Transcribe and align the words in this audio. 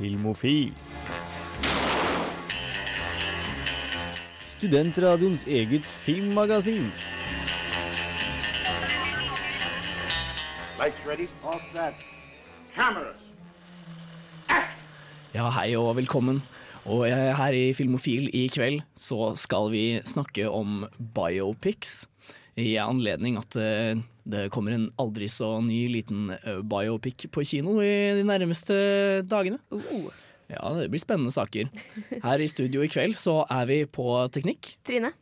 Filmofil. 0.00 0.72
Studentradioens 4.56 5.42
eget 5.44 5.84
filmmagasin. 5.84 6.86
Lights 10.80 11.02
ready, 11.04 11.26
all 11.44 11.60
set. 11.68 12.00
Cameras. 12.72 13.20
Ja, 15.34 15.50
hei 15.58 15.76
og 15.76 15.92
velkommen. 16.00 16.40
Og 16.88 17.04
her 17.04 17.52
i 17.52 17.74
Filmofil 17.76 18.30
i 18.32 18.46
kveld 18.48 18.80
så 18.96 19.34
skal 19.36 19.68
vi 19.74 19.84
snakke 20.08 20.48
om 20.48 20.86
biopics. 20.96 22.06
I 22.56 22.78
anledning 22.80 23.36
at 23.36 23.60
eh, 23.60 24.00
det 24.28 24.48
kommer 24.52 24.74
en 24.74 24.88
aldri 25.00 25.28
så 25.30 25.58
ny 25.64 25.84
liten 25.90 26.30
eh, 26.36 26.60
biopic 26.66 27.26
på 27.32 27.44
kino 27.46 27.78
i 27.82 28.12
de 28.18 28.24
nærmeste 28.26 28.74
dagene. 29.28 29.60
Ja, 30.50 30.72
det 30.76 30.88
blir 30.92 31.02
spennende 31.02 31.32
saker. 31.32 31.70
Her 32.24 32.42
i 32.42 32.48
studio 32.50 32.84
i 32.84 32.90
kveld 32.90 33.16
så 33.18 33.40
er 33.50 33.68
vi 33.70 33.80
på 33.86 34.06
teknikk. 34.34 34.74
Trine. 34.86 35.12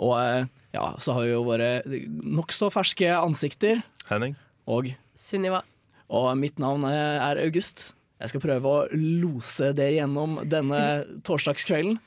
Og 0.00 0.16
eh, 0.18 0.48
ja, 0.74 0.86
så 1.02 1.14
har 1.16 1.26
vi 1.26 1.34
jo 1.34 1.44
våre 1.46 1.70
nokså 1.86 2.70
ferske 2.74 3.12
ansikter. 3.14 3.84
Henning. 4.10 4.36
Og, 4.70 4.90
Sunniva. 5.18 5.62
og 6.10 6.32
mitt 6.40 6.58
navn 6.62 6.88
eh, 6.88 7.18
er 7.22 7.42
August. 7.44 7.92
Jeg 8.20 8.34
skal 8.34 8.44
prøve 8.44 8.68
å 8.72 8.86
lose 8.92 9.70
dere 9.76 10.00
gjennom 10.00 10.40
denne 10.48 10.82
torsdagskvelden. 11.28 12.00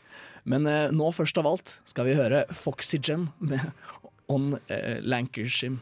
Men 0.43 0.67
nå 0.91 1.05
først 1.15 1.37
av 1.39 1.47
alt 1.47 1.77
skal 1.87 2.09
vi 2.09 2.17
høre 2.19 2.41
Foxygen 2.51 3.29
med 3.39 3.63
On 4.27 4.57
Lancashire. 4.99 5.77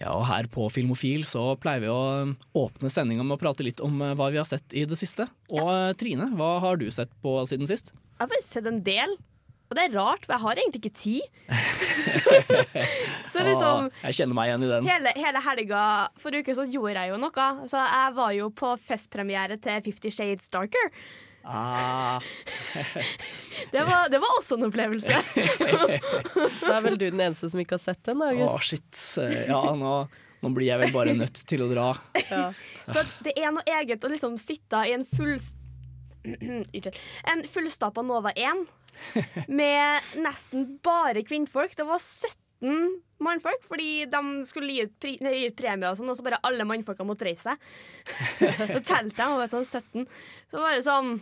Ja, 0.00 0.14
og 0.16 0.24
her 0.30 0.46
på 0.48 0.64
Filmofil 0.72 1.26
så 1.28 1.42
pleier 1.60 1.82
vi 1.84 1.90
å 1.92 2.00
eh, 2.22 2.30
åpne 2.56 2.88
sendinga 2.92 3.24
med 3.26 3.36
å 3.36 3.40
prate 3.42 3.66
litt 3.66 3.82
om 3.84 4.00
eh, 4.00 4.14
hva 4.16 4.30
vi 4.32 4.40
har 4.40 4.48
sett 4.48 4.72
i 4.72 4.86
det 4.88 4.96
siste. 4.96 5.26
Og 5.52 5.60
ja. 5.60 5.90
Trine, 6.00 6.30
hva 6.38 6.54
har 6.64 6.80
du 6.80 6.86
sett 6.94 7.12
på 7.20 7.36
siden 7.50 7.68
sist? 7.68 7.92
Jeg 7.92 8.24
har 8.24 8.30
bare 8.32 8.46
sett 8.46 8.70
en 8.70 8.80
del. 8.86 9.12
Og 9.70 9.76
det 9.78 9.84
er 9.86 9.92
rart, 9.94 10.24
for 10.24 10.34
jeg 10.34 10.42
har 10.42 10.58
egentlig 10.58 10.80
ikke 10.80 10.96
tid. 10.98 11.22
så 13.32 13.44
liksom 13.46 13.84
Åh, 13.86 14.00
jeg 14.08 14.16
kjenner 14.18 14.34
meg 14.34 14.48
igjen 14.48 14.64
i 14.66 14.70
den. 14.72 14.88
hele, 14.90 15.12
hele 15.14 15.42
helga 15.44 15.82
forrige 16.18 16.48
uke 16.48 16.56
så 16.58 16.64
gjorde 16.66 16.96
jeg 16.96 17.12
jo 17.12 17.20
noe. 17.22 17.46
Så 17.70 17.84
jeg 17.84 18.16
var 18.16 18.32
jo 18.34 18.48
på 18.56 18.72
festpremiere 18.88 19.60
til 19.62 19.84
Fifty 19.84 20.10
Shades 20.16 20.50
Darker. 20.50 20.90
Ah, 21.42 22.20
Det 23.72 23.84
var, 23.84 24.08
det 24.08 24.18
var 24.18 24.38
også 24.38 24.54
en 24.58 24.66
opplevelse. 24.68 25.08
Da 26.60 26.74
er 26.76 26.82
vel 26.84 26.98
du 26.98 27.06
den 27.06 27.20
eneste 27.20 27.48
som 27.50 27.62
ikke 27.62 27.78
har 27.78 27.84
sett 27.84 28.02
den, 28.08 28.20
Å, 28.22 28.32
oh, 28.46 28.58
shit. 28.62 28.90
Ja, 29.48 29.60
nå, 29.76 29.94
nå 30.42 30.52
blir 30.56 30.68
jeg 30.68 30.82
vel 30.82 30.92
bare 30.94 31.14
nødt 31.16 31.42
til 31.48 31.64
å 31.64 31.70
dra. 31.72 31.92
Ja. 32.30 32.50
For 32.86 33.08
det 33.26 33.34
er 33.40 33.54
noe 33.54 33.64
eget 33.80 34.04
å 34.06 34.10
liksom 34.12 34.36
sitte 34.40 34.84
i 34.86 34.94
en 34.94 35.06
full 35.08 35.34
En 37.32 37.42
fullstappa 37.48 38.04
Nova 38.04 38.30
1 38.36 38.66
med 39.48 40.12
nesten 40.20 40.66
bare 40.84 41.22
kvinnfolk. 41.24 41.72
Det 41.78 41.86
var 41.88 42.02
17 42.60 43.00
mannfolk, 43.20 43.64
fordi 43.68 44.06
de 44.08 44.20
skulle 44.48 44.72
gi, 44.72 44.84
ut 44.86 44.94
pri, 45.00 45.14
gi 45.20 45.48
ut 45.50 45.56
premie 45.58 45.90
og 45.90 45.98
sånn, 45.98 46.08
og 46.12 46.16
så 46.16 46.24
bare 46.24 46.38
alle 46.46 46.64
mannfolka 46.68 47.04
måtte 47.04 47.26
reise 47.28 47.50
seg. 47.50 47.66
Så 48.74 48.80
telte 48.88 49.20
jeg, 49.20 49.28
og 49.36 49.52
sånn 49.52 49.66
17. 49.68 50.06
Så 50.50 50.62
var 50.62 50.76
det 50.76 50.84
sånn 50.86 51.12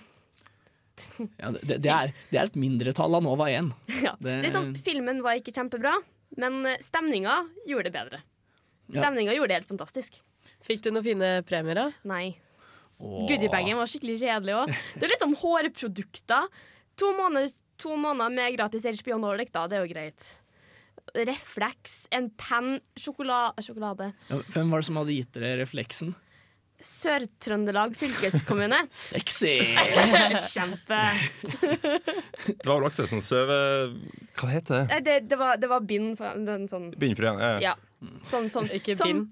Ja, 1.39 1.51
det, 1.55 1.79
det, 1.83 1.91
er, 1.91 2.13
det 2.31 2.39
er 2.41 2.49
et 2.51 2.59
mindretall 2.59 3.15
av 3.19 3.23
Nova 3.27 3.49
1. 3.51 3.71
ja. 4.07 4.15
Det- 4.23 4.41
liksom, 4.47 4.73
Filmen 4.87 5.23
var 5.27 5.39
ikke 5.39 5.55
kjempebra, 5.55 5.95
men 6.39 6.67
stemninga 6.85 7.41
gjorde 7.67 7.91
det 7.91 7.95
bedre. 7.99 8.23
Ja. 8.95 9.11
Gjorde 9.13 9.51
det 9.53 9.59
helt 9.61 9.69
fantastisk. 9.71 10.21
Fikk 10.65 10.83
du 10.85 10.91
noen 10.93 11.05
fine 11.07 11.31
premier, 11.47 11.77
da? 11.77 11.89
Nei. 12.09 12.37
Goodiebagen 12.99 13.79
var 13.79 13.87
skikkelig 13.91 14.19
kjedelig 14.23 14.55
òg. 14.59 14.73
Det 14.99 15.07
er 15.07 15.13
liksom 15.13 15.37
hårprodukter. 15.39 16.49
To 16.99 17.13
måneder, 17.15 17.53
to 17.79 17.95
måneder 18.01 18.33
med 18.35 18.57
gratis 18.57 18.87
HBO 19.03 19.21
Nordic, 19.23 19.53
da. 19.55 19.67
Det 19.71 19.79
er 19.79 19.85
jo 19.85 19.93
greit. 19.93 20.25
Reflex, 21.15 22.07
en 22.15 22.31
penn, 22.37 22.79
sjokolade, 22.99 23.65
sjokolade. 23.65 24.13
Ja, 24.29 24.41
Hvem 24.55 24.73
var 24.73 24.83
det 24.83 24.89
som 24.91 24.99
hadde 25.01 25.17
gitt 25.17 25.33
dere 25.37 25.59
refleksen? 25.63 26.15
Sør-Trøndelag 26.79 27.97
fylkeskommune. 27.99 28.79
Sexy! 28.95 29.57
Kjempe. 30.55 31.01
Det 32.47 32.67
var 32.69 32.79
vel 32.79 32.87
også 32.87 33.09
et 33.09 33.13
sånn 33.17 33.25
søve... 33.25 33.59
Hva 34.39 34.51
heter 34.53 34.87
det? 34.87 35.01
Det, 35.09 35.17
det, 35.33 35.39
var, 35.41 35.59
det 35.59 35.71
var 35.71 35.83
bind 35.83 36.15
for 36.21 36.39
den 36.47 36.69
sånn 36.71 36.93
Bind 36.95 37.19
for 37.19 37.27
igjen. 37.27 37.43
Ja. 37.43 37.73
Ja. 37.73 37.75
Sånn, 38.31 38.47
sånn, 38.55 38.71
Ikke 38.79 38.95
sånn, 38.99 39.25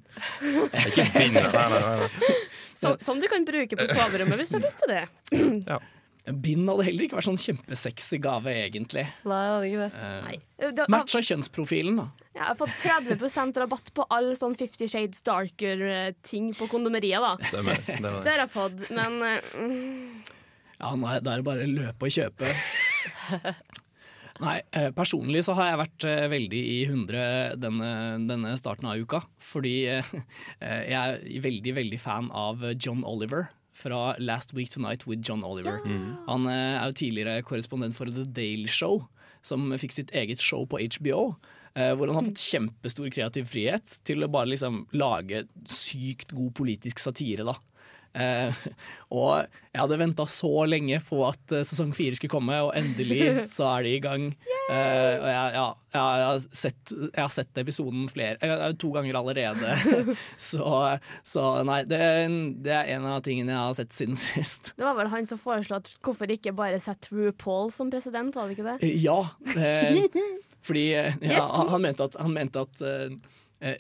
bind. 0.43 0.75
Ikke 0.75 1.07
bind, 1.15 1.39
nei, 1.39 1.67
nei, 1.71 1.83
nei. 1.87 2.33
Så, 2.77 2.97
sånn 3.01 3.23
du 3.23 3.29
kan 3.31 3.47
bruke 3.47 3.79
på 3.79 3.87
soverommet 3.93 4.43
hvis 4.43 4.51
du 4.53 4.59
har 4.59 4.67
lyst 4.67 4.83
til 4.83 4.91
det. 4.93 5.79
Bind 6.27 6.67
hadde 6.67 6.85
heller 6.89 7.07
ikke 7.07 7.19
vært 7.21 7.29
sånn 7.29 7.39
kjempesexy 7.39 8.19
gave, 8.25 8.51
egentlig. 8.67 9.05
Nei, 9.29 9.41
det 9.47 9.53
hadde 9.55 9.69
ikke 9.69 9.83
det. 9.85 9.91
Eh, 10.03 10.17
Nei. 10.27 10.73
Det, 10.75 10.87
Matcha 10.91 11.21
kjønnsprofilen, 11.23 12.01
da. 12.01 12.07
Ja, 12.35 12.41
jeg 12.41 12.49
har 12.49 12.59
fått 12.59 12.75
30% 12.83 13.61
rabatt 13.63 13.93
på 13.95 14.07
all 14.11 14.33
sånn 14.37 14.57
Fifty 14.59 14.89
Shades 14.91 15.23
Darker-ting 15.27 16.51
på 16.59 16.67
kondomeriet, 16.73 17.23
da. 17.23 17.37
Stemmer. 17.53 17.79
Det 17.87 18.01
Det 18.03 18.13
det. 18.25 18.33
har 18.33 18.43
jeg 18.43 18.53
fått, 18.57 18.87
men 18.91 19.21
eh, 19.23 19.53
mm, 19.55 20.23
Ja, 20.81 20.95
nei, 20.99 21.19
da 21.23 21.33
er 21.37 21.41
det 21.45 21.47
bare 21.47 21.65
å 21.65 21.75
løpe 21.79 22.11
og 22.11 22.17
kjøpe. 22.19 22.51
Nei, 24.37 24.59
eh, 24.77 24.91
personlig 24.93 25.41
så 25.47 25.55
har 25.57 25.71
jeg 25.71 25.79
vært 25.81 26.05
eh, 26.11 26.27
veldig 26.29 26.59
i 26.61 26.81
hundre 26.91 27.21
denne, 27.57 27.89
denne 28.29 28.51
starten 28.61 28.91
av 28.91 29.01
uka. 29.01 29.23
Fordi 29.41 29.73
eh, 29.95 30.11
eh, 30.61 30.83
jeg 30.91 30.99
er 30.99 31.41
veldig, 31.47 31.73
veldig 31.79 32.01
fan 32.03 32.29
av 32.37 32.61
John 32.77 33.01
Oliver 33.09 33.47
fra 33.77 34.15
Last 34.19 34.55
Week 34.57 34.71
Tonight 34.73 35.05
with 35.07 35.21
John 35.27 35.45
Oliver. 35.45 35.83
Han 36.27 36.47
eh, 36.49 36.81
er 36.81 36.87
jo 36.91 36.97
tidligere 37.03 37.43
korrespondent 37.45 37.97
for 37.99 38.09
The 38.09 38.25
Daily 38.25 38.71
Show, 38.73 39.03
som 39.45 39.69
fikk 39.79 39.93
sitt 39.95 40.11
eget 40.17 40.41
show 40.43 40.65
på 40.67 40.81
HBO. 40.99 41.37
eh, 41.77 41.93
hvor 41.93 42.09
han 42.09 42.17
har 42.17 42.25
fått 42.31 42.41
kjempestor 42.41 43.11
kreativ 43.13 43.45
frihet 43.53 43.99
til 44.09 44.25
å 44.25 44.31
bare 44.33 44.49
liksom 44.49 44.87
lage 44.97 45.45
sykt 45.69 46.33
god 46.33 46.55
politisk 46.57 46.99
satire, 47.05 47.45
da. 47.45 47.53
Eh, 48.17 48.67
og 49.13 49.45
jeg 49.77 49.83
hadde 49.83 49.99
venta 50.01 50.25
så 50.31 50.51
lenge 50.65 50.99
på 51.05 51.19
at 51.27 51.53
eh, 51.53 51.65
sesong 51.67 51.91
fire 51.97 52.17
skulle 52.17 52.33
komme, 52.33 52.57
og 52.65 52.73
endelig 52.79 53.45
så 53.53 53.69
er 53.75 53.85
de 53.85 53.93
i 53.93 54.01
gang. 54.03 54.25
Eh, 54.73 55.13
og 55.21 55.27
jeg, 55.29 55.51
ja, 55.55 55.67
jeg, 55.93 56.01
har 56.01 56.41
sett, 56.49 56.95
jeg 56.95 57.21
har 57.21 57.35
sett 57.35 57.61
episoden 57.61 58.09
flere, 58.11 58.39
eh, 58.41 58.65
to 58.81 58.91
ganger 58.95 59.21
allerede. 59.21 59.77
så, 60.49 60.71
så 61.27 61.45
nei, 61.69 61.83
det, 61.89 62.01
det 62.65 62.75
er 62.75 62.91
en 62.97 63.07
av 63.13 63.21
tingene 63.27 63.53
jeg 63.53 63.61
har 63.61 63.79
sett 63.83 63.95
siden 63.99 64.19
sist. 64.25 64.73
det 64.79 64.89
var 64.89 64.99
vel 64.99 65.13
han 65.13 65.29
som 65.29 65.41
foreslo 65.41 65.79
at 65.83 65.93
hvorfor 66.01 66.33
ikke 66.33 66.57
bare 66.57 66.81
sette 66.83 67.13
RuPaul 67.13 67.71
som 67.75 67.93
president, 67.93 68.35
var 68.37 68.49
det 68.49 68.59
ikke 68.59 68.71
det? 68.73 68.79
Eh, 68.81 69.01
Ja, 69.07 69.21
eh, 69.55 70.03
fordi 70.67 70.89
ja, 71.21 71.45
han, 71.53 71.83
mente 71.85 72.09
at, 72.09 72.17
han 72.19 72.33
mente 72.35 72.65
at 72.65 72.81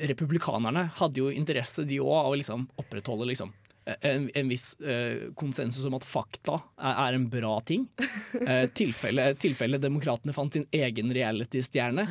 republikanerne 0.06 0.86
hadde 1.00 1.18
jo 1.24 1.32
interesse, 1.32 1.82
de 1.88 1.98
òg, 2.04 2.14
av 2.20 2.34
å 2.34 2.36
liksom 2.38 2.68
opprettholde 2.80 3.26
liksom 3.32 3.50
en, 3.86 4.30
en 4.34 4.48
viss 4.50 4.72
eh, 4.80 5.28
konsensus 5.38 5.84
om 5.86 5.94
at 5.94 6.06
fakta 6.06 6.56
er, 6.74 6.96
er 7.06 7.18
en 7.18 7.28
bra 7.30 7.58
ting. 7.66 7.88
Eh, 8.36 8.66
tilfelle, 8.76 9.30
tilfelle 9.40 9.78
demokratene 9.80 10.34
fant 10.34 10.52
sin 10.52 10.66
egen 10.74 11.08
reality-stjerne. 11.14 12.04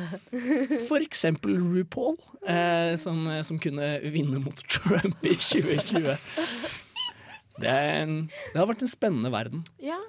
For 0.88 0.98
eksempel 0.98 1.54
RuPaul, 1.60 2.16
eh, 2.50 2.96
som, 2.98 3.20
som 3.46 3.60
kunne 3.62 3.92
vinne 4.10 4.40
mot 4.42 4.58
Trump 4.72 5.22
i 5.22 5.36
2020. 5.36 6.16
Det, 7.62 7.70
en, 7.70 8.18
det 8.26 8.58
har 8.58 8.68
vært 8.68 8.82
en 8.84 8.90
spennende 8.90 9.30
verden. 9.32 9.62
Ja. 9.80 10.00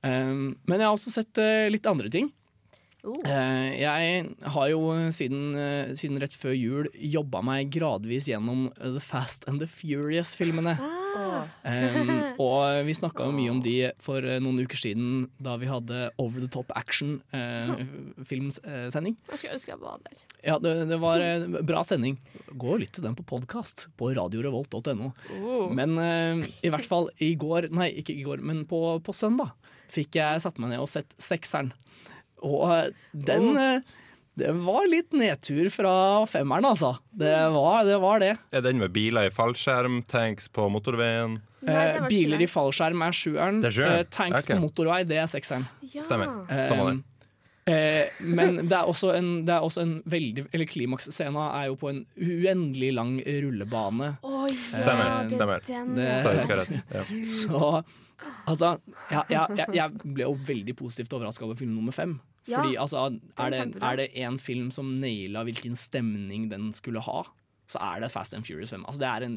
Um, 0.00 0.56
men 0.64 0.80
jeg 0.80 0.88
har 0.88 0.96
også 0.96 1.12
sett 1.12 1.42
uh, 1.42 1.68
litt 1.70 1.86
andre 1.90 2.10
ting. 2.14 2.32
Uh. 3.04 3.20
Jeg 3.76 4.26
har 4.56 4.70
jo 4.72 4.80
siden, 5.14 5.52
siden 5.98 6.22
rett 6.22 6.34
før 6.34 6.56
jul 6.56 6.88
jobba 6.96 7.44
meg 7.46 7.68
gradvis 7.74 8.30
gjennom 8.32 8.70
The 8.80 9.02
Fast 9.02 9.44
and 9.50 9.60
the 9.62 9.68
Furious-filmene. 9.70 10.78
Um, 11.16 12.10
og 12.42 12.58
vi 12.88 12.94
snakka 12.96 13.22
mye 13.34 13.50
om 13.52 13.60
de 13.64 13.90
for 14.02 14.20
eh, 14.24 14.40
noen 14.42 14.60
uker 14.66 14.78
siden 14.80 15.06
da 15.42 15.56
vi 15.60 15.66
hadde 15.70 16.10
Over 16.22 16.40
the 16.44 16.50
Top 16.52 16.68
Action-filmsending. 16.76 19.14
Jeg 19.32 19.38
skulle 19.40 19.56
ønske 19.58 19.72
jeg 19.72 19.82
var 19.82 19.96
der. 20.04 20.14
ja, 20.46 20.54
det, 20.62 20.72
det 20.90 20.98
var 21.02 21.16
en 21.24 21.42
bra 21.66 21.80
sending. 21.86 22.14
Gå 22.52 22.68
og 22.76 22.80
lytt 22.84 22.94
til 22.96 23.04
den 23.06 23.18
på 23.18 23.24
podkast 23.26 23.76
på 23.98 24.04
radiorevolt.no. 24.16 25.08
Oh. 25.40 25.66
Men 25.74 25.90
uh, 25.98 26.36
i 26.62 26.70
hvert 26.72 26.88
fall 26.88 27.06
i 27.22 27.34
går, 27.38 27.62
nei 27.74 27.88
ikke 28.02 28.14
i 28.14 28.24
går, 28.26 28.38
men 28.44 28.58
på, 28.68 29.00
på 29.04 29.12
søndag 29.16 29.48
fikk 29.92 30.16
jeg 30.18 30.42
satt 30.42 30.58
meg 30.62 30.68
ned 30.72 30.80
og 30.82 30.90
sett 30.90 31.14
sekseren. 31.22 31.70
Og 32.44 32.64
eh, 32.74 32.88
den 33.12 33.56
eh, 33.56 33.80
Det 34.36 34.50
var 34.52 34.84
litt 34.92 35.14
nedtur 35.16 35.70
fra 35.72 35.92
femmeren, 36.28 36.66
altså. 36.68 36.98
Det 37.16 37.32
var 37.54 37.86
det. 37.88 37.96
Var 38.02 38.20
det. 38.20 38.32
Er 38.52 38.60
den 38.66 38.78
med 38.82 38.92
biler 38.92 39.30
i 39.30 39.32
fallskjerm, 39.32 40.02
tanks 40.12 40.50
på 40.52 40.66
motorveien? 40.72 41.38
Nei, 41.64 41.74
Eh, 41.96 42.04
biler 42.06 42.42
i 42.44 42.46
fallskjerm 42.46 43.00
er 43.02 43.16
sjueren. 43.16 43.62
Det 43.64 43.72
er? 43.78 44.00
Eh, 44.02 44.04
tanks 44.12 44.44
okay. 44.44 44.54
på 44.58 44.62
motorvei, 44.66 45.00
det 45.08 45.16
er 45.22 45.26
sekseren. 45.32 45.64
Ja. 45.88 46.02
Stemmer. 46.04 46.28
Eh, 46.52 46.68
Samme 46.68 46.90
det. 46.90 47.02
Eh, 47.66 48.20
men 48.20 48.60
det 48.68 48.76
er 48.76 48.86
også 48.86 49.16
en, 49.16 49.30
det 49.48 49.50
er 49.56 49.64
også 49.66 49.82
en 49.82 49.94
veldig 50.06 50.44
Eller 50.54 50.68
klimaksscena 50.70 51.48
er 51.58 51.64
jo 51.66 51.74
på 51.80 51.88
en 51.90 52.04
uendelig 52.14 52.92
lang 52.94 53.16
rullebane. 53.26 54.12
Oh, 54.22 54.44
ja, 54.46 54.78
Stemmer, 54.78 55.30
stemmer. 55.32 55.64
det. 55.66 55.96
Det- 55.96 56.82
ja. 56.94 57.02
Så 57.24 57.82
altså 58.46 58.76
jeg, 59.10 59.24
jeg, 59.58 59.66
jeg 59.74 59.98
ble 60.04 60.22
jo 60.28 60.36
veldig 60.46 60.76
positivt 60.78 61.12
overraska 61.18 61.44
over 61.44 61.58
film 61.58 61.74
nummer 61.74 61.92
fem. 61.92 62.20
Ja, 62.46 62.60
Fordi 62.62 62.76
altså, 62.78 63.06
er 63.42 63.96
det, 63.98 64.10
en 64.22 64.38
film 64.38 64.70
som 64.74 64.94
naila 65.00 65.42
hvilken 65.48 65.74
stemning 65.78 66.48
den 66.52 66.70
skulle 66.76 67.02
ha, 67.02 67.24
så 67.66 67.80
er 67.82 68.04
det 68.04 68.12
Fast 68.14 68.34
and 68.36 68.46
Furious 68.46 68.70
5. 68.70 68.84
Altså, 68.86 69.02
det 69.02 69.08
er 69.10 69.26
en, 69.26 69.36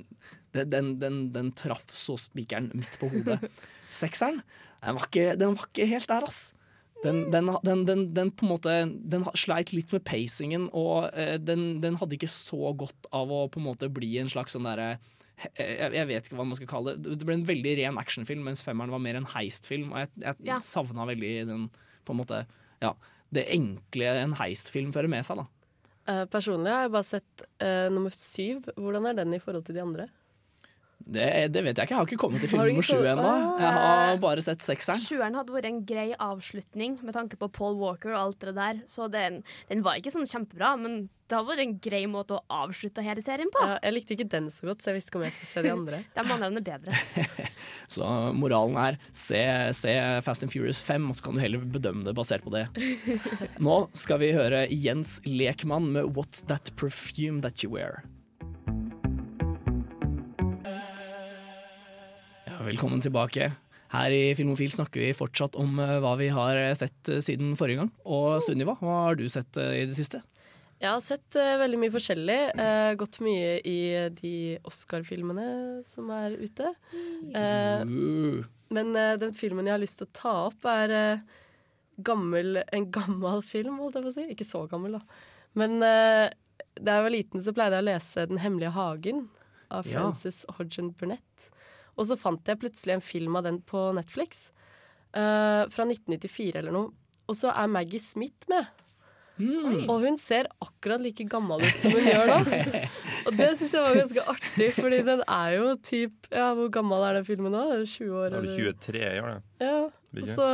det, 0.53 0.65
den, 0.69 0.93
den, 1.01 1.19
den 1.33 1.51
traff 1.57 1.89
så 1.95 2.17
spikeren 2.21 2.69
midt 2.77 2.99
på 3.01 3.09
hodet. 3.09 3.39
Sekseren, 4.01 4.43
den 4.85 4.99
var 4.99 5.07
ikke, 5.09 5.33
den 5.41 5.55
var 5.57 5.69
ikke 5.71 5.89
helt 5.89 6.09
der, 6.11 6.27
ass. 6.29 6.53
Den, 7.03 7.31
den, 7.31 7.49
den, 7.63 7.85
den, 7.87 8.01
den 8.13 8.29
på 8.35 8.43
en 8.43 8.49
måte 8.51 8.71
Den 9.07 9.23
sleit 9.39 9.71
litt 9.71 9.93
med 9.95 10.03
pacingen, 10.03 10.65
og 10.75 11.07
eh, 11.15 11.37
den, 11.39 11.79
den 11.81 11.95
hadde 11.95 12.17
ikke 12.17 12.27
så 12.29 12.73
godt 12.75 13.07
av 13.15 13.31
å 13.31 13.45
på 13.47 13.61
en 13.61 13.69
måte 13.69 13.87
bli 13.87 14.17
en 14.19 14.29
slags 14.29 14.57
sånn 14.57 14.67
derre 14.67 14.97
jeg, 15.55 15.93
jeg 15.95 16.07
vet 16.09 16.25
ikke 16.27 16.35
hva 16.35 16.45
man 16.49 16.57
skal 16.59 16.67
kalle 16.67 16.93
det. 16.99 17.13
Det 17.21 17.23
ble 17.23 17.37
en 17.37 17.45
veldig 17.47 17.75
ren 17.79 17.99
actionfilm, 18.01 18.41
mens 18.43 18.59
femmeren 18.65 18.91
var 18.91 18.99
mer 18.99 19.15
en 19.15 19.29
heistfilm. 19.37 19.93
Og 19.93 20.01
jeg, 20.03 20.09
jeg 20.25 20.49
Ja. 20.49 20.57
savna 20.59 21.05
veldig 21.07 21.29
den 21.47 21.69
på 22.03 22.11
en 22.11 22.19
måte 22.19 22.41
Ja, 22.83 22.93
det 23.35 23.47
enkle 23.53 24.13
en 24.23 24.35
heistfilm 24.39 24.93
fører 24.95 25.11
med 25.11 25.27
seg, 25.27 25.41
da. 25.41 25.47
Uh, 26.09 26.23
personlig 26.31 26.71
har 26.73 26.87
jeg 26.87 26.93
bare 26.95 27.05
sett 27.05 27.43
uh, 27.61 27.87
nummer 27.93 28.15
syv. 28.15 28.63
Hvordan 28.79 29.09
er 29.09 29.19
den 29.19 29.35
i 29.35 29.41
forhold 29.43 29.67
til 29.67 29.77
de 29.77 29.83
andre? 29.83 30.07
Det, 30.99 31.25
det 31.53 31.61
vet 31.65 31.77
jeg 31.79 31.87
ikke. 31.87 31.93
Jeg 31.95 31.99
har 31.99 32.09
ikke 32.09 32.21
kommet 32.21 32.43
til 32.43 32.51
film 32.51 32.65
nummer 32.67 32.85
sju 32.85 32.99
ennå. 32.99 33.29
Jeg 33.61 33.75
har 33.77 34.19
bare 34.21 34.43
sett 34.45 34.65
sekseren. 34.65 35.01
Sjueren 35.01 35.37
hadde 35.39 35.55
vært 35.55 35.69
en 35.69 35.79
grei 35.87 36.09
avslutning 36.13 36.99
med 37.05 37.15
tanke 37.15 37.39
på 37.39 37.49
Paul 37.55 37.79
Walker 37.79 38.13
og 38.13 38.19
alt 38.19 38.43
det 38.43 38.57
der. 38.59 38.83
Så 38.89 39.07
den, 39.11 39.41
den 39.71 39.85
var 39.85 39.97
ikke 39.97 40.13
sånn 40.13 40.29
kjempebra, 40.29 40.75
men 40.81 41.07
det 41.29 41.37
har 41.37 41.45
vært 41.45 41.61
en 41.61 41.73
grei 41.81 42.01
måte 42.09 42.37
å 42.37 42.43
avslutte 42.65 43.03
hele 43.05 43.21
serien 43.21 43.51
på. 43.53 43.61
Ja, 43.61 43.77
jeg 43.85 43.95
likte 43.95 44.15
ikke 44.15 44.27
den 44.31 44.49
så 44.53 44.69
godt, 44.69 44.81
så 44.81 44.89
jeg 44.89 44.99
visste 44.99 45.13
ikke 45.13 45.19
om 45.21 45.25
jeg 45.27 45.35
skal 45.35 45.49
se 45.51 45.63
de 45.65 45.73
andre. 45.73 46.01
De 46.15 46.23
andre 46.25 46.49
er 46.49 46.63
bedre. 46.65 47.25
Så 47.93 48.05
moralen 48.37 48.77
er 48.81 48.97
se, 49.13 49.41
se 49.77 49.93
Fast 50.25 50.45
and 50.45 50.53
Furious 50.53 50.81
5, 50.85 51.09
og 51.11 51.17
så 51.17 51.25
kan 51.25 51.37
du 51.37 51.41
heller 51.43 51.65
bedømme 51.69 52.05
det 52.05 52.15
basert 52.17 52.45
på 52.45 52.53
det. 52.53 52.65
Nå 53.65 53.81
skal 53.97 54.21
vi 54.23 54.31
høre 54.33 54.65
Jens 54.73 55.19
Lekmann 55.25 55.91
med 55.93 56.15
What's 56.17 56.45
That 56.49 56.73
Perfume 56.79 57.43
That 57.45 57.61
You 57.63 57.73
Wear. 57.75 58.01
Velkommen 62.65 63.01
tilbake. 63.03 63.51
Her 63.89 64.13
i 64.13 64.33
Filmofil 64.37 64.69
snakker 64.73 65.01
vi 65.01 65.13
fortsatt 65.17 65.55
om 65.59 65.79
eh, 65.81 65.95
hva 66.03 66.11
vi 66.19 66.27
har 66.33 66.59
sett 66.77 67.09
eh, 67.09 67.21
siden 67.25 67.55
forrige 67.57 67.81
gang. 67.81 67.89
Og 68.05 68.41
Sunniva, 68.45 68.75
hva 68.81 68.99
har 69.07 69.17
du 69.17 69.25
sett 69.31 69.57
eh, 69.57 69.79
i 69.81 69.87
det 69.89 69.97
siste? 69.97 70.21
Jeg 70.79 70.93
har 70.93 71.01
sett 71.03 71.35
uh, 71.35 71.57
veldig 71.59 71.75
mye 71.81 71.91
forskjellig. 71.91 72.37
Uh, 72.55 72.93
gått 72.95 73.17
mye 73.25 73.57
i 73.67 73.79
de 74.15 74.33
Oscar-filmene 74.69 75.47
som 75.89 76.07
er 76.15 76.37
ute. 76.39 76.71
Eh, 77.35 77.83
Uh, 77.83 78.45
men 78.69 78.93
eh, 78.95 79.15
den 79.17 79.33
filmen 79.33 79.65
jeg 79.65 79.73
har 79.73 79.81
lyst 79.81 79.97
til 79.99 80.05
å 80.07 80.13
ta 80.13 80.31
opp, 80.45 80.65
er 80.69 80.91
eh, 80.93 81.21
gammel, 82.05 82.61
en 82.71 82.85
gammel 82.93 83.41
film, 83.43 83.79
holdt 83.81 83.97
jeg 83.97 84.05
på 84.05 84.11
å 84.11 84.15
si. 84.15 84.25
Ikke 84.35 84.45
så 84.47 84.61
gammel, 84.69 84.99
da. 84.99 85.01
Men 85.57 85.79
eh, 85.81 86.29
da 86.77 86.99
jeg 86.99 87.05
var 87.07 87.13
liten, 87.15 87.41
så 87.41 87.53
pleide 87.57 87.79
jeg 87.79 87.83
å 87.83 87.89
lese 87.89 88.27
Den 88.29 88.39
hemmelige 88.43 88.75
hagen 88.77 89.23
av 89.73 89.89
Ja. 89.89 89.97
Frances 90.03 90.43
Hodgson 90.59 90.93
Burnett. 91.01 91.25
Og 91.99 92.07
så 92.07 92.15
fant 92.19 92.47
jeg 92.47 92.61
plutselig 92.61 92.95
en 92.95 93.03
film 93.03 93.35
av 93.35 93.45
den 93.49 93.59
på 93.67 93.89
Netflix. 93.97 94.47
uh, 95.17 95.65
fra 95.73 95.85
1994 95.89 96.59
eller 96.61 96.75
noe. 96.75 96.93
Og 97.29 97.37
så 97.37 97.51
er 97.53 97.69
Maggie 97.69 98.01
Smith 98.01 98.49
med. 98.49 98.69
Og 99.39 100.01
hun 100.03 100.17
ser 100.19 100.49
akkurat 100.59 100.99
like 100.99 101.23
gammel 101.31 101.61
ut 101.63 101.77
som 101.79 101.93
hun 101.95 102.03
gjør 102.03 102.27
da. 102.27 102.81
Og 103.29 103.37
det 103.37 103.47
syns 103.59 103.75
jeg 103.77 103.85
var 103.85 103.95
ganske 103.95 104.25
artig, 104.33 104.67
fordi 104.75 104.99
den 105.07 105.23
er 105.23 105.53
jo 105.55 105.69
typ 105.85 106.27
Ja, 106.33 106.49
hvor 106.57 106.67
gammel 106.73 107.05
er 107.07 107.19
den 107.19 107.27
filmen 107.27 107.55
nå? 107.55 107.61
Er 107.71 107.83
det 107.85 107.87
20 107.93 108.17
år? 108.19 108.25
Er 108.27 108.37
eller? 108.41 108.57
23, 108.57 108.99
gjør 108.99 109.29
det? 109.31 109.39
Ja. 109.63 109.77
Også, 110.25 110.47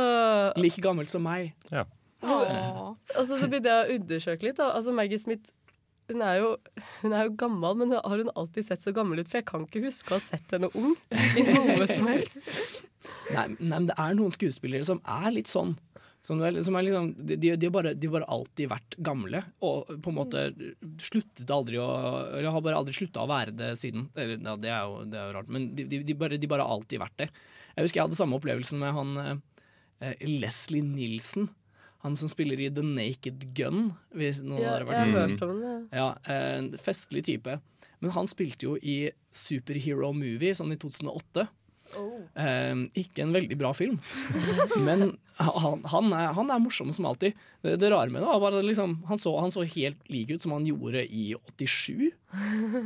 like 0.60 0.84
gammel 0.84 1.10
som 1.10 1.24
meg. 1.26 1.54
Ja. 1.72 1.86
altså, 2.22 3.40
så 3.40 3.48
begynte 3.50 3.72
jeg 3.72 3.82
å 3.82 3.98
undersøke 3.98 4.46
litt. 4.46 4.58
Da. 4.60 4.70
Altså, 4.76 4.94
Maggie 4.94 5.18
Smith 5.18 5.50
hun 6.10 6.22
er, 6.22 6.36
jo, 6.40 6.52
hun 7.02 7.14
er 7.16 7.26
jo 7.26 7.34
gammel, 7.40 7.78
men 7.80 7.94
har 7.96 8.20
hun 8.22 8.30
alltid 8.38 8.68
sett 8.68 8.84
så 8.84 8.92
gammel 8.94 9.22
ut? 9.22 9.30
For 9.30 9.40
jeg 9.40 9.48
kan 9.48 9.66
ikke 9.66 9.84
huske 9.86 10.14
å 10.14 10.18
ha 10.18 10.22
sett 10.22 10.54
henne 10.54 10.70
ung 10.78 10.94
i 11.10 11.44
noe 11.48 11.88
som 11.90 12.06
helst. 12.10 12.40
Nei, 13.34 13.48
nei, 13.58 13.58
men 13.58 13.88
det 13.90 13.96
er 14.02 14.16
noen 14.18 14.34
skuespillere 14.34 14.86
som 14.86 15.02
er 15.02 15.28
litt 15.34 15.50
sånn. 15.50 15.74
Som 16.26 16.40
er, 16.42 16.56
som 16.66 16.74
er 16.74 16.82
liksom, 16.88 17.12
de, 17.22 17.36
de, 17.38 17.50
har 17.54 17.74
bare, 17.74 17.92
de 17.94 18.08
har 18.08 18.16
bare 18.16 18.30
alltid 18.34 18.70
vært 18.72 18.96
gamle, 19.06 19.44
og 19.62 19.92
på 20.02 20.10
en 20.10 20.16
måte 20.16 20.40
sluttet 21.02 21.52
aldri 21.54 21.78
å 21.78 21.86
Eller 22.32 22.50
har 22.50 22.64
bare 22.64 22.80
aldri 22.80 22.96
slutta 22.96 23.22
å 23.22 23.30
være 23.30 23.54
det 23.54 23.68
siden. 23.78 24.08
Eller, 24.18 24.40
ja, 24.40 24.56
det, 24.58 24.72
er 24.72 24.88
jo, 24.88 25.04
det 25.06 25.20
er 25.20 25.28
jo 25.28 25.36
rart, 25.36 25.52
men 25.54 25.68
de, 25.78 25.86
de, 25.86 26.16
bare, 26.18 26.40
har 26.40 26.66
alltid 26.66 27.02
vært 27.02 27.20
det. 27.22 27.28
Jeg 27.76 27.86
husker 27.86 28.00
jeg 28.00 28.08
hadde 28.08 28.18
samme 28.18 28.40
opplevelsen 28.40 28.82
med 28.82 28.96
han 28.96 29.14
eh, 29.22 30.26
Leslie 30.26 30.82
Nielsen. 30.82 31.46
Han 32.06 32.14
som 32.18 32.30
spiller 32.30 32.60
i 32.62 32.70
The 32.70 32.84
Naked 32.86 33.48
Gun, 33.58 33.88
hvis 34.14 34.38
noen 34.44 34.62
Ja, 34.62 34.76
av 34.76 34.86
dere 34.86 34.94
jeg 34.94 35.00
har 35.00 35.06
vært 35.10 35.16
har 35.16 35.28
hørt 35.28 35.42
om 35.42 35.60
det. 35.64 35.74
ja, 35.98 36.08
En 36.36 36.68
festlig 36.78 37.24
type. 37.26 37.58
Men 38.00 38.12
han 38.14 38.28
spilte 38.30 38.68
jo 38.68 38.76
i 38.78 39.10
Superhero 39.34 40.12
Movie, 40.14 40.54
sånn 40.54 40.70
i 40.74 40.78
2008. 40.78 41.48
Eh, 41.94 42.82
ikke 43.02 43.24
en 43.24 43.36
veldig 43.36 43.58
bra 43.60 43.72
film, 43.76 44.00
men 44.86 45.12
han, 45.36 45.82
han, 45.84 46.12
er, 46.16 46.30
han 46.32 46.50
er 46.52 46.60
morsom 46.64 46.92
som 46.96 47.06
alltid. 47.10 47.36
Det, 47.60 47.74
det 47.82 47.90
rare 47.92 48.08
med 48.12 48.22
det 48.24 48.36
var 48.40 48.54
at 48.56 48.64
liksom, 48.64 48.94
han, 49.08 49.20
så, 49.20 49.34
han 49.36 49.52
så 49.52 49.66
helt 49.68 50.08
lik 50.08 50.30
ut 50.32 50.44
som 50.44 50.54
han 50.56 50.64
gjorde 50.64 51.02
i 51.04 51.26
87. 51.58 52.08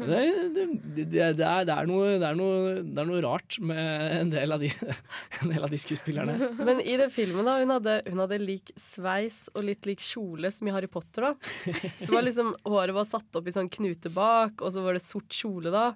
Det, 0.00 0.18
det, 0.56 0.64
det, 1.12 1.20
er, 1.22 1.36
det, 1.38 1.46
er, 1.46 1.86
noe, 1.86 2.16
det, 2.18 2.26
er, 2.26 2.38
noe, 2.38 2.74
det 2.82 3.02
er 3.02 3.08
noe 3.08 3.22
rart 3.22 3.60
med 3.62 4.16
en 4.18 4.34
del 4.34 4.56
av 4.56 4.64
de, 4.64 4.72
en 5.44 5.54
del 5.54 5.68
av 5.68 5.70
de 5.70 5.78
skuespillerne. 5.78 6.50
Men 6.58 6.82
i 6.82 6.98
den 6.98 7.14
filmen 7.14 7.46
da, 7.46 7.60
hun 7.62 7.74
hadde, 7.76 7.96
hun 8.10 8.24
hadde 8.24 8.42
lik 8.42 8.74
sveis 8.78 9.44
og 9.54 9.68
litt 9.70 9.86
lik 9.86 10.02
kjole 10.02 10.50
som 10.54 10.66
i 10.66 10.74
Harry 10.74 10.90
Potter. 10.90 11.30
da. 11.30 11.74
Så 12.02 12.10
var 12.16 12.26
liksom, 12.26 12.56
Håret 12.66 12.98
var 12.98 13.06
satt 13.06 13.38
opp 13.38 13.46
i 13.46 13.54
sånn 13.54 13.70
knute 13.70 14.10
bak, 14.14 14.58
og 14.58 14.74
så 14.74 14.82
var 14.82 14.98
det 14.98 15.06
sort 15.06 15.30
kjole 15.30 15.70
da. 15.70 15.92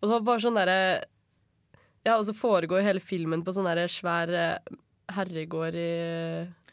Og 0.00 0.08
det 0.08 0.14
var 0.16 0.30
bare 0.32 0.42
sånn 0.42 0.58
derre 0.58 0.82
Ja, 2.02 2.16
og 2.16 2.26
så 2.26 2.34
foregår 2.34 2.82
hele 2.82 3.02
filmen 3.02 3.44
på 3.46 3.54
sånn 3.54 3.68
der 3.68 3.86
svær 3.90 4.32
eh, 4.34 4.74
herregård 5.12 5.76
i, 5.78 5.92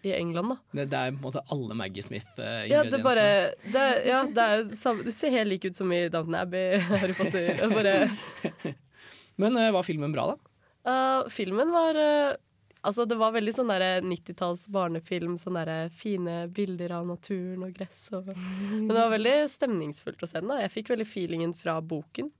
i 0.07 0.13
England, 0.15 0.55
da. 0.55 0.57
Det, 0.79 0.87
det 0.89 0.99
er 0.99 1.13
på 1.13 1.19
en 1.19 1.27
måte 1.27 1.45
alle 1.53 1.77
Maggie 1.77 2.05
Smith-ingrediensene. 2.05 2.73
Ja, 2.73 2.83
det 2.89 3.01
bare 3.05 3.25
det, 3.65 3.85
Ja, 4.09 4.23
det 4.25 4.45
er 4.45 5.01
Du 5.03 5.11
ser 5.13 5.33
helt 5.35 5.53
lik 5.53 5.69
ut 5.69 5.77
som 5.77 5.91
i 5.93 6.07
Downton 6.09 6.39
Abbey, 6.39 6.79
Harry 7.01 7.17
Potter. 7.17 7.51
Det 7.59 7.67
er 7.67 7.73
Bare 7.73 8.75
Men 9.41 9.57
eh, 9.57 9.71
var 9.71 9.85
filmen 9.87 10.15
bra, 10.15 10.31
da? 10.33 10.45
Uh, 10.89 11.29
filmen 11.29 11.69
var 11.75 11.97
uh, 11.99 12.37
Altså, 12.79 13.03
det 13.03 13.17
var 13.19 13.33
veldig 13.35 13.51
sånn 13.51 13.71
der 13.73 14.05
90-talls 14.07 14.69
barnefilm. 14.71 15.33
Sånn 15.39 15.57
der 15.59 15.89
fine 15.91 16.45
bilder 16.55 16.93
av 16.95 17.09
naturen 17.09 17.65
og 17.67 17.73
gress. 17.75 18.05
Og, 18.15 18.29
men 18.71 18.87
det 18.87 18.99
var 19.01 19.11
veldig 19.13 19.35
stemningsfullt 19.51 20.23
å 20.23 20.29
se 20.31 20.39
den. 20.39 20.51
da 20.53 20.61
Jeg 20.63 20.73
fikk 20.77 20.93
veldig 20.93 21.07
feelingen 21.09 21.55
fra 21.57 21.75
boken. 21.83 22.31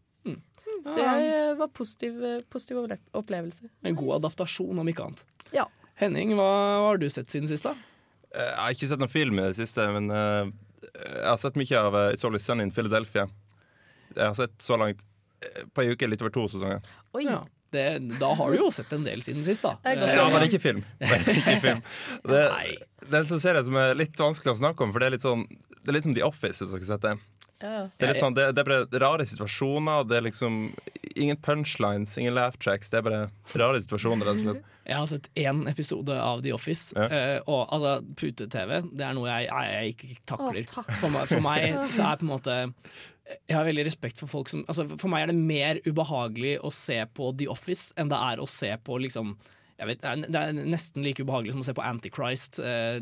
Mm. 0.70 0.86
Så 0.94 0.98
jeg 1.02 1.28
uh, 1.52 1.58
var 1.60 1.68
positiv, 1.76 2.18
uh, 2.24 2.40
positiv 2.54 2.80
opplevelse. 3.18 3.70
En 3.84 3.98
god 4.00 4.16
adaptasjon, 4.20 4.80
om 4.80 4.88
ikke 4.92 5.06
annet. 5.10 5.26
Ja. 5.56 5.66
Henning, 6.00 6.32
hva, 6.38 6.48
hva 6.80 6.88
har 6.94 7.00
du 7.02 7.10
sett 7.12 7.30
siden 7.34 7.50
sist, 7.50 7.66
da? 7.68 7.74
Eh, 8.32 8.46
Jeg 8.46 8.58
har 8.62 8.76
ikke 8.78 8.88
sett 8.94 9.02
noen 9.02 9.12
film 9.12 9.40
i 9.42 9.48
det 9.50 9.58
siste, 9.60 9.86
men 9.92 10.08
eh, 10.14 10.52
jeg 10.94 11.26
har 11.28 11.40
sett 11.42 11.58
mye 11.60 11.80
av 11.82 11.96
eh, 12.00 12.10
It's 12.16 12.24
Only 12.28 12.40
Sun 12.40 12.62
in 12.64 12.72
Philadelphia. 12.72 13.26
Jeg 14.16 14.24
har 14.26 14.38
sett 14.38 14.56
så 14.64 14.78
langt 14.80 15.02
eh, 15.44 15.64
på 15.74 15.84
ei 15.84 15.92
uke 15.96 16.08
litt 16.08 16.22
over 16.24 16.32
to 16.36 16.46
sesonger. 16.52 16.80
Oi. 17.18 17.26
Ja. 17.28 17.42
Det, 17.70 17.84
da 18.18 18.32
har 18.34 18.50
du 18.50 18.58
jo 18.64 18.72
sett 18.74 18.94
en 18.96 19.04
del 19.06 19.22
siden 19.22 19.44
sist, 19.46 19.62
da. 19.62 19.76
Godt 19.84 20.00
Eh, 20.08 20.16
Ja, 20.18 20.24
men 20.34 20.46
ikke 20.48 20.62
film. 20.64 20.80
Men 21.04 21.28
ikke 21.36 21.58
film. 21.62 21.82
Det, 22.26 22.40
det 23.04 23.12
er 23.12 23.20
en 23.20 23.28
sånn 23.30 23.44
serie 23.44 23.62
som 23.68 23.76
er 23.78 23.92
litt 24.00 24.16
vanskelig 24.18 24.56
å 24.56 24.62
snakke 24.64 24.86
om, 24.88 24.94
for 24.96 25.04
det 25.04 25.10
er 25.12 25.14
litt 25.18 25.26
sånn 25.28 25.44
Det 25.84 25.92
er 25.92 25.98
litt 26.00 26.08
som 26.08 26.16
The 26.18 26.24
Office, 26.26 26.64
hvis 26.64 26.72
dere 26.72 26.82
har 26.82 26.90
sett 26.96 27.06
det. 27.06 27.14
Det 27.60 28.06
er 28.08 28.14
litt 28.14 28.22
sånn, 28.24 28.36
det, 28.38 28.50
det 28.56 28.64
er 28.64 28.68
bare 28.70 29.02
rare 29.04 29.26
situasjoner. 29.28 30.06
Det 30.08 30.20
er 30.20 30.26
liksom 30.30 30.60
ingen 31.20 31.38
punchlines, 31.44 32.18
ingen 32.18 32.36
laugh 32.38 32.58
tracks. 32.58 32.90
Det 32.90 33.02
er 33.02 33.06
bare 33.06 33.22
rare 33.60 33.82
situasjoner, 33.84 34.30
rett 34.30 34.42
og 34.42 34.48
slett. 34.48 34.76
Jeg 34.90 34.98
har 34.98 35.10
sett 35.12 35.30
én 35.38 35.62
episode 35.70 36.16
av 36.18 36.42
The 36.46 36.54
Office, 36.56 36.96
Ja. 36.98 37.06
Uh, 37.10 37.38
og 37.52 37.76
altså, 37.76 37.94
pute-TV 38.18 38.80
det 38.90 39.06
er 39.06 39.14
noe 39.18 39.30
jeg, 39.30 39.50
jeg, 39.50 39.76
jeg 39.76 39.94
ikke 39.94 40.20
takler. 40.32 40.64
Å, 40.64 40.74
takk. 40.74 40.92
for, 41.02 41.14
meg, 41.14 41.30
for 41.30 41.46
meg 41.46 41.78
så 41.96 42.08
er 42.08 42.20
på 42.20 42.26
en 42.26 42.32
måte 42.32 42.58
Jeg 43.30 43.54
har 43.54 43.68
veldig 43.68 43.86
respekt 43.86 44.22
for 44.22 44.32
folk 44.32 44.50
som 44.50 44.64
altså, 44.66 44.88
For 44.96 45.12
meg 45.12 45.28
er 45.28 45.34
det 45.34 45.38
mer 45.38 45.82
ubehagelig 45.86 46.58
å 46.66 46.74
se 46.74 46.98
på 47.14 47.30
The 47.38 47.50
Office 47.52 47.94
enn 48.00 48.10
det 48.10 48.18
er 48.32 48.42
å 48.42 48.50
se 48.50 48.72
på 48.82 48.98
liksom 49.06 49.36
vet, 49.88 50.02
det 50.02 50.36
er- 50.36 50.54
nesten 50.68 51.04
like 51.04 51.24
ubehagelig 51.24 51.52
som 51.54 51.62
å 51.62 51.66
se 51.66 51.74
på 51.74 51.84
Antichrist, 51.86 52.60
eh, 52.60 53.00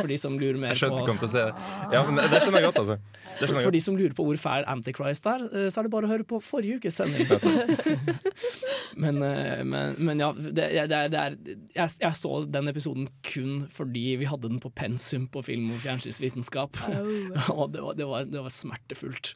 for 0.00 0.06
de 0.06 0.16
som 0.16 0.38
lurer 0.38 0.58
mer 0.58 0.74
Jeg 0.74 0.90
på 0.90 1.00
ikke 1.02 1.18
til 1.18 1.28
å 1.28 1.32
se 1.32 1.44
det. 1.48 1.54
Ja, 1.92 2.04
men 2.06 2.16
det, 2.16 2.42
skjønner 2.42 2.60
jeg 2.60 2.68
godt, 2.68 2.80
altså. 2.84 2.98
Det 3.40 3.48
for, 3.48 3.60
for 3.60 3.70
de 3.74 3.80
som 3.80 3.96
lurer 3.98 4.14
på 4.14 4.26
hvor 4.28 4.38
fæl 4.38 4.66
Antichrist 4.70 5.26
er, 5.26 5.46
eh, 5.50 5.66
så 5.72 5.80
er 5.80 5.88
det 5.88 5.90
bare 5.90 6.06
å 6.06 6.12
høre 6.12 6.26
på 6.28 6.40
forrige 6.44 6.78
ukes 6.78 7.00
sending. 7.00 7.26
men, 9.04 9.22
eh, 9.22 9.64
men, 9.64 9.96
men 9.98 10.22
ja, 10.22 10.30
det, 10.32 10.54
det 10.54 10.98
er, 11.00 11.08
det 11.08 11.20
er, 11.24 11.38
jeg, 11.74 11.96
jeg 12.04 12.20
så 12.20 12.44
den 12.46 12.70
episoden 12.70 13.08
kun 13.26 13.64
fordi 13.72 14.16
vi 14.20 14.28
hadde 14.30 14.50
den 14.52 14.62
på 14.62 14.70
pensum 14.74 15.26
på 15.26 15.42
film- 15.46 15.72
og 15.74 15.82
fjernsynsvitenskap. 15.82 16.78
og 17.58 17.72
det 17.74 17.82
var, 17.82 17.98
det, 17.98 18.06
var, 18.06 18.30
det 18.30 18.46
var 18.46 18.54
smertefullt. 18.54 19.34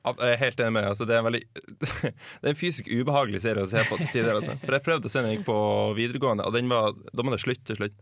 Jeg 0.00 0.32
er 0.32 0.38
helt 0.40 0.60
enig 0.64 0.72
med 0.72 0.82
deg. 0.82 0.92
Altså, 0.94 1.06
det, 1.08 1.14
er 1.14 1.20
en 1.20 1.28
veldig, 1.28 1.42
det 2.40 2.48
er 2.48 2.54
en 2.54 2.58
fysisk 2.58 2.88
ubehagelig 2.88 3.42
serie 3.44 3.66
å 3.66 3.70
se 3.70 3.82
på 3.88 3.98
til 4.00 4.12
tider. 4.14 4.32
Altså. 4.38 4.56
For 4.62 4.76
jeg 4.76 4.86
prøvde 4.86 5.10
å 5.10 5.12
se 5.12 5.20
den 5.20 5.30
jeg 5.30 5.40
gikk 5.40 5.48
på 5.50 5.58
videregående, 5.98 6.46
og 6.48 6.56
den 6.56 6.72
var, 6.72 6.96
da 7.12 7.26
må 7.26 7.34
det 7.34 7.42
slutte 7.44 7.68
til 7.68 7.80
slutt. 7.82 8.00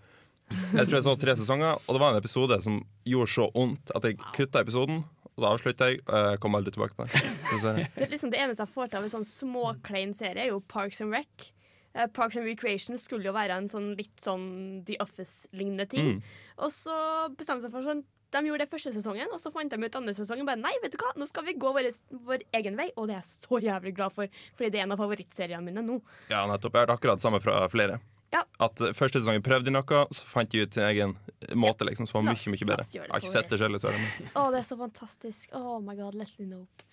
Jeg 0.49 0.87
tror 0.87 0.97
jeg 0.97 1.05
så 1.05 1.15
tre 1.21 1.35
sesonger, 1.37 1.83
og 1.85 1.97
det 1.97 2.01
var 2.01 2.15
en 2.15 2.23
episode 2.23 2.57
som 2.65 2.79
gjorde 3.09 3.33
så 3.35 3.49
vondt 3.53 3.93
at 3.99 4.07
jeg 4.07 4.17
kutta 4.37 4.63
episoden. 4.65 5.03
Og 5.35 5.45
da 5.45 5.53
avslutta 5.55 5.91
jeg, 5.91 6.01
og 6.07 6.25
jeg 6.33 6.41
kom 6.43 6.59
aldri 6.59 6.73
tilbake 6.75 6.97
på 6.99 7.07
det. 7.07 7.21
Det, 7.51 7.75
er 8.03 8.11
liksom 8.11 8.33
det 8.33 8.41
eneste 8.43 8.65
jeg 8.65 8.75
får 8.75 8.89
til 8.89 8.99
av 8.99 9.07
en 9.07 9.13
sånn 9.13 9.29
småklein 9.29 10.15
serie, 10.17 10.47
er 10.47 10.51
jo 10.51 10.63
Parks 10.71 11.03
and 11.05 11.15
Rec. 11.15 11.51
Eh, 11.95 12.09
Parks 12.15 12.39
and 12.39 12.49
Recreation 12.49 12.99
skulle 12.99 13.29
jo 13.29 13.35
være 13.37 13.59
en 13.59 13.69
sånn 13.71 13.93
litt 13.99 14.19
sånn 14.23 14.49
The 14.89 14.99
Office-lignende 15.05 15.87
ting. 15.93 16.11
Mm. 16.17 16.33
Og 16.67 16.75
så 16.75 16.97
bestemte 17.39 17.67
seg 17.67 17.75
for 17.75 17.87
sånn 17.87 18.03
De 18.35 18.43
gjorde 18.45 18.67
det 18.67 18.73
første 18.73 18.93
sesongen, 18.93 19.31
og 19.33 19.41
så 19.41 19.51
fant 19.55 19.73
de 19.73 19.79
ut 19.81 19.95
andre 19.97 20.13
sesongen 20.17 20.45
bare 20.49 20.61
Nei, 20.61 20.75
vet 20.83 20.93
du 20.93 20.99
hva, 21.01 21.15
nå 21.17 21.25
skal 21.29 21.47
vi 21.47 21.57
gå 21.57 21.73
vår, 21.73 21.89
vår 22.29 22.45
egen 22.61 22.77
vei, 22.77 22.91
og 22.97 23.09
det 23.09 23.17
er 23.17 23.23
jeg 23.23 23.31
så 23.49 23.61
jævlig 23.65 23.95
glad 23.97 24.13
for, 24.13 24.39
fordi 24.59 24.71
det 24.75 24.83
er 24.83 24.85
en 24.85 24.95
av 24.97 25.01
favorittseriene 25.01 25.65
mine 25.65 25.85
nå. 25.87 25.97
Ja, 26.29 26.45
nettopp. 26.51 26.77
Jeg 26.77 26.83
har 26.83 26.89
hørt 26.89 26.97
akkurat 26.99 27.23
det 27.23 27.25
samme 27.25 27.41
fra 27.45 27.63
flere. 27.73 27.99
Ja. 28.35 28.43
At 28.61 28.81
eh, 28.85 28.93
Første 28.97 29.23
sesongen 29.23 29.45
prøvde 29.45 29.71
de 29.71 29.75
noe, 29.75 30.05
så 30.13 30.29
fant 30.29 30.53
de 30.53 30.61
ut 30.65 30.77
sin 30.77 30.85
egen 30.91 31.17
måte 31.57 31.89
liksom, 31.89 32.09
som 32.11 32.21
var 32.21 32.35
mye 32.35 32.53
mye 32.53 32.69
bedre. 32.69 32.87
Jeg 32.93 33.09
har 33.09 33.23
ikke 33.23 33.33
sett 33.33 33.53
det 33.53 33.61
selv, 33.63 33.81
Å, 33.81 34.49
det 34.53 34.61
er 34.61 34.67
så 34.69 34.77
fantastisk. 34.81 35.55
Oh 35.57 35.79
my 35.85 35.97
god, 35.97 36.19
Leslie 36.19 36.49
Knope. 36.49 36.85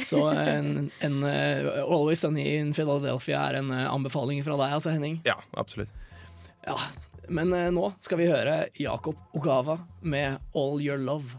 Så 0.00 0.22
en, 0.30 0.90
en 1.04 1.16
eh, 1.28 1.66
Always 1.82 2.22
Sunny 2.24 2.46
in 2.56 2.70
Philadelphia 2.72 3.42
er 3.50 3.58
en 3.58 3.68
eh, 3.76 3.88
anbefaling 3.92 4.40
fra 4.44 4.56
deg, 4.56 4.78
altså, 4.78 4.92
Henning. 4.94 5.18
Ja, 5.28 5.36
absolutt. 5.60 5.92
Ja, 6.64 6.78
Men 7.28 7.52
eh, 7.54 7.70
nå 7.74 7.92
skal 8.02 8.18
vi 8.20 8.30
høre 8.30 8.56
Jakob 8.80 9.18
Ogava 9.36 9.78
med 10.02 10.40
All 10.58 10.82
Your 10.82 10.98
Love. 10.98 11.38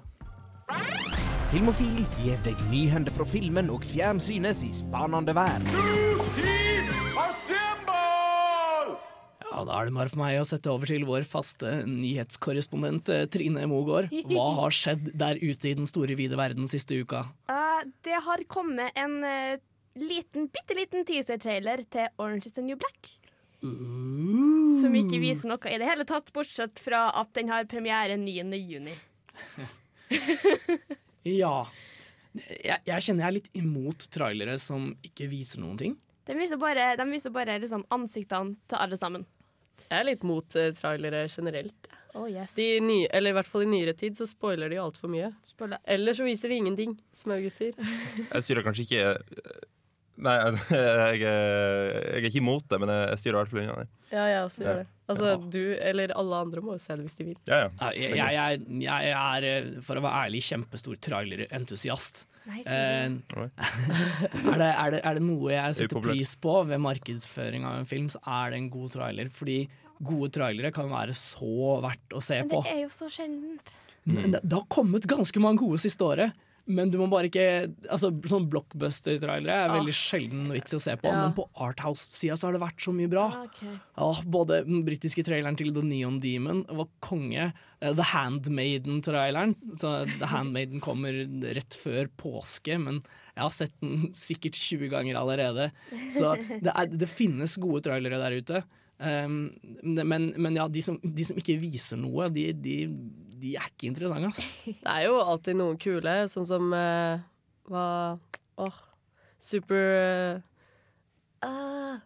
Filmofil 1.53 1.99
gir 2.23 2.39
deg 2.45 2.57
nyhender 2.71 3.13
fra 3.13 3.25
filmen 3.29 3.69
og 3.69 3.83
fjernsynets 3.85 4.63
i 4.65 4.71
spanende 4.73 5.35
verden. 5.37 5.69
Ja, 9.53 9.61
Da 9.67 9.75
er 9.77 9.85
det 9.85 9.93
bare 9.93 10.09
for 10.09 10.21
meg 10.23 10.39
å 10.41 10.47
sette 10.49 10.71
over 10.71 10.89
til 10.89 11.05
vår 11.05 11.27
faste 11.29 11.83
nyhetskorrespondent 11.85 13.11
eh, 13.13 13.27
Trine 13.29 13.67
Mogård. 13.69 14.09
Hva 14.31 14.47
har 14.63 14.73
skjedd 14.73 15.11
der 15.13 15.37
ute 15.43 15.69
i 15.69 15.75
den 15.77 15.85
store, 15.89 16.17
vide 16.17 16.39
verden 16.39 16.65
siste 16.71 16.97
uka? 16.97 17.27
Uh, 17.51 17.83
det 18.07 18.17
har 18.25 18.41
kommet 18.49 18.97
en 18.97 19.19
uh, 19.21 19.61
liten, 19.99 20.49
bitte 20.49 20.79
liten 20.79 21.05
teaser-trailer 21.05 21.85
til 21.93 22.09
Orange 22.17 22.49
is 22.49 22.57
the 22.57 22.65
New 22.65 22.79
Black. 22.81 23.13
Som 23.63 24.97
ikke 24.99 25.21
viser 25.23 25.47
noe 25.51 25.71
i 25.71 25.79
det 25.79 25.87
hele 25.87 26.05
tatt, 26.09 26.33
bortsett 26.35 26.81
fra 26.83 27.05
at 27.21 27.31
den 27.37 27.51
har 27.53 27.69
premiere 27.71 28.19
9. 28.19 28.59
juni. 28.59 28.97
Ja. 31.23 31.61
Jeg, 32.35 32.81
jeg 32.83 33.03
kjenner 33.05 33.23
jeg 33.23 33.29
er 33.29 33.35
litt 33.37 33.53
imot 33.55 34.07
trailere 34.11 34.57
som 34.59 34.89
ikke 35.07 35.29
viser 35.31 35.61
noen 35.63 35.77
ting. 35.79 35.93
De 36.27 36.35
viser 36.35 36.59
bare, 36.59 36.93
de 36.99 37.05
viser 37.07 37.31
bare 37.31 37.55
liksom 37.63 37.85
ansiktene 37.93 38.57
til 38.67 38.79
alle 38.79 38.99
sammen. 38.99 39.23
Jeg 39.87 39.99
er 39.99 40.07
litt 40.07 40.23
mot 40.27 40.57
uh, 40.59 40.69
trailere 40.75 41.25
generelt. 41.31 41.89
Oh 42.13 42.27
yes. 42.29 42.57
De 42.59 42.67
nye, 42.83 43.07
eller 43.09 43.33
i 43.33 43.37
hvert 43.39 43.49
fall 43.49 43.65
i 43.65 43.69
nyere 43.71 43.95
tid 43.97 44.17
så 44.19 44.27
spoiler 44.29 44.69
de 44.69 44.81
altfor 44.81 45.11
mye. 45.11 45.31
Spoiler. 45.47 45.81
Eller 45.95 46.17
så 46.17 46.27
viser 46.27 46.51
de 46.51 46.59
ingenting, 46.61 46.97
som 47.15 47.33
August 47.35 47.61
sier. 47.61 47.79
Jeg 48.19 48.45
sier 48.45 48.61
kanskje 48.65 48.85
ikke 48.85 49.05
Nei, 50.21 50.33
jeg, 50.69 51.21
er- 51.21 51.21
jeg 51.23 52.19
er 52.19 52.25
ikke 52.29 52.37
imot 52.43 52.67
det, 52.69 52.77
men 52.83 52.91
jeg 52.93 53.17
styrer 53.21 53.33
i 53.33 53.39
hvert 53.41 53.49
fall 53.53 53.61
unna 53.63 53.77
det. 53.81 53.87
Ja, 54.13 54.25
jeg 54.29 54.43
også 54.45 54.61
gjør 54.67 54.75
det. 54.83 54.87
Altså, 55.09 55.25
Ja. 55.31 55.37
du 55.51 55.63
eller 55.89 56.13
alle 56.15 56.35
andre 56.45 56.61
må 56.63 56.75
jo 56.77 56.81
se 56.83 56.95
det 56.95 57.05
hvis 57.07 57.17
de 57.17 57.25
vil. 57.31 57.37
Ja, 57.49 57.63
ja. 57.65 57.89
Jeg, 57.97 58.13
jeg, 58.19 58.35
jeg, 58.37 58.83
jeg 58.85 59.15
er, 59.17 59.47
eh, 59.49 59.71
for 59.83 59.97
å 59.99 60.03
være 60.05 60.27
ærlig, 60.27 60.43
kjempestor 60.45 60.99
trailerentusiast. 61.01 62.25
Nei, 62.45 62.59
Eh, 62.67 63.07
er, 63.39 64.57
det, 64.59 64.67
er, 64.67 64.89
det, 64.91 64.99
er 65.07 65.17
det 65.17 65.23
noe 65.23 65.51
jeg 65.53 65.77
setter 65.79 66.01
pris 66.03 66.33
på 66.43 66.55
ved 66.67 66.81
markedsføring 66.83 67.63
av 67.67 67.79
en 67.81 67.87
film, 67.89 68.09
så 68.11 68.19
er 68.27 68.51
det 68.53 68.59
en 68.61 68.69
god 68.73 68.93
trailer. 68.95 69.29
Fordi 69.33 69.57
gode 70.03 70.29
trailere 70.35 70.71
kan 70.75 70.89
være 70.91 71.15
så 71.17 71.79
verdt 71.83 72.15
å 72.17 72.21
se 72.23 72.41
på. 72.49 72.59
Men 72.61 72.67
det 72.67 72.75
er 72.77 72.81
jo 72.85 72.91
så 72.93 73.09
sjeldent. 73.13 73.73
Mm. 74.03 74.17
Det, 74.33 74.41
det 74.43 74.57
har 74.59 74.65
kommet 74.75 75.05
ganske 75.07 75.39
mange 75.43 75.61
gode 75.63 75.79
siste 75.79 76.03
året. 76.03 76.33
Men 76.65 76.91
du 76.91 76.95
må 77.01 77.09
bare 77.11 77.27
ikke 77.27 77.45
Altså 77.91 78.09
Sånn 78.29 78.45
blockbuster-trailere 78.51 79.65
er 79.65 79.73
veldig 79.73 79.95
sjelden 79.97 80.45
vits 80.53 80.71
i 80.71 80.77
å 80.77 80.83
se 80.83 80.95
på. 80.99 81.09
Ja. 81.11 81.25
Men 81.25 81.35
på 81.35 81.45
Arthouse-sida 81.65 82.37
så 82.39 82.47
har 82.47 82.55
det 82.55 82.63
vært 82.63 82.83
så 82.85 82.93
mye 82.95 83.11
bra. 83.11 83.25
Ok. 83.43 83.61
Ja, 83.67 84.09
både 84.35 84.61
den 84.67 84.85
britiske 84.87 85.25
traileren 85.27 85.57
til 85.59 85.73
The 85.75 85.83
Neon 85.85 86.21
Demon 86.23 86.63
var 86.69 86.87
konge. 87.03 87.49
Eh, 87.79 87.91
The 87.91 88.07
Handmaiden-traileren. 88.13 89.57
Så 89.81 89.95
The 90.15 90.31
Handmaiden 90.31 90.83
kommer 90.83 91.17
rett 91.57 91.77
før 91.79 92.07
påske, 92.19 92.79
men 92.79 93.01
jeg 93.33 93.43
har 93.43 93.53
sett 93.55 93.75
den 93.83 94.07
sikkert 94.15 94.57
20 94.59 94.93
ganger 94.93 95.19
allerede. 95.19 95.71
Så 96.13 96.35
det, 96.37 96.71
er, 96.71 96.87
det 96.87 97.11
finnes 97.11 97.57
gode 97.61 97.83
trailere 97.89 98.21
der 98.21 98.39
ute. 98.39 98.63
Um, 99.03 99.51
men, 99.83 100.29
men 100.37 100.55
ja, 100.55 100.67
de 100.71 100.83
som, 100.85 100.99
de 101.01 101.25
som 101.27 101.39
ikke 101.39 101.57
viser 101.59 101.99
noe, 101.99 102.29
de, 102.31 102.51
de, 102.55 102.75
de 103.43 103.53
er 103.59 103.67
ikke 103.69 103.89
interessante, 103.91 104.31
ass. 104.31 104.55
Det 104.85 104.95
er 104.95 105.05
jo 105.09 105.19
alltid 105.19 105.59
noen 105.59 105.77
kule, 105.81 106.15
sånn 106.31 106.47
som 106.47 106.71
uh, 106.71 107.19
Hva 107.69 107.85
Åh. 108.63 108.81
Super 109.43 109.85
uh, 111.43 111.43
uh, 111.43 111.99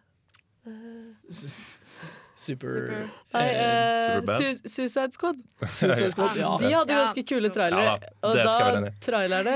Super, 2.38 2.70
Super. 2.70 3.06
Nei, 3.34 3.46
eh, 3.50 4.16
eh, 4.16 4.36
Su 4.38 4.68
Suicide 4.70 5.12
Squad. 5.12 5.40
Suicide 5.68 6.10
Squad, 6.12 6.36
ja. 6.38 6.52
De 6.60 6.70
hadde 6.70 6.94
ganske 6.94 7.24
kule 7.26 7.50
trailere. 7.50 7.96
Ja, 7.98 8.12
og 8.22 8.36
da 8.38 8.92
trailerne 9.02 9.54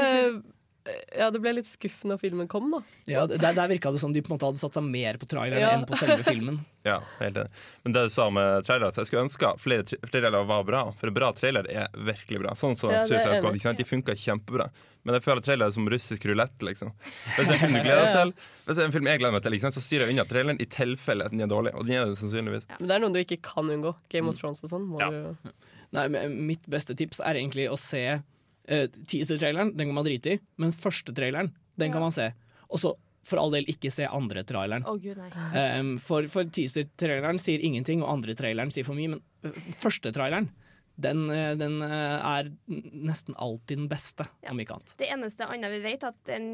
Ja, 1.16 1.28
det 1.30 1.38
ble 1.38 1.52
litt 1.54 1.68
skuff 1.70 2.00
når 2.10 2.18
filmen 2.18 2.48
kom, 2.50 2.64
da. 2.72 2.80
ja 3.06 3.20
der, 3.30 3.52
der 3.54 3.68
virka 3.70 3.92
det 3.94 4.00
som 4.02 4.10
de 4.12 4.18
på 4.20 4.32
en 4.32 4.34
måte 4.34 4.48
hadde 4.48 4.58
satt 4.58 4.74
seg 4.74 4.82
mer 4.82 5.14
på 5.20 5.28
traileren 5.30 5.60
Ja. 5.62 5.68
enn 5.76 5.84
på 5.86 5.94
selve 5.94 6.24
filmen. 6.32 6.56
Ja, 6.82 6.96
helt 7.20 7.36
enig. 7.38 7.50
Men 7.84 7.92
det 7.94 8.02
du 8.08 8.10
sa 8.10 8.24
med 8.34 8.64
trailere, 8.66 8.88
at 8.90 8.96
jeg 8.98 9.06
skulle 9.06 9.22
ønske 9.28 9.52
flere 9.62 9.84
tra- 9.86 10.00
trailere 10.10 10.40
var 10.48 10.64
bra. 10.66 10.80
For 10.98 11.06
en 11.06 11.14
bra 11.14 11.28
trailer 11.38 11.68
er 11.70 11.86
virkelig 11.94 12.40
bra. 12.42 12.56
Sånn 12.58 12.74
som 12.74 12.90
Ja, 12.90 13.04
Suicide 13.06 13.36
Squad. 13.38 13.54
Ikke 13.60 13.68
sant? 13.68 13.78
De 13.78 13.86
funka 13.86 14.16
kjempebra. 14.18 14.66
Men 15.06 15.14
jeg 15.14 15.22
føler 15.22 15.44
trailere 15.46 15.70
er 15.70 15.76
som 15.78 15.86
russisk 15.86 16.26
rulett. 16.26 16.58
Liksom. 16.66 16.90
Hvis 16.98 17.46
det 17.46 17.46
er 17.46 17.54
en 17.54 17.62
film 17.62 17.78
du 17.78 17.82
gleder 17.86 18.02
deg 18.02 18.18
til, 18.18 18.34
Hvis 18.66 18.74
det 18.74 18.82
er 18.82 18.90
en 18.90 18.96
film 18.98 19.06
jeg 19.12 19.22
gleder 19.22 19.36
meg 19.38 19.46
til, 19.46 19.54
ikke 19.60 19.66
sant? 19.68 19.78
så 19.78 19.84
styrer 19.86 20.06
jeg 20.08 20.16
unna 20.16 20.26
traileren 20.34 20.58
i 20.58 20.66
tilfelle 20.66 21.30
den 21.30 21.46
er 21.46 21.52
dårlig. 21.54 21.76
Og 21.78 21.86
den 21.86 22.00
er 22.02 22.10
det 22.10 22.18
sannsynligvis. 22.18 22.66
Men 22.80 22.90
det 22.90 22.98
er 22.98 23.04
noe 23.06 23.14
du 23.14 23.22
ikke 23.22 23.38
kan 23.46 23.70
unngå. 23.70 23.94
Game 24.10 24.26
of 24.34 24.42
Thrones 24.42 24.64
og 24.66 24.74
sånn. 24.74 24.90
Ja. 24.98 25.10
du- 25.14 25.54
Nei, 25.92 26.06
men 26.08 26.34
Mitt 26.48 26.66
beste 26.72 26.94
tips 26.98 27.20
er 27.20 27.36
egentlig 27.38 27.68
å 27.70 27.78
se 27.78 28.02
uh, 28.71 28.87
teaser-traileren. 29.09 29.73
Den 29.76 29.90
kan 29.90 29.97
man 29.97 30.07
drite 30.07 30.37
i. 30.37 30.42
Men 30.62 30.75
første 30.76 31.14
traileren, 31.16 31.52
den 31.81 31.95
kan 31.95 32.04
man 32.04 32.14
se. 32.14 32.31
Og 32.69 32.83
så 32.83 32.95
for 33.26 33.38
all 33.38 33.52
del 33.54 33.69
ikke 33.71 33.90
se 33.95 34.07
andre 34.11 34.42
traileren. 34.47 34.83
Oh, 34.88 34.97
gud. 34.99 35.19
Um, 35.54 35.95
for 36.02 36.26
for 36.31 36.49
teaser-traileren 36.50 37.38
sier 37.38 37.62
ingenting, 37.62 38.02
og 38.02 38.11
andre 38.16 38.35
traileren 38.38 38.73
sier 38.75 38.87
for 38.87 38.99
mye. 38.99 39.14
Men 39.14 39.23
uh, 39.47 39.59
første 39.83 40.11
traileren, 40.14 40.50
den, 41.02 41.25
uh, 41.31 41.52
den 41.59 41.78
uh, 41.85 42.19
er 42.33 42.50
nesten 42.66 43.38
alltid 43.38 43.85
den 43.85 43.90
beste, 43.92 44.26
om 44.50 44.62
ikke 44.62 44.78
annet. 44.78 44.97
Det 44.99 45.11
eneste 45.14 45.47
annet 45.47 45.75
vi 45.76 45.83
vet, 45.87 46.09
at 46.11 46.19
den 46.28 46.50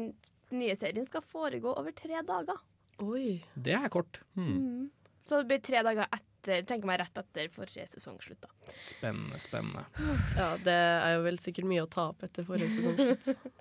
nye 0.53 0.77
serien 0.77 1.05
skal 1.05 1.25
foregå 1.25 1.73
over 1.73 1.93
tre 1.97 2.21
dager. 2.25 2.61
Oi. 3.01 3.39
Det 3.55 3.73
er 3.77 3.89
kort. 3.93 4.21
Så 5.29 5.37
det 5.37 5.45
blir 5.49 5.61
tre 5.63 5.83
dager 5.85 6.07
etter, 6.09 6.25
tenker 6.45 6.87
meg 6.87 7.01
rett 7.01 7.21
etter 7.21 7.49
forrige 7.53 7.87
sesong 7.91 8.19
slutta. 8.23 8.49
Spennende, 8.71 9.39
spennende. 9.41 9.85
Ja, 10.37 10.53
det 10.63 10.77
er 10.79 11.17
jo 11.17 11.25
vel 11.27 11.39
sikkert 11.41 11.69
mye 11.69 11.85
å 11.85 11.91
ta 11.91 12.09
opp 12.13 12.25
etter 12.27 12.47
forrige 12.47 12.71
sesong 12.77 12.97
slutt. 12.99 13.53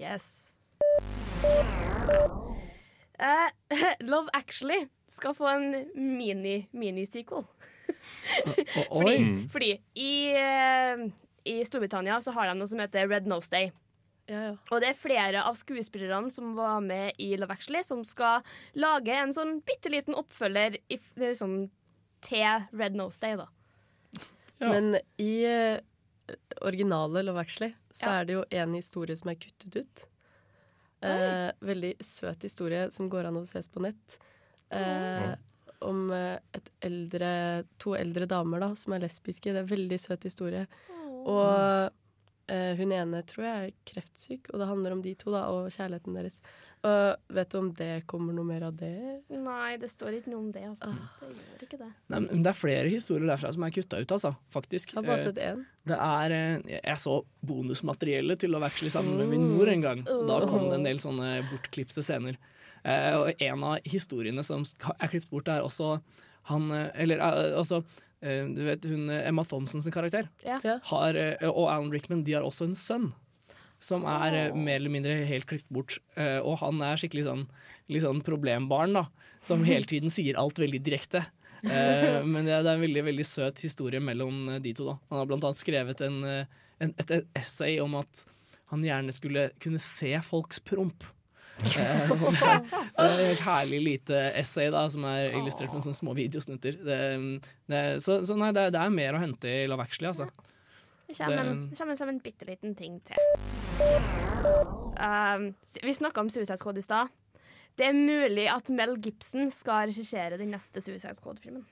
Yes. 0.00 0.54
Uh, 3.14 3.50
Love 4.10 4.32
Actually 4.32 4.88
skal 5.06 5.34
få 5.34 5.48
en 5.52 5.68
mini-mini-sequel. 5.94 7.44
Fordi, 8.88 9.16
fordi 9.52 9.70
i, 10.00 10.14
uh, 10.36 11.04
i 11.44 11.54
Storbritannia 11.64 12.16
så 12.24 12.32
har 12.36 12.48
de 12.48 12.54
noe 12.58 12.68
som 12.68 12.80
heter 12.80 13.08
Red 13.08 13.28
Nose 13.28 13.52
Day. 13.52 13.70
Ja, 14.28 14.40
ja. 14.40 14.52
Og 14.72 14.80
det 14.80 14.90
er 14.90 14.98
flere 14.98 15.42
av 15.44 15.56
skuespillerne 15.58 16.32
som 16.32 16.54
var 16.56 16.80
med 16.84 17.20
i 17.20 17.34
Love 17.36 17.52
Actually, 17.52 17.82
som 17.84 18.00
skal 18.08 18.44
lage 18.80 19.12
en 19.12 19.34
sånn 19.36 19.58
bitte 19.68 19.92
liten 19.92 20.16
oppfølger 20.16 20.78
i, 20.88 20.98
liksom, 21.20 21.66
til 22.24 22.66
Red 22.72 22.96
Nose 22.98 23.20
Day, 23.22 23.36
da. 23.40 23.48
Ja. 24.62 24.70
Men 24.70 24.98
i 25.20 25.32
uh, 25.44 26.34
originale 26.64 27.24
Love 27.26 27.42
Actually 27.42 27.72
så 27.92 28.06
Ja. 28.08 28.20
er 28.20 28.28
det 28.28 28.36
jo 28.38 28.44
en 28.50 28.74
historie 28.74 29.16
som 29.18 29.30
er 29.32 29.40
kuttet 29.40 29.80
ut. 29.82 30.04
Uh, 31.04 31.50
veldig 31.60 31.94
søt 32.00 32.46
historie 32.46 32.86
som 32.94 33.10
går 33.12 33.28
an 33.28 33.36
å 33.42 33.44
ses 33.44 33.68
på 33.68 33.82
nett. 33.84 34.18
Uh, 34.72 35.34
om 35.84 36.08
et 36.10 36.70
eldre, 36.86 37.28
to 37.82 37.92
eldre 37.98 38.24
damer 38.30 38.62
da, 38.62 38.70
som 38.78 38.94
er 38.96 39.04
lesbiske. 39.04 39.52
Det 39.52 39.60
er 39.60 39.66
en 39.66 39.74
veldig 39.74 39.98
søt 40.00 40.24
historie. 40.24 40.64
Og 41.24 41.90
eh, 42.52 42.72
hun 42.78 42.92
ene 42.94 43.22
tror 43.28 43.46
jeg 43.46 43.68
er 43.68 43.76
kreftsyk, 43.88 44.50
og 44.52 44.60
det 44.60 44.68
handler 44.70 44.96
om 44.96 45.02
de 45.04 45.14
to 45.18 45.32
da, 45.34 45.46
og 45.52 45.70
kjærligheten 45.74 46.16
deres. 46.18 46.40
Og 46.84 47.34
vet 47.36 47.48
du 47.48 47.56
om 47.56 47.68
det 47.78 48.02
kommer 48.10 48.34
noe 48.36 48.44
mer 48.44 48.66
av 48.66 48.74
det? 48.76 48.90
Nei, 49.32 49.76
det 49.80 49.88
står 49.88 50.18
ikke 50.18 50.32
noe 50.34 50.40
om 50.42 50.50
det. 50.52 50.64
Altså. 50.68 50.90
Det 51.22 51.30
gjør 51.32 51.62
ikke 51.64 51.78
det. 51.80 51.88
Nei, 52.12 52.18
men 52.26 52.42
det 52.44 52.50
er 52.52 52.58
flere 52.58 52.90
historier 52.92 53.24
derfra 53.30 53.52
som 53.56 53.64
er 53.64 53.72
kutta 53.72 54.02
ut, 54.02 54.12
altså. 54.18 54.34
Faktisk. 54.52 54.92
Jeg 54.92 54.98
har 55.00 55.06
bare 55.06 55.22
Eh, 55.22 55.24
sett 55.30 55.40
én. 55.40 55.62
Det 55.88 55.96
er 55.96 56.34
eh, 56.36 56.74
Jeg 56.84 57.00
så 57.00 57.14
bonusmateriellet 57.48 58.42
til 58.44 58.54
å 58.54 58.60
veksle 58.60 58.92
sammen 58.92 59.16
med 59.22 59.32
min 59.32 59.46
mor 59.54 59.70
en 59.72 59.80
gang. 59.86 60.04
Da 60.04 60.38
kom 60.44 60.68
det 60.68 60.76
en 60.82 60.84
del 60.90 61.00
sånne 61.00 61.32
bortklipte 61.48 62.04
scener. 62.04 62.36
Eh, 62.84 63.16
og 63.16 63.42
en 63.48 63.64
av 63.64 63.88
historiene 63.88 64.44
som 64.44 64.60
er 65.00 65.08
klippet 65.08 65.30
bort, 65.32 65.48
er 65.48 65.64
også 65.64 65.94
han 66.50 66.68
Eller 66.92 67.22
altså 67.24 67.78
eh, 68.20 68.44
Du 68.52 68.60
vet 68.66 68.84
hun 68.84 69.08
Emma 69.08 69.40
Thompsons 69.48 69.88
karakter 69.88 70.28
Ja. 70.44 70.58
Har, 70.90 71.16
og 71.48 71.64
Alan 71.72 71.88
Rickman 71.94 72.22
de 72.26 72.34
har 72.36 72.44
også 72.44 72.68
en 72.68 72.76
sønn. 72.76 73.14
Som 73.84 74.06
er 74.08 74.36
oh. 74.48 74.56
mer 74.56 74.78
eller 74.80 74.92
mindre 74.92 75.16
helt 75.28 75.48
klippet 75.50 75.72
bort. 75.72 75.98
Eh, 76.16 76.38
og 76.40 76.58
han 76.62 76.80
er 76.84 77.00
skikkelig 77.00 77.26
sånn, 77.26 77.46
litt 77.92 78.04
sånn 78.04 78.22
problembarn, 78.24 78.96
da. 78.96 79.06
Som 79.44 79.64
hele 79.70 79.88
tiden 79.88 80.12
sier 80.12 80.40
alt 80.40 80.60
veldig 80.62 80.80
direkte. 80.84 81.26
Eh, 81.64 82.20
men 82.24 82.44
det, 82.44 82.58
er 82.58 82.74
en 82.74 82.84
veldig 82.84 83.06
veldig 83.10 83.26
søt 83.28 83.64
historie 83.64 84.00
mellom 84.02 84.56
de 84.64 84.72
to. 84.76 84.88
da 84.88 84.98
Han 85.10 85.20
har 85.20 85.28
blant 85.30 85.48
annet 85.48 85.60
skrevet 85.60 86.04
en, 86.04 86.22
en, 86.24 86.94
et, 87.00 87.12
essay 87.36 87.78
om 87.80 87.98
at 88.00 88.24
han 88.72 88.84
gjerne 88.84 89.12
skulle 89.14 89.50
kunne 89.62 89.80
se 89.82 90.12
folks 90.24 90.62
promp. 90.64 91.04
Det 91.64 91.84
er 91.84 92.08
et 92.98 93.20
helt 93.20 93.44
herlig 93.46 93.78
lite 93.84 94.20
essay 94.40 94.72
da 94.74 94.80
som 94.90 95.04
er 95.06 95.36
illustrert 95.38 95.70
med 95.70 95.84
sånne 95.84 96.00
små 96.00 96.16
videosnutter. 96.18 96.80
Det, 96.82 96.98
det, 97.70 97.82
så, 98.02 98.18
så 98.26 98.36
nei, 98.38 98.50
det, 98.56 98.72
det 98.74 98.80
er 98.80 98.96
mer 98.96 99.14
å 99.14 99.22
hente 99.22 99.52
i 99.52 99.68
Love 99.70 99.86
Actually, 99.86 100.10
altså. 100.10 100.26
Det 101.08 101.16
kommer, 101.18 101.38
en, 101.44 101.60
Det- 101.60 101.70
det 101.70 101.78
kommer 101.78 101.96
som 101.96 102.08
en 102.08 102.20
bitte 102.24 102.46
liten 102.48 102.74
ting 102.74 103.00
til. 103.04 103.16
Um, 104.98 105.54
vi 105.82 105.92
snakka 105.94 106.20
om 106.22 106.30
Suicide 106.30 106.56
Squad 106.60 106.78
i 106.78 106.82
stad. 106.84 107.08
Det 107.76 107.86
er 107.88 107.92
mulig 107.96 108.46
at 108.48 108.68
Mel 108.70 108.96
Gibson 109.02 109.50
skal 109.50 109.88
regissere 109.90 110.38
den 110.38 110.52
neste 110.54 110.80
Suicide 110.80 111.14
Squad-filmen. 111.18 111.64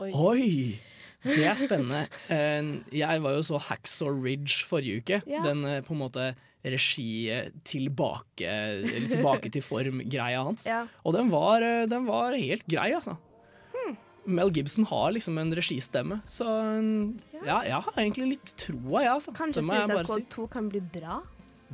Oi! 0.00 0.78
Det 1.24 1.42
er 1.44 1.54
spennende. 1.58 2.06
Eh, 2.32 2.70
Jeg 2.96 3.22
var 3.22 3.34
jo 3.36 3.42
så 3.44 3.58
Hacksaw 3.60 4.14
Ridge 4.24 4.64
forrige 4.68 5.02
uke. 5.02 5.18
Ja. 5.28 5.42
Den 5.44 5.64
eh, 5.68 5.80
på 5.84 5.92
en 5.92 6.00
måte 6.00 6.30
regiet 6.64 7.52
tilbake, 7.64 8.46
eller 8.46 9.08
tilbake 9.10 9.50
til 9.52 9.62
form-greia 9.64 10.42
hans. 10.44 10.66
Ja. 10.68 10.86
Og 11.04 11.14
den 11.16 11.28
var, 11.32 11.60
eh, 11.64 11.86
den 11.90 12.06
var 12.08 12.36
helt 12.36 12.64
grei, 12.70 12.92
altså. 12.96 13.16
Mel 14.24 14.50
Gibson 14.52 14.84
har 14.84 15.12
liksom 15.12 15.38
en 15.38 15.54
registemme, 15.56 16.20
så 16.28 16.46
eh, 16.60 17.40
ja, 17.46 17.60
jeg 17.64 17.78
har 17.86 17.96
egentlig 17.96 18.26
litt 18.34 18.52
troa, 18.60 19.02
jeg, 19.04 19.12
altså. 19.14 19.32
Kanskje 19.36 19.62
Suicide. 19.64 20.04
Squad 20.04 20.26
2 20.34 20.46
kan 20.52 20.68
bli 20.72 20.82
bra? 20.96 21.20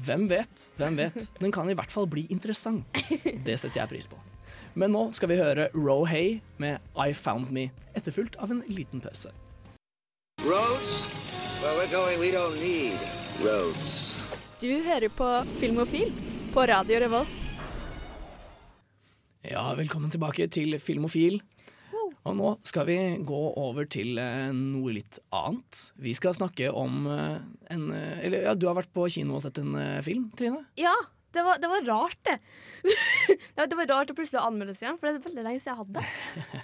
Hvem 0.06 0.28
vet? 0.30 0.68
Hvem 0.78 0.98
vet? 1.00 1.30
Den 1.42 1.52
kan 1.54 1.70
i 1.70 1.76
hvert 1.76 1.92
fall 1.92 2.06
bli 2.10 2.26
interessant. 2.30 2.86
Det 3.46 3.58
setter 3.58 3.82
jeg 3.82 3.92
pris 3.96 4.08
på. 4.10 4.20
Men 4.76 4.92
nå 4.92 5.08
skal 5.16 5.32
vi 5.32 5.38
høre 5.40 5.70
Rohay 5.74 6.38
med 6.62 6.84
I 7.00 7.12
Found 7.16 7.50
Me, 7.54 7.70
etterfulgt 7.96 8.36
av 8.38 8.52
en 8.52 8.62
liten 8.68 9.02
pause. 9.02 9.32
Roads? 10.44 11.08
Where 11.62 11.74
we're 11.80 11.90
going, 11.90 12.20
we 12.20 12.30
don't 12.30 12.60
need 12.60 13.00
roads. 13.42 14.14
Du 14.60 14.68
hører 14.84 15.08
på 15.12 15.26
Filmofil 15.60 16.12
på 16.54 16.62
Radio 16.68 17.00
Revolt. 17.02 17.42
Ja, 19.46 19.62
velkommen 19.78 20.10
tilbake 20.10 20.46
til 20.52 20.78
Filmofil. 20.82 21.40
Og 22.26 22.34
nå 22.34 22.48
skal 22.66 22.86
vi 22.88 22.96
gå 23.26 23.40
over 23.62 23.86
til 23.90 24.18
eh, 24.18 24.48
noe 24.54 24.94
litt 24.96 25.20
annet. 25.36 25.82
Vi 26.02 26.14
skal 26.18 26.34
snakke 26.34 26.72
om 26.74 27.04
eh, 27.12 27.36
en 27.74 27.84
eh, 27.94 28.24
Eller 28.26 28.48
ja, 28.48 28.54
du 28.58 28.66
har 28.66 28.74
vært 28.80 28.90
på 28.96 29.06
kino 29.14 29.36
og 29.38 29.44
sett 29.44 29.60
en 29.62 29.76
film, 30.02 30.28
Trine? 30.38 30.64
Ja, 30.80 30.94
det 31.36 31.42
var, 31.44 31.58
det 31.62 31.68
var 31.70 31.84
rart, 31.86 32.18
det. 32.26 32.38
det 33.28 33.60
var- 33.60 33.70
det 33.70 33.76
var 33.82 33.90
rart 33.92 34.10
å 34.10 34.16
plutselig 34.16 34.40
anmeldes 34.42 34.82
igjen, 34.82 34.96
for 34.98 35.06
det 35.10 35.18
er 35.20 35.26
veldig 35.28 35.44
lenge 35.44 35.60
siden 35.62 35.72
jeg 35.74 35.80
hadde 35.82 36.00
det. 36.00 36.06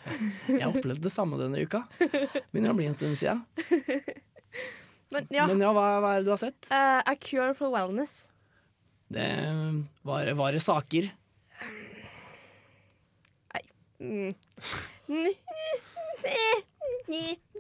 Jeg 0.62 0.69
opplevde 0.71 1.04
det 1.07 1.12
samme 1.12 1.38
denne 1.40 1.61
uka. 1.62 1.83
Begynner 2.00 2.73
å 2.73 2.78
bli 2.78 2.87
en 2.88 2.97
stund 2.97 3.19
siden. 3.21 3.42
Men 5.12 5.26
ja, 5.35 5.45
Men 5.50 5.61
ja, 5.61 5.71
hva, 5.76 5.87
hva 6.00 6.14
er 6.16 6.23
det 6.23 6.31
du 6.31 6.33
har 6.33 6.40
sett? 6.40 6.71
Uh, 6.73 7.02
A 7.04 7.14
Cure 7.21 7.52
for 7.59 7.69
Wellness. 7.75 8.31
Det 9.12 9.28
var, 10.09 10.30
var 10.41 10.56
det 10.56 10.63
saker. 10.65 11.10
Nei. 13.52 13.63
Mm. 14.00 14.32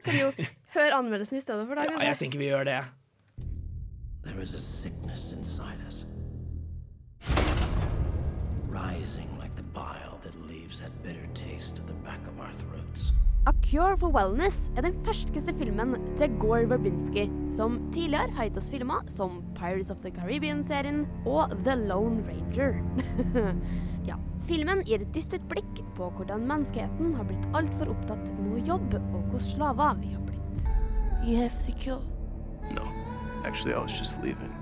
Kan 0.02 0.16
jo 0.18 0.32
høre 0.74 0.94
anmeldelsen 0.96 1.36
i 1.38 1.42
stedet 1.44 1.66
for 1.68 1.78
da. 1.78 1.86
Ja, 1.86 1.98
jeg 2.12 2.18
tenker 2.22 2.38
vi 2.40 2.50
gjør 2.50 2.64
det. 2.68 2.80
There 4.22 4.40
is 4.42 4.54
a 4.54 4.60
sickness 4.60 5.32
inside 5.32 5.78
us. 5.86 6.06
Rising 8.68 9.28
like 9.38 9.54
the 9.56 9.66
bile 9.74 10.18
that 10.22 10.34
leaves 10.48 10.80
that 10.80 10.92
bitter 11.02 11.26
taste 11.34 11.78
at 11.80 11.86
the 11.86 11.98
back 12.06 12.20
of 12.26 12.40
our 12.40 12.52
throats. 12.52 13.12
A 13.46 13.52
Cure 13.60 13.96
for 13.98 14.12
Wellness 14.14 14.70
er 14.76 14.82
den 14.86 14.94
ferskeste 15.04 15.50
filmen 15.58 15.96
til 16.16 16.30
Gore 16.38 16.68
Verbinski, 16.70 17.26
som 17.50 17.80
tidligere 17.92 18.30
har 18.36 18.46
gitt 18.46 18.60
oss 18.60 18.70
filmer 18.70 19.02
som 19.10 19.40
Pirates 19.58 19.90
of 19.90 19.98
the 20.04 20.12
Caribbean-serien 20.14 21.08
og 21.26 21.50
The 21.66 21.74
Lone 21.74 22.22
Ranger. 22.28 22.78
filmen 24.48 24.82
gir 24.88 25.02
et 25.02 25.14
dystert 25.14 25.44
blikk 25.50 25.82
på 25.96 26.08
hvordan 26.16 26.46
menneskeheten 26.48 27.14
har 27.18 27.28
blitt 27.28 27.46
altfor 27.56 27.92
opptatt 27.94 28.24
med 28.38 28.58
å 28.58 28.64
jobbe, 28.72 29.00
og 29.12 29.32
hvor 29.32 29.44
slaver 29.44 29.98
vi 30.02 30.12
har 30.14 30.26
blitt. 30.26 30.66
You 31.22 31.38
have 31.38 31.54
the 31.66 31.72
cure. 31.78 32.02
No. 32.74 32.86
Actually, 33.44 33.74
I 33.74 33.82
was 33.82 33.98
just 33.98 34.22
leaving. 34.22 34.52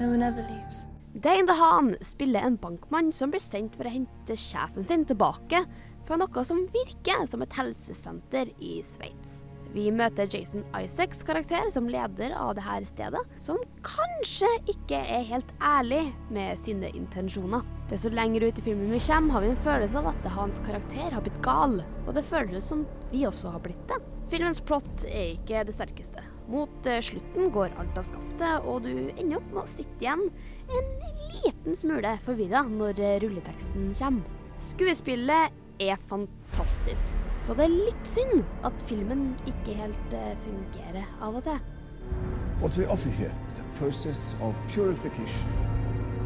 No 0.00 0.10
one 0.12 0.22
ever 0.22 0.42
leaves. 0.48 0.86
Dane 1.12 1.46
DeHaan 1.46 1.94
spiller 2.06 2.46
en 2.46 2.56
bankmann 2.56 3.12
som 3.12 3.32
blir 3.32 3.42
sendt 3.42 3.74
for 3.76 3.88
å 3.88 3.92
hente 3.92 4.36
sjefen 4.38 4.86
sin 4.86 5.04
tilbake 5.08 5.64
fra 6.06 6.18
noe 6.20 6.44
som 6.46 6.62
virker 6.70 7.26
som 7.26 7.42
et 7.42 7.56
helsesenter 7.58 8.52
i 8.62 8.78
Sveits. 8.86 9.39
Vi 9.70 9.84
møter 9.94 10.26
Jason 10.26 10.64
Isaacs 10.74 11.20
karakter 11.26 11.68
som 11.70 11.86
leder 11.90 12.32
av 12.34 12.56
dette 12.58 12.88
stedet, 12.90 13.20
som 13.38 13.60
kanskje 13.86 14.48
ikke 14.72 14.98
er 14.98 15.28
helt 15.28 15.52
ærlig 15.62 16.08
med 16.34 16.58
sine 16.58 16.90
intensjoner. 16.90 17.62
Desto 17.90 18.10
lenger 18.10 18.48
ut 18.48 18.58
i 18.58 18.64
filmen 18.66 18.90
vi 18.90 18.98
kommer, 19.04 19.36
har 19.36 19.44
vi 19.44 19.52
en 19.52 19.62
følelse 19.62 20.00
av 20.00 20.10
at 20.10 20.26
hans 20.34 20.58
karakter 20.66 21.14
har 21.14 21.22
blitt 21.22 21.38
gal, 21.46 21.78
og 22.06 22.10
det 22.16 22.26
føles 22.26 22.66
som 22.66 22.82
vi 23.12 23.22
også 23.28 23.54
har 23.54 23.62
blitt 23.62 23.86
det. 23.90 24.00
Filmens 24.30 24.62
plott 24.62 25.06
er 25.06 25.36
ikke 25.36 25.62
det 25.66 25.74
sterkeste. 25.74 26.26
Mot 26.50 26.90
eh, 26.90 26.98
slutten 27.02 27.50
går 27.54 27.74
alt 27.78 27.98
av 27.98 28.06
skaftet, 28.10 28.66
og 28.66 28.82
du 28.86 28.90
ender 28.90 29.38
opp 29.38 29.48
med 29.54 29.62
å 29.62 29.70
sitte 29.70 30.02
igjen 30.02 30.26
en 30.66 30.92
liten 31.30 31.78
smule 31.78 32.16
forvirra 32.26 32.66
når 32.66 32.98
rulleteksten 33.22 33.92
kommer. 33.98 34.38
Skuespillet 34.60 35.54
er 35.80 35.96
fantastisk, 36.10 36.39
så 36.54 37.54
det 37.56 37.64
er 37.64 37.72
litt 37.72 38.08
synd 38.08 38.42
at 38.66 38.82
filmen 38.88 39.34
ikke 39.48 39.74
helt 39.78 40.16
eh, 40.16 40.34
fungerer 40.44 41.06
av 41.20 41.38
og 41.40 41.44
til. 41.46 41.60
What 42.60 42.76
we 42.76 42.86
offer 42.86 43.10
here 43.10 43.32
is 43.48 43.60
a 43.60 43.66
process 43.78 44.36
of 44.42 44.60
purification 44.74 45.48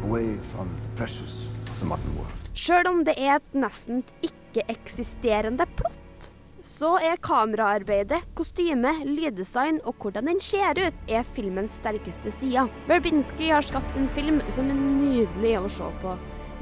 away 0.03 0.37
from 0.51 0.69
the 0.83 0.91
pressures 0.97 1.45
of 1.71 1.79
the 1.79 1.85
modern 1.85 2.17
world. 2.17 2.33
Sjøl 2.55 2.87
om 2.87 3.03
det 3.07 3.15
er 3.17 3.37
et 3.39 3.55
nesten 3.55 4.03
ikke-eksisterende 4.23 5.67
plott, 5.79 6.29
så 6.65 6.95
er 6.97 7.19
kameraarbeidet, 7.21 8.21
kostyme, 8.35 8.91
lyddesign 9.05 9.81
og 9.85 9.95
hvordan 10.01 10.31
den 10.31 10.39
ser 10.41 10.79
ut, 10.79 11.01
er 11.07 11.27
filmens 11.35 11.75
sterkeste 11.79 12.31
side. 12.39 12.65
Verbinski 12.89 13.51
har 13.53 13.65
skapt 13.65 13.99
en 13.99 14.09
film 14.15 14.41
som 14.55 14.71
er 14.71 14.79
nydelig 14.79 15.53
å 15.61 15.69
se 15.69 15.91
på. 16.01 16.15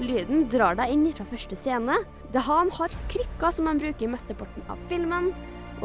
Lyden 0.03 0.47
drar 0.51 0.75
deg 0.77 0.91
inn 0.91 1.07
fra 1.13 1.25
første 1.29 1.57
scene. 1.57 2.01
Dehan 2.33 2.71
har 2.73 2.89
krykker 3.11 3.51
som 3.53 3.67
han 3.69 3.77
bruker 3.77 4.07
i 4.07 4.09
mesteparten 4.09 4.63
av 4.73 4.79
filmen, 4.89 5.27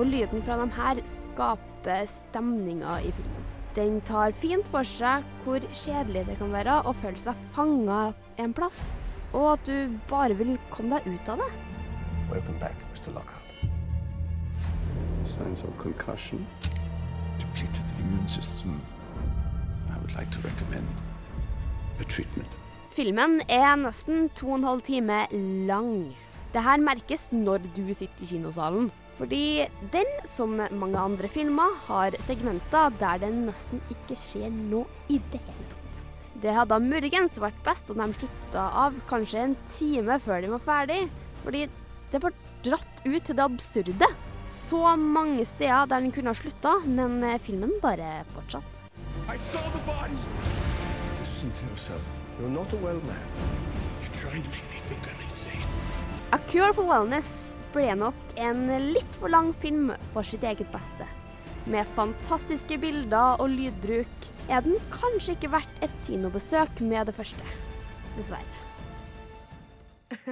og 0.01 0.07
lyden 0.09 0.41
fra 0.47 0.57
dem 0.57 0.71
her 0.73 1.01
skaper 1.05 2.07
stemninga 2.09 2.95
i 3.05 3.11
filmen. 3.13 3.49
Den 3.77 3.99
tar 4.09 4.33
fint 4.41 4.65
for 4.73 4.87
seg 4.89 5.27
hvor 5.45 5.61
kjedelig 5.77 6.23
det 6.25 6.39
kan 6.41 6.55
være 6.55 6.79
å 6.89 6.95
føle 7.03 7.21
seg 7.21 7.43
fanga 7.53 7.99
en 8.41 8.55
plass, 8.57 8.97
og 9.35 9.45
at 9.51 9.69
du 9.69 9.99
bare 10.09 10.39
vil 10.39 10.55
komme 10.73 10.97
deg 10.97 11.19
ut 11.19 11.29
av 11.35 11.43
det. 11.43 11.49
Welcome 12.31 12.57
back, 12.63 12.81
Mr. 12.95 13.13
Lockhart. 13.13 13.69
Signs 15.29 15.63
of 15.69 15.77
concussion, 15.77 16.47
depleted 17.37 17.93
immune 18.01 18.29
system. 18.29 18.81
I 19.93 19.99
would 20.01 20.15
like 20.17 20.31
to 20.31 20.41
recommend 20.49 20.89
a 22.01 22.09
treatment. 22.09 22.49
Filmen 22.97 23.43
er 23.53 23.77
nesten 23.77 24.31
to 24.35 24.49
og 24.49 24.63
en 24.63 24.67
halv 24.71 24.83
time 24.89 25.21
lang. 25.69 26.17
Det 26.55 26.65
her 26.65 26.81
merkes 26.81 27.29
når 27.35 27.67
du 27.77 27.85
sitter 27.93 28.25
i 28.25 28.31
kinosalen. 28.33 28.91
Fordi 29.19 29.67
den, 29.93 30.11
som 30.31 30.55
mange 30.55 30.99
andre 30.99 31.29
filmer, 31.29 31.75
har 31.89 32.15
segmenter 32.23 32.95
der 33.01 33.19
det 33.25 33.33
nesten 33.35 33.83
ikke 33.91 34.17
skjer 34.29 34.53
noe 34.55 34.87
i 35.11 35.19
det 35.33 35.41
hele 35.43 35.67
tatt. 35.73 36.05
Det 36.39 36.55
hadde 36.55 36.79
muligens 36.85 37.41
vært 37.43 37.59
best 37.67 37.91
om 37.91 37.99
de 37.99 38.15
slutta 38.15 38.69
av 38.85 38.95
kanskje 39.11 39.43
en 39.43 39.57
time 39.75 40.21
før 40.23 40.45
de 40.45 40.53
var 40.55 40.63
ferdig, 40.63 41.01
fordi 41.43 41.65
det 42.13 42.23
var 42.23 42.37
dratt 42.63 43.03
ut 43.05 43.23
til 43.27 43.35
det 43.35 43.45
absurde. 43.49 44.13
Så 44.49 44.95
mange 44.97 45.45
steder 45.51 45.91
der 45.91 46.01
den 46.07 46.15
kunne 46.15 46.31
ha 46.31 46.39
slutta, 46.39 46.79
men 46.87 47.19
eh, 47.27 47.41
filmen 47.43 47.75
bare 47.83 48.23
fortsatte. 48.37 48.87
I 49.27 49.37
saw 49.51 49.67
the 49.75 49.83
bodies! 49.85 50.25
Listen 51.19 51.51
to 51.59 51.67
yourself. 51.67 52.07
You're 52.39 52.49
not 52.49 52.73
a 52.73 52.77
well 52.77 53.03
man. 53.03 53.27
You're 54.01 54.15
trying 54.15 54.43
to 54.43 54.49
make 54.49 54.67
me 54.71 54.79
think 54.87 55.03
I'm. 55.03 55.18
A 56.33 56.39
Cure 56.51 56.73
for 56.77 56.85
Wellness 56.89 57.53
ble 57.73 57.93
nok 57.97 58.17
en 58.41 58.67
litt 58.93 59.17
for 59.21 59.33
lang 59.33 59.53
film 59.63 59.93
for 60.13 60.27
sitt 60.27 60.45
eget 60.45 60.69
beste. 60.73 61.07
Med 61.69 61.89
fantastiske 61.97 62.79
bilder 62.81 63.41
og 63.43 63.51
lydbruk 63.53 64.29
er 64.49 64.65
den 64.65 64.79
kanskje 64.93 65.35
ikke 65.37 65.51
verdt 65.53 65.83
et 65.85 65.95
kinobesøk 66.07 66.81
med 66.85 67.09
det 67.11 67.17
første. 67.19 67.45
Dessverre. 68.17 68.65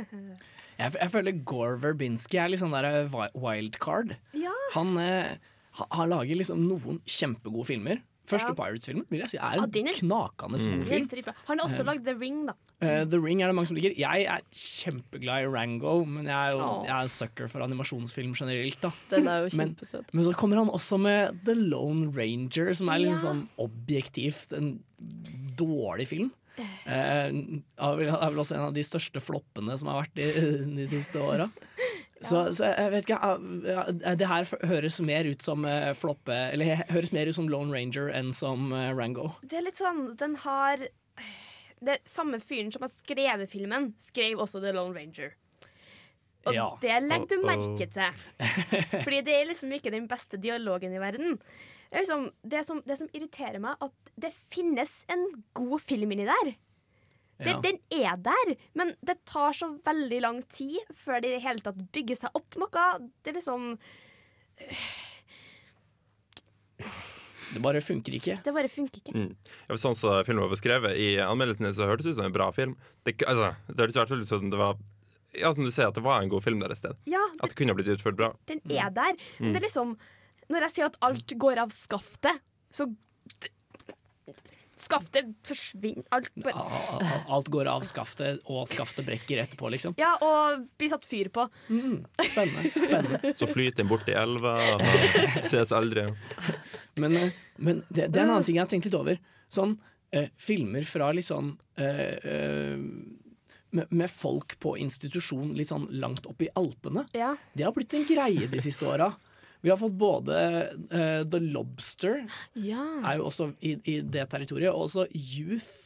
Jeg, 0.77 0.93
jeg 1.01 1.09
føler 1.09 1.33
Gore 1.49 1.79
Verbinski 1.81 2.37
er 2.37 2.51
litt 2.53 2.61
sånn 2.61 2.75
der 2.75 2.85
eh, 2.85 3.15
wildcard. 3.41 4.11
Ja. 4.37 4.53
Han, 4.75 4.91
eh, 5.01 5.39
ha- 5.79 5.87
han 5.97 6.11
lager 6.13 6.37
liksom 6.37 6.67
noen 6.69 6.99
kjempegode 7.09 7.65
filmer. 7.71 8.03
Første 8.27 8.49
Ja. 8.51 8.55
Pirates-filmen 8.59 9.07
vil 9.09 9.21
jeg 9.21 9.31
si 9.31 9.39
er 9.39 9.53
en 9.55 9.65
er- 9.65 9.93
knakende 9.95 10.59
Mm. 10.59 10.81
god 10.81 10.85
film. 10.89 11.35
Han 11.47 11.59
har 11.59 11.69
også 11.69 11.81
Eh. 11.81 11.85
lagd 11.87 12.05
The 12.05 12.15
Ring, 12.19 12.47
da. 12.47 12.53
Uh, 12.83 13.05
The 13.07 13.19
Ring 13.21 13.41
er 13.43 13.47
det 13.47 13.55
mange 13.55 13.69
som 13.69 13.77
liker. 13.77 13.95
Jeg 13.97 14.25
er 14.27 14.41
kjempeglad 14.53 15.45
i 15.45 15.47
Rango, 15.47 16.05
men 16.05 16.25
jeg 16.27 16.35
er 16.35 16.53
jo 16.53 16.59
oh. 16.61 16.85
jeg 16.85 16.91
er 16.97 17.03
en 17.03 17.09
sucker 17.09 17.49
for 17.49 17.61
animasjonsfilm 17.63 18.35
generelt. 18.35 18.81
Da. 18.81 18.91
Den 19.11 19.29
er 19.29 19.49
jo 19.49 19.57
Men- 19.57 19.75
kjempesøt. 19.77 20.13
Men 20.13 20.25
så 20.25 20.35
kommer 20.35 20.57
han 20.57 20.69
også 20.69 20.99
med 21.01 21.45
The 21.45 21.55
Lone 21.55 22.11
Ranger, 22.11 22.75
som 22.75 22.89
er 22.89 22.99
liksom 22.99 23.23
Ja. 23.23 23.33
sånn 23.33 23.49
objektivt 23.59 24.53
en 24.53 24.81
dårlig 25.57 26.09
film. 26.09 26.33
Uh, 26.87 26.89
er 26.89 27.97
vel 27.97 28.41
også 28.41 28.55
en 28.57 28.61
av 28.69 28.73
de 28.73 28.81
største 28.81 29.21
floppene 29.21 29.77
som 29.79 29.89
har 29.89 30.05
vært 30.07 30.15
de, 30.15 30.75
de 30.75 30.87
siste 30.87 31.17
åra. 31.21 31.51
Så, 32.25 32.47
så 32.57 32.71
jeg 32.73 32.93
vet 32.95 33.05
ikke 33.11 34.15
Det 34.17 34.29
her 34.31 34.47
høres 34.71 34.97
mer 35.05 35.27
ut 35.29 35.43
som 35.45 35.67
eh, 35.69 35.91
floppe 35.93 36.33
Eller 36.55 36.79
høres 36.89 37.11
mer 37.13 37.29
ut 37.29 37.37
som 37.37 37.49
Lone 37.53 37.75
Ranger 37.75 38.09
enn 38.09 38.31
som 38.33 38.71
eh, 38.73 38.89
Rango. 38.97 39.35
Det 39.45 39.59
er 39.59 39.67
litt 39.67 39.77
sånn 39.77 40.15
Den 40.17 40.39
har 40.47 40.81
Det 41.85 41.99
samme 42.09 42.41
fyren 42.41 42.73
som 42.73 42.87
har 42.87 42.95
skrevet 42.97 43.53
filmen, 43.53 43.91
skrev 44.01 44.41
også 44.41 44.63
The 44.65 44.73
Lone 44.73 44.97
Ranger. 44.97 45.35
Og 46.47 46.55
Ja. 46.55 46.67
det 46.81 46.97
legger 47.05 47.27
du 47.27 47.45
merke 47.45 47.89
til. 47.91 48.21
Fordi 49.05 49.21
det 49.27 49.35
er 49.35 49.49
liksom 49.51 49.73
ikke 49.77 49.93
den 49.93 50.07
beste 50.09 50.39
dialogen 50.41 50.95
i 50.95 51.03
verden. 51.03 51.37
Det, 51.91 51.99
er 51.99 52.05
liksom, 52.05 52.29
det, 52.43 52.63
som, 52.65 52.81
det 52.87 52.97
som 53.01 53.11
irriterer 53.13 53.59
meg, 53.63 53.77
at 53.83 54.13
det 54.17 54.31
finnes 54.55 55.03
en 55.13 55.27
god 55.59 55.83
film 55.85 56.15
inni 56.15 56.25
der. 56.29 56.55
Det, 57.39 57.47
Ja. 57.53 57.61
Den 57.61 57.79
er 57.93 58.17
der, 58.17 58.55
men 58.75 58.95
det 59.05 59.19
tar 59.29 59.53
så 59.53 59.69
veldig 59.85 60.21
lang 60.25 60.43
tid 60.49 60.79
før 60.97 61.21
det 61.21 61.29
i 61.29 61.35
det 61.37 61.43
hele 61.45 61.61
tatt 61.61 61.77
bygger 61.93 62.17
seg 62.17 62.31
opp 62.35 62.57
noe. 62.57 62.85
Det 63.23 63.33
er 63.35 63.37
liksom 63.41 63.77
Det 67.55 67.61
bare 67.63 67.81
funker 67.81 68.17
ikke. 68.19 68.39
Det 68.45 68.53
bare 68.57 68.69
funker 68.73 69.01
ikke. 69.01 69.15
Mm. 69.15 69.37
Ja, 69.69 69.77
sånn 69.81 69.95
som 69.97 70.17
filmen 70.27 70.43
var 70.45 70.51
beskrevet 70.53 70.97
I 70.99 71.13
anmeldelsene, 71.23 71.71
så 71.77 71.87
hørtes 71.89 72.09
det 72.09 72.17
ut 72.17 72.19
som 72.19 72.27
en 72.29 72.35
bra 72.35 72.49
film. 72.53 72.75
Det, 73.07 73.15
altså, 73.23 73.53
det 73.71 73.79
hørtes 73.85 73.97
i 73.97 74.01
hvert 74.03 74.13
fall 74.13 74.25
ut 74.25 74.33
som 74.33 74.51
det 74.53 74.59
var 74.61 74.77
Ja, 75.37 75.51
som 75.53 75.65
du 75.65 75.71
sier, 75.71 75.89
at 75.91 75.95
det 75.95 76.03
var 76.05 76.23
en 76.25 76.31
god 76.33 76.43
film 76.43 76.61
der 76.63 76.73
et 76.73 76.79
sted. 76.81 76.97
Ja, 77.07 77.21
At 77.43 77.51
det 77.53 77.57
kunne 77.59 77.75
blitt 77.77 77.91
utført 77.93 78.17
bra. 78.17 78.33
Den 78.49 78.61
er 78.73 78.91
der. 78.91 79.13
Men 79.39 79.51
Mm. 79.51 79.53
det 79.53 79.63
er 79.63 79.67
liksom 79.69 79.97
Når 80.49 80.61
jeg 80.67 80.71
sier 80.73 80.87
at 80.87 80.97
alt 81.03 81.27
går 81.39 81.59
av 81.59 81.69
skaftet, 81.75 82.41
så 82.73 82.87
Skaftet 84.77 85.31
forsvinner. 85.47 86.05
Alt 86.13 86.29
Alt 87.33 87.49
går 87.49 87.71
av 87.73 87.85
skaftet, 87.89 88.43
og 88.45 88.69
skaftet 88.69 89.07
brekker 89.07 89.41
etterpå, 89.41 89.71
liksom. 89.73 89.95
Ja, 89.97 90.13
og 90.21 90.67
blir 90.77 90.91
satt 90.93 91.07
fyr 91.09 91.31
på. 91.33 91.47
Spennende. 91.67 92.71
spennende. 92.75 93.33
Så 93.41 93.49
flyter 93.49 93.83
den 93.83 93.89
bort 93.89 94.09
i 94.13 94.17
elva 94.17 94.57
og 94.75 94.85
ses 95.41 95.73
aldri. 95.73 96.07
Men, 97.01 97.17
eh, 97.17 97.45
men 97.57 97.81
det, 97.89 98.11
det 98.13 98.21
er 98.21 98.27
en 98.27 98.35
annen 98.37 98.47
ting 98.49 98.59
jeg 98.59 98.67
har 98.67 98.73
tenkt 98.73 98.91
litt 98.91 98.99
over. 98.99 99.21
Sånn 99.49 99.79
eh, 100.13 100.29
filmer 100.37 100.85
fra 100.89 101.09
litt 101.17 101.29
sånn 101.29 101.55
eh, 101.81 102.19
eh, 102.21 102.77
med, 103.77 103.89
med 103.89 104.11
folk 104.13 104.59
på 104.63 104.77
institusjon 104.81 105.55
litt 105.57 105.73
sånn 105.73 105.89
langt 106.01 106.29
oppe 106.29 106.47
i 106.47 106.53
Alpene. 106.57 107.07
Ja. 107.17 107.35
Det 107.53 107.65
har 107.67 107.75
blitt 107.77 107.97
en 107.97 108.07
greie 108.09 108.49
de 108.53 108.61
siste 108.63 108.89
åra. 108.89 109.11
Vi 109.65 109.71
har 109.73 109.77
fått 109.81 109.97
både 109.99 110.37
uh, 110.93 111.23
The 111.25 111.41
Lobster, 111.41 112.23
Ja. 112.55 112.85
er 113.05 113.17
jo 113.21 113.27
også 113.31 113.51
i, 113.61 113.77
i 113.89 114.01
det 114.05 114.29
territoriet, 114.31 114.71
og 114.73 114.87
også 114.89 115.07
Youth. 115.15 115.83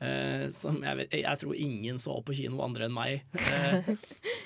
Uh, 0.00 0.46
som 0.48 0.78
jeg, 0.80 0.96
vet, 0.96 1.12
jeg 1.20 1.38
tror 1.42 1.56
ingen 1.60 1.98
så 2.00 2.14
på 2.24 2.32
kino 2.32 2.62
andre 2.64 2.86
enn 2.86 2.94
meg. 2.96 3.18
Uh, 3.36 3.90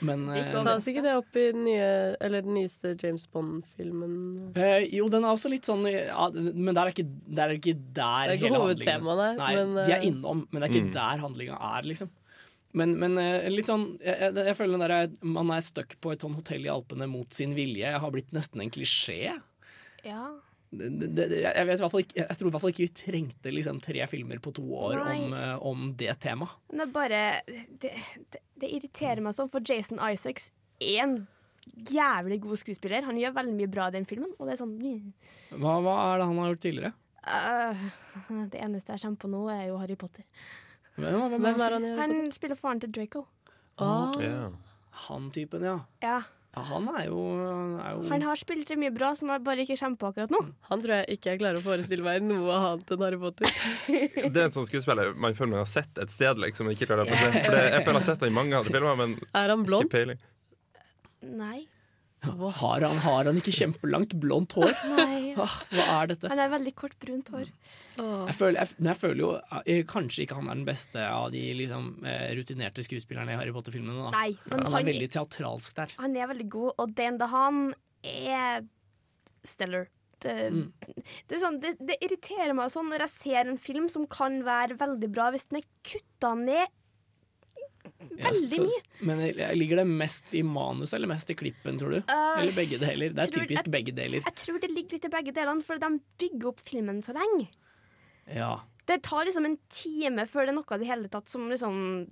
men 0.03 0.25
uh, 0.35 0.57
Tas 0.67 0.89
ikke 0.91 1.05
det 1.05 1.13
opp 1.15 1.37
i 1.39 1.45
den, 1.55 1.63
nye, 1.69 1.85
eller 2.19 2.43
den 2.43 2.57
nyeste 2.59 2.97
James 2.99 3.29
Bond-filmen? 3.31 4.17
Uh, 4.59 4.83
jo, 4.91 5.07
den 5.15 5.23
er 5.23 5.31
også 5.31 5.53
litt 5.53 5.69
sånn 5.71 5.87
ja, 5.87 6.27
Men 6.35 6.73
det 6.75 6.83
er 6.83 6.91
ikke, 6.91 7.07
der 7.39 7.45
er 7.47 7.55
ikke 7.61 7.77
der 7.79 7.95
Det 7.95 8.35
er 8.35 8.35
ikke 8.41 8.51
hele 8.51 8.63
hovedtemaet, 8.65 9.23
nei, 9.23 9.31
Nei, 9.39 9.53
men, 9.63 9.79
de 9.87 9.95
er 9.95 10.09
innom, 10.11 10.43
men 10.51 10.59
det 10.59 10.67
er 10.67 10.75
ikke 10.75 10.89
Mm. 10.89 10.93
der 10.99 11.23
handlinga 11.23 11.61
er, 11.71 11.87
liksom. 11.87 12.11
Men, 12.75 12.97
men 12.99 13.19
eh, 13.23 13.47
litt 13.53 13.69
sånn 13.71 13.93
jeg, 14.03 14.33
jeg, 14.35 14.55
føler 14.59 14.75
den 14.75 14.83
der, 14.91 15.13
Man 15.23 15.53
er 15.55 15.63
stuck 15.63 15.95
på 16.03 16.11
et 16.11 16.25
sånn 16.25 16.35
hotell 16.35 16.67
i 16.67 16.73
Alpene 16.73 17.07
mot 17.11 17.31
sin 17.35 17.55
vilje. 17.55 17.87
Jeg 17.87 18.03
har 18.03 18.15
blitt 18.15 18.35
nesten 18.35 18.65
en 18.65 18.75
klisjé. 18.75 19.37
ja. 20.07 20.25
Det, 20.75 20.89
det, 21.15 21.27
jeg, 21.39 21.67
vet 21.69 21.83
ikke, 21.85 22.17
jeg 22.19 22.39
tror 22.39 22.49
i 22.49 22.51
hvert 22.51 22.63
fall 22.65 22.73
ikke 22.73 22.83
vi 22.83 22.95
trengte 22.99 23.53
liksom 23.53 23.77
tre 23.85 24.07
filmer 24.11 24.41
på 24.43 24.51
to 24.57 24.65
år 24.75 24.97
om, 25.05 25.37
eh, 25.39 25.53
om 25.63 25.85
det 25.99 26.17
temaet. 26.25 26.57
Det 26.73 26.89
bare 26.91 27.21
det, 27.47 27.93
det, 28.59 28.71
irriterer 28.71 29.23
meg 29.23 29.37
sånn, 29.37 29.53
for 29.53 29.63
Jason 29.63 30.03
Isaacs 30.03 30.51
er 30.83 31.05
en 31.05 31.17
jævlig 31.95 32.41
god 32.43 32.61
skuespiller. 32.65 33.07
Han 33.07 33.21
gjør 33.21 33.37
veldig 33.39 33.55
mye 33.61 33.71
bra 33.71 33.87
i 33.91 33.97
den 34.01 34.09
filmen, 34.09 34.35
og 34.35 34.49
det 34.49 34.57
er 34.57 34.63
sånn. 34.65 34.75
Hva, 35.55 35.79
hva 35.85 35.95
er 36.09 36.21
det 36.21 36.29
han 36.33 36.43
har 36.43 36.53
gjort 36.53 36.65
tidligere? 36.67 36.95
Uh, 37.25 37.87
Det 38.51 38.61
eneste 38.61 38.97
jeg 38.97 39.07
kommer 39.07 39.23
på 39.23 39.33
nå, 39.33 39.45
er 39.55 39.67
jo 39.71 39.79
Harry 39.81 39.97
Potter. 40.01 40.27
Hvem, 40.95 41.11
hvem, 41.11 41.43
Hvem 41.43 41.61
er 41.61 41.75
han 41.75 41.85
i 41.85 41.91
Harry 41.99 42.15
Han 42.23 42.33
spiller 42.35 42.59
faren 42.59 42.81
til 42.85 42.93
Draco. 42.95 43.27
Ah. 43.83 44.15
Ja. 44.23 44.49
Han 45.09 45.31
typen, 45.35 45.65
ja. 45.67 45.79
Ja. 46.05 46.21
ja 46.55 46.63
han 46.69 46.87
er 46.93 47.09
jo, 47.09 47.19
er 47.83 47.97
jo 47.97 48.05
Han 48.13 48.23
har 48.23 48.39
spilt 48.39 48.71
mye 48.79 48.93
bra 48.95 49.11
som 49.19 49.33
jeg 49.33 49.43
bare 49.47 49.65
ikke 49.67 49.79
kommer 49.81 49.99
på 49.99 50.13
akkurat 50.13 50.35
nå. 50.35 50.43
Han 50.71 50.85
tror 50.85 51.01
jeg 51.01 51.19
ikke 51.19 51.33
jeg 51.33 51.43
klarer 51.43 51.59
å 51.59 51.65
forestille 51.65 52.07
meg 52.07 52.23
noe 52.23 52.61
annet 52.61 52.95
enn 52.95 53.05
Harry 53.09 53.19
Potter. 53.25 53.51
Det 54.35 54.39
er 54.39 54.47
en 54.47 54.55
sånn 54.55 54.71
skuespiller 54.71 55.11
man 55.19 55.35
føler 55.35 55.57
man 55.57 55.65
har 55.65 55.71
sett 55.73 55.99
et 55.99 56.15
sted, 56.15 56.39
liksom. 56.47 56.71
Ikke 56.71 56.87
klarer 56.91 57.09
å. 57.09 57.11
For 57.11 57.35
det, 57.35 57.43
jeg 57.43 57.49
føler 57.51 57.91
jeg 57.91 57.99
har 57.99 58.09
sett 58.13 58.23
ham 58.23 58.31
i 58.31 58.39
mange 58.39 58.59
andre 58.61 58.79
filmer, 58.79 59.01
men 59.03 59.19
Er 59.35 59.55
han 59.57 59.67
blond? 59.67 59.91
ikke 59.91 59.99
peiling. 59.99 60.23
Nei. 61.25 61.65
Har, 62.25 62.85
han, 62.87 62.99
har 63.05 63.25
han 63.31 63.39
ikke 63.41 63.53
kjempelangt 63.55 64.15
blondt 64.23 64.53
hår? 64.59 64.73
Nei. 64.97 65.35
Hva 65.37 65.47
er 66.01 66.11
dette? 66.13 66.29
Han 66.31 66.39
har 66.43 66.51
veldig 66.53 66.73
kort, 66.79 66.95
brunt 67.03 67.29
hår. 67.35 67.49
Jeg 67.99 68.35
føler, 68.39 68.59
jeg, 68.61 68.77
men 68.79 68.91
jeg 68.93 68.99
føler 69.01 69.21
jo 69.25 69.31
jeg, 69.69 69.87
kanskje 69.91 70.25
ikke 70.25 70.39
han 70.39 70.49
er 70.51 70.59
den 70.61 70.67
beste 70.69 71.03
av 71.07 71.29
de 71.35 71.43
liksom, 71.59 71.89
eh, 72.07 72.29
rutinerte 72.39 72.85
skuespillerne 72.87 73.35
i 73.35 73.39
Harry 73.41 73.53
Potter-filmene. 73.55 74.11
han, 74.15 74.37
han- 74.53 74.79
er 74.81 74.89
veldig 74.91 75.11
teatralsk 75.15 75.75
der. 75.79 75.95
Han 75.99 76.17
er 76.17 76.31
veldig 76.33 76.49
god, 76.55 76.73
og 76.79 76.95
Dane 76.99 77.19
DeHaan 77.23 77.61
er 78.05 78.65
stellar. 79.45 79.87
Det, 80.25 80.35
Mm. 80.51 80.73
det, 81.29 81.39
sånn, 81.43 81.59
det, 81.61 81.75
det 81.85 81.99
irriterer 82.01 82.55
meg 82.57 82.71
sånn 82.73 82.87
når 82.89 83.03
jeg 83.05 83.13
ser 83.13 83.51
en 83.51 83.59
film 83.61 83.91
som 83.93 84.07
kan 84.09 84.39
være 84.47 84.79
veldig 84.81 85.11
bra, 85.13 85.27
hvis 85.35 85.45
den 85.51 85.59
er 85.61 85.67
kutta 85.85 86.31
ned 86.39 86.71
veldig 88.11 88.61
mye. 88.65 88.81
Men 89.09 89.23
ligger 89.59 89.77
det 89.83 89.87
mest 89.89 90.35
i 90.35 90.43
manus 90.43 90.93
eller 90.97 91.11
mest 91.11 91.31
i 91.31 91.37
klippen, 91.39 91.79
tror 91.81 91.91
du? 91.97 91.99
Uh, 92.11 92.41
eller 92.41 92.53
begge 92.57 92.79
deler? 92.83 93.15
Det 93.15 93.25
er 93.27 93.33
tror- 93.33 93.47
typisk 93.47 93.65
jeg- 93.65 93.73
begge 93.73 93.95
deler. 93.97 94.23
Jeg 94.25 94.35
tror 94.43 94.61
det 94.61 94.71
ligger 94.71 94.99
litt 94.99 95.05
i 95.05 95.13
begge 95.17 95.35
delene, 95.35 95.63
for 95.65 95.79
de 95.79 95.91
bygger 96.19 96.49
opp 96.53 96.61
filmen 96.61 97.03
så 97.03 97.15
lenge. 97.17 97.49
Ja. 98.29 98.61
Det 98.87 99.03
tar 99.03 99.25
liksom 99.25 99.47
en 99.47 99.59
time 99.69 100.27
før 100.29 100.47
det 100.47 100.53
er 100.55 100.59
noe 100.59 100.75
i 100.77 100.79
det 100.79 100.87
hele 100.89 101.09
tatt 101.09 101.29
som 101.29 101.49
liksom 101.49 102.07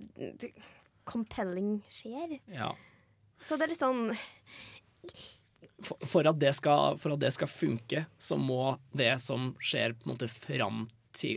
compelling 1.05 1.81
skjer. 1.89 2.39
ja. 2.47 2.73
Så 3.43 3.57
det 3.59 3.65
er 3.65 3.73
litt 3.73 3.79
sånn 3.81 4.13
For, 5.83 5.97
for, 6.07 6.27
at 6.29 6.37
det 6.39 6.53
skal, 6.55 6.95
for 6.97 7.11
at 7.11 7.19
det 7.19 7.33
skal 7.35 7.49
funke, 7.51 8.05
så 8.17 8.37
må 8.39 8.77
det 8.95 9.19
som 9.19 9.49
skjer 9.59 9.91
på 9.97 10.07
en 10.07 10.13
måte 10.13 10.29
fram 10.31 10.85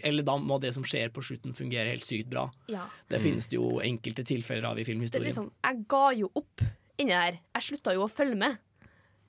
Eller 0.03 0.25
da 0.27 0.37
må 0.41 0.59
det 0.63 0.73
som 0.75 0.85
skjer 0.87 1.11
på 1.15 1.23
slutten 1.25 1.55
fungere 1.57 1.91
helt 1.93 2.05
sykt 2.07 2.31
bra. 2.33 2.47
Ja. 2.73 2.87
Det 3.11 3.21
finnes 3.23 3.49
det 3.53 3.59
jo 3.59 3.77
enkelte 3.85 4.25
tilfeller 4.27 4.71
av 4.71 4.79
i 4.79 4.83
Det 4.83 4.87
er 4.87 4.93
filmhistorien. 4.93 5.27
liksom, 5.29 5.51
jeg 5.65 5.85
ga 5.93 6.05
jo 6.17 6.31
opp 6.35 6.65
inni 6.99 7.13
der. 7.13 7.39
Jeg 7.59 7.63
slutta 7.69 7.95
jo 7.95 8.07
å 8.07 8.11
følge 8.11 8.39
med. 8.41 8.57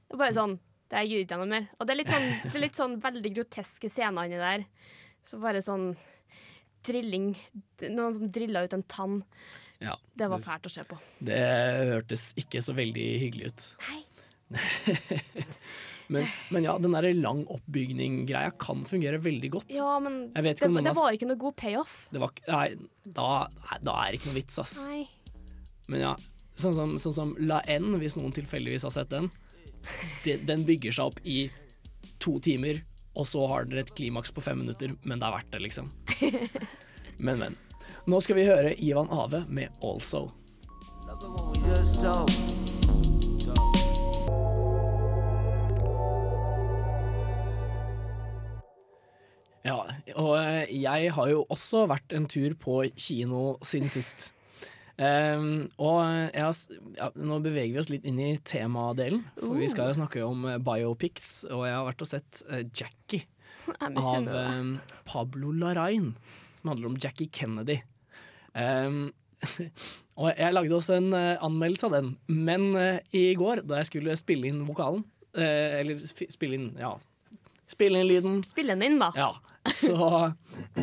Det 0.07 0.15
er 0.15 0.23
bare 0.23 0.37
sånn 0.37 0.59
Det 0.87 1.01
gidder 1.03 1.23
ikke 1.25 1.35
jeg 1.35 1.41
noe 1.41 1.51
mer. 1.51 1.65
Og 1.75 1.87
det 1.87 1.91
er 1.93 1.97
litt 1.99 2.11
sånn, 2.13 2.27
det 2.45 2.55
er 2.55 2.61
litt 2.63 2.77
sånn 2.79 2.93
veldig 3.03 3.31
groteske 3.35 3.89
scener 3.91 4.29
inni 4.29 4.37
der. 4.39 4.63
Så 5.27 5.39
bare 5.43 5.59
sånn 5.59 5.89
drilling 6.87 7.33
Noen 7.91 8.13
som 8.15 8.29
drilla 8.31 8.61
ut 8.63 8.73
en 8.77 8.83
tann. 8.87 9.17
Ja. 9.83 9.97
Det 10.15 10.29
var 10.31 10.39
fælt 10.39 10.69
å 10.69 10.71
se 10.71 10.85
på. 10.87 10.95
Det 11.19 11.41
hørtes 11.91 12.29
ikke 12.39 12.61
så 12.63 12.73
veldig 12.77 13.07
hyggelig 13.25 13.51
ut. 13.51 13.65
Nei. 13.89 14.03
men, 16.13 16.25
men 16.55 16.63
ja, 16.63 16.77
den 16.79 16.93
der 16.95 17.07
lang 17.17 17.41
oppbygning-greia 17.51 18.53
kan 18.59 18.83
fungere 18.87 19.19
veldig 19.23 19.49
godt. 19.51 19.71
Ja, 19.75 19.97
men 19.99 20.31
det, 20.33 20.55
det 20.55 20.61
har- 20.87 20.95
var 20.95 21.11
ikke 21.17 21.27
noe 21.27 21.39
god 21.41 21.55
payoff. 21.59 22.07
Det 22.11 22.21
var, 22.23 22.31
nei, 22.47 22.75
da, 23.03 23.47
nei, 23.47 23.79
da 23.83 23.95
er 24.05 24.11
det 24.11 24.19
ikke 24.21 24.31
noe 24.31 24.39
vits, 24.39 24.59
ass. 24.63 24.75
Nei. 24.87 25.03
Men 25.91 26.03
ja, 26.03 26.13
sånn 26.55 26.75
som, 26.75 26.95
sånn 26.99 27.13
som 27.15 27.35
La 27.39 27.61
N, 27.67 27.93
hvis 27.99 28.15
noen 28.19 28.33
tilfeldigvis 28.35 28.83
har 28.87 28.95
sett 28.95 29.09
den. 29.13 29.29
Det, 30.23 30.39
den 30.47 30.65
bygger 30.67 30.91
seg 30.95 31.11
opp 31.13 31.19
i 31.23 31.49
to 32.23 32.37
timer, 32.43 32.81
og 33.17 33.25
så 33.27 33.45
har 33.49 33.65
dere 33.65 33.85
et 33.85 33.93
klimaks 33.97 34.31
på 34.35 34.43
fem 34.45 34.59
minutter, 34.63 34.91
men 35.03 35.19
det 35.19 35.27
er 35.27 35.37
verdt 35.39 35.51
det, 35.55 35.61
liksom. 35.67 35.91
Men, 37.17 37.39
men. 37.41 37.55
Nå 38.05 38.19
skal 38.21 38.37
vi 38.37 38.43
høre 38.45 38.75
Ivan 38.77 39.09
Ave 39.09 39.39
med 39.49 39.73
'Also'. 39.81 40.29
Ja, 49.67 49.77
og 50.15 50.31
eh, 50.39 50.69
jeg 50.79 51.11
har 51.13 51.29
jo 51.31 51.43
også 51.51 51.85
vært 51.91 52.13
en 52.15 52.27
tur 52.31 52.53
på 52.61 52.79
kino 52.95 53.57
siden 53.65 53.91
sist. 53.91 54.31
Um, 54.97 55.67
og 55.77 55.99
jeg 56.33 56.41
har, 56.41 56.55
ja, 56.97 57.07
nå 57.21 57.35
beveger 57.45 57.75
vi 57.75 57.81
oss 57.83 57.91
litt 57.91 58.07
inn 58.09 58.17
i 58.23 58.31
temadelen, 58.47 59.19
for 59.37 59.59
vi 59.59 59.67
skal 59.69 59.91
jo 59.91 59.97
snakke 59.99 60.23
om 60.25 60.47
eh, 60.49 60.57
biopics. 60.63 61.43
Og 61.51 61.67
jeg 61.67 61.75
har 61.75 61.85
vært 61.85 62.05
og 62.05 62.09
sett 62.15 62.41
uh, 62.49 62.63
Jackie 62.71 63.27
av 63.83 64.31
um, 64.31 64.71
Pablo 65.05 65.51
Larain, 65.53 66.13
som 66.61 66.71
handler 66.73 66.89
om 66.93 66.97
Jackie 67.03 67.29
Kennedy. 67.29 67.81
Um, 68.57 69.11
og 70.17 70.31
jeg 70.31 70.55
lagde 70.55 70.79
også 70.79 70.97
en 70.97 71.11
uh, 71.13 71.35
anmeldelse 71.45 71.91
av 71.91 71.93
den, 71.99 72.15
men 72.31 72.71
eh, 72.79 73.03
i 73.13 73.27
går, 73.37 73.61
da 73.69 73.83
jeg 73.83 73.91
skulle 73.91 74.17
spille 74.17 74.49
inn 74.49 74.63
vokalen, 74.65 75.03
eh, 75.37 75.77
eller 75.83 76.01
sp- 76.01 76.31
spille 76.33 76.57
inn, 76.57 76.71
ja 76.81 76.95
Spille 77.67 77.99
inn 77.99 78.07
lyden. 78.07 78.37
Spille 78.47 78.77
den 78.77 78.85
inn, 78.87 78.93
da. 79.01 79.09
Ja, 79.11 79.25
så 79.73 79.97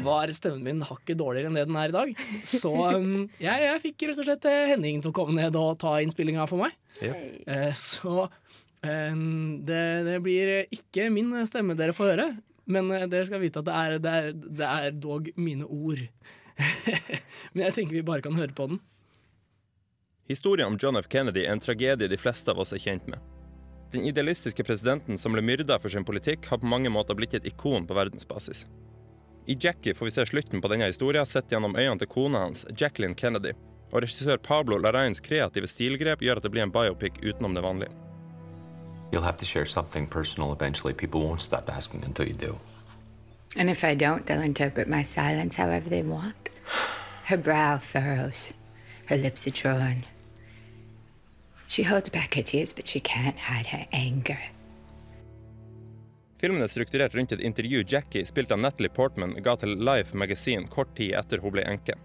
var 0.05 0.33
stemmen 0.37 0.64
min 0.64 0.83
hakket 0.85 1.18
dårligere 1.20 1.51
enn 1.51 1.59
det 1.59 1.66
den 1.68 1.79
er 1.81 1.92
i 1.92 1.94
dag. 1.94 2.23
Så 2.49 2.73
um, 2.73 3.27
jeg, 3.40 3.66
jeg 3.66 3.83
fikk 3.83 4.07
rett 4.09 4.23
og 4.23 4.29
slett 4.29 4.49
eh, 4.51 4.70
Henning 4.73 5.03
til 5.03 5.12
å 5.12 5.16
komme 5.16 5.37
ned 5.38 5.59
og 5.59 5.79
ta 5.83 5.97
innspillinga 6.03 6.47
for 6.51 6.64
meg. 6.64 6.77
Eh, 7.01 7.70
så 7.79 8.27
um, 8.27 9.61
det, 9.66 9.85
det 10.09 10.18
blir 10.25 10.55
ikke 10.75 11.11
min 11.14 11.35
stemme 11.51 11.77
dere 11.79 11.97
får 11.97 12.14
høre, 12.14 12.31
men 12.70 12.90
uh, 12.92 13.05
dere 13.11 13.29
skal 13.29 13.42
vite 13.42 13.62
at 13.62 13.68
det 13.68 13.77
er, 13.83 13.99
det 14.03 14.16
er, 14.16 14.33
det 14.62 14.73
er 14.73 14.99
dog 15.05 15.31
mine 15.37 15.68
ord. 15.68 16.03
men 17.53 17.66
jeg 17.66 17.79
tenker 17.81 17.99
vi 17.99 18.07
bare 18.07 18.25
kan 18.25 18.37
høre 18.38 18.55
på 18.55 18.70
den. 18.70 18.83
Historien 20.31 20.73
om 20.73 20.79
John 20.81 20.97
F. 20.97 21.11
Kennedy 21.12 21.44
er 21.44 21.53
en 21.53 21.61
tragedie 21.61 22.09
de 22.09 22.20
fleste 22.20 22.49
av 22.53 22.62
oss 22.62 22.73
er 22.73 22.81
kjent 22.81 23.11
med. 23.11 23.34
Den 23.94 24.04
idealistiske 24.04 24.64
presidenten 24.64 25.18
som 25.18 25.37
ble 25.37 25.42
myrda 25.46 25.76
for 25.78 25.88
sin 25.92 26.04
politikk, 26.04 26.48
har 26.50 26.59
på 26.59 26.66
mange 26.66 26.90
måter 26.90 27.14
blitt 27.14 27.35
et 27.38 27.44
ikon 27.46 27.85
på 27.87 27.94
verdensbasis. 27.94 28.64
I 29.46 29.54
Jackie 29.54 29.94
får 29.94 30.09
vi 30.09 30.11
se 30.11 30.24
slutten 30.26 30.61
på 30.61 30.70
denne 30.72 30.88
historien 30.90 31.26
sett 31.26 31.52
gjennom 31.52 31.76
øynene 31.78 32.00
til 32.02 32.09
kona 32.11 32.40
hans, 32.42 32.64
Jacqueline 32.74 33.14
Kennedy, 33.14 33.52
og 33.92 34.02
regissør 34.02 34.40
Pablo 34.42 34.80
Larrains 34.83 35.22
kreative 35.22 35.70
stilgrep 35.70 36.24
gjør 36.26 36.40
at 36.40 36.46
det 36.46 36.50
blir 36.50 36.64
en 36.64 36.72
biopic 36.74 37.20
utenom 37.22 37.54
det 37.54 37.62
vanlige. 37.62 37.94
You'll 39.12 39.22
have 39.22 39.38
to 39.38 39.46
share 39.46 39.66
something 39.66 40.09
personal 40.11 40.50
eventually. 40.50 40.92
People 40.92 41.20
won't 41.20 41.42
stop 41.42 41.70
asking 41.70 42.02
until 42.04 42.26
you 42.26 42.35
do. 42.35 42.59
And 43.57 43.70
if 43.70 43.85
I 43.85 43.94
don't, 43.94 44.26
they'll 44.26 44.42
interpret 44.42 44.88
my 44.88 45.04
silence 45.04 45.54
however 45.54 45.88
they 45.88 46.02
want. 46.02 46.48
Her 47.30 47.37
brow 47.37 47.78
furrows, 47.78 48.54
her 49.07 49.16
lips 49.16 49.46
are 49.46 49.52
drawn. 49.52 50.02
She 51.74 51.82
holds 51.82 52.08
back 52.08 52.37
her 52.37 52.42
tears, 52.42 52.72
but 52.72 52.87
she 52.87 53.00
can't 53.00 53.37
hide 53.37 53.66
her 53.66 53.84
anger. 53.90 54.38
Filmen 56.38 56.62
er 56.62 56.70
strukturert 56.70 57.14
rundt 57.14 57.32
et 57.32 57.40
intervju 57.40 57.80
Jackie, 57.88 58.22
spilt 58.26 58.52
av 58.54 58.60
Natalie 58.62 58.92
Portman, 58.94 59.32
ga 59.42 59.56
til 59.58 59.74
Life 59.82 60.14
Magazine 60.14 60.70
kort 60.70 60.92
tid 60.94 61.16
etter 61.18 61.42
hun 61.42 61.56
ble 61.56 61.64
enke. 61.66 61.96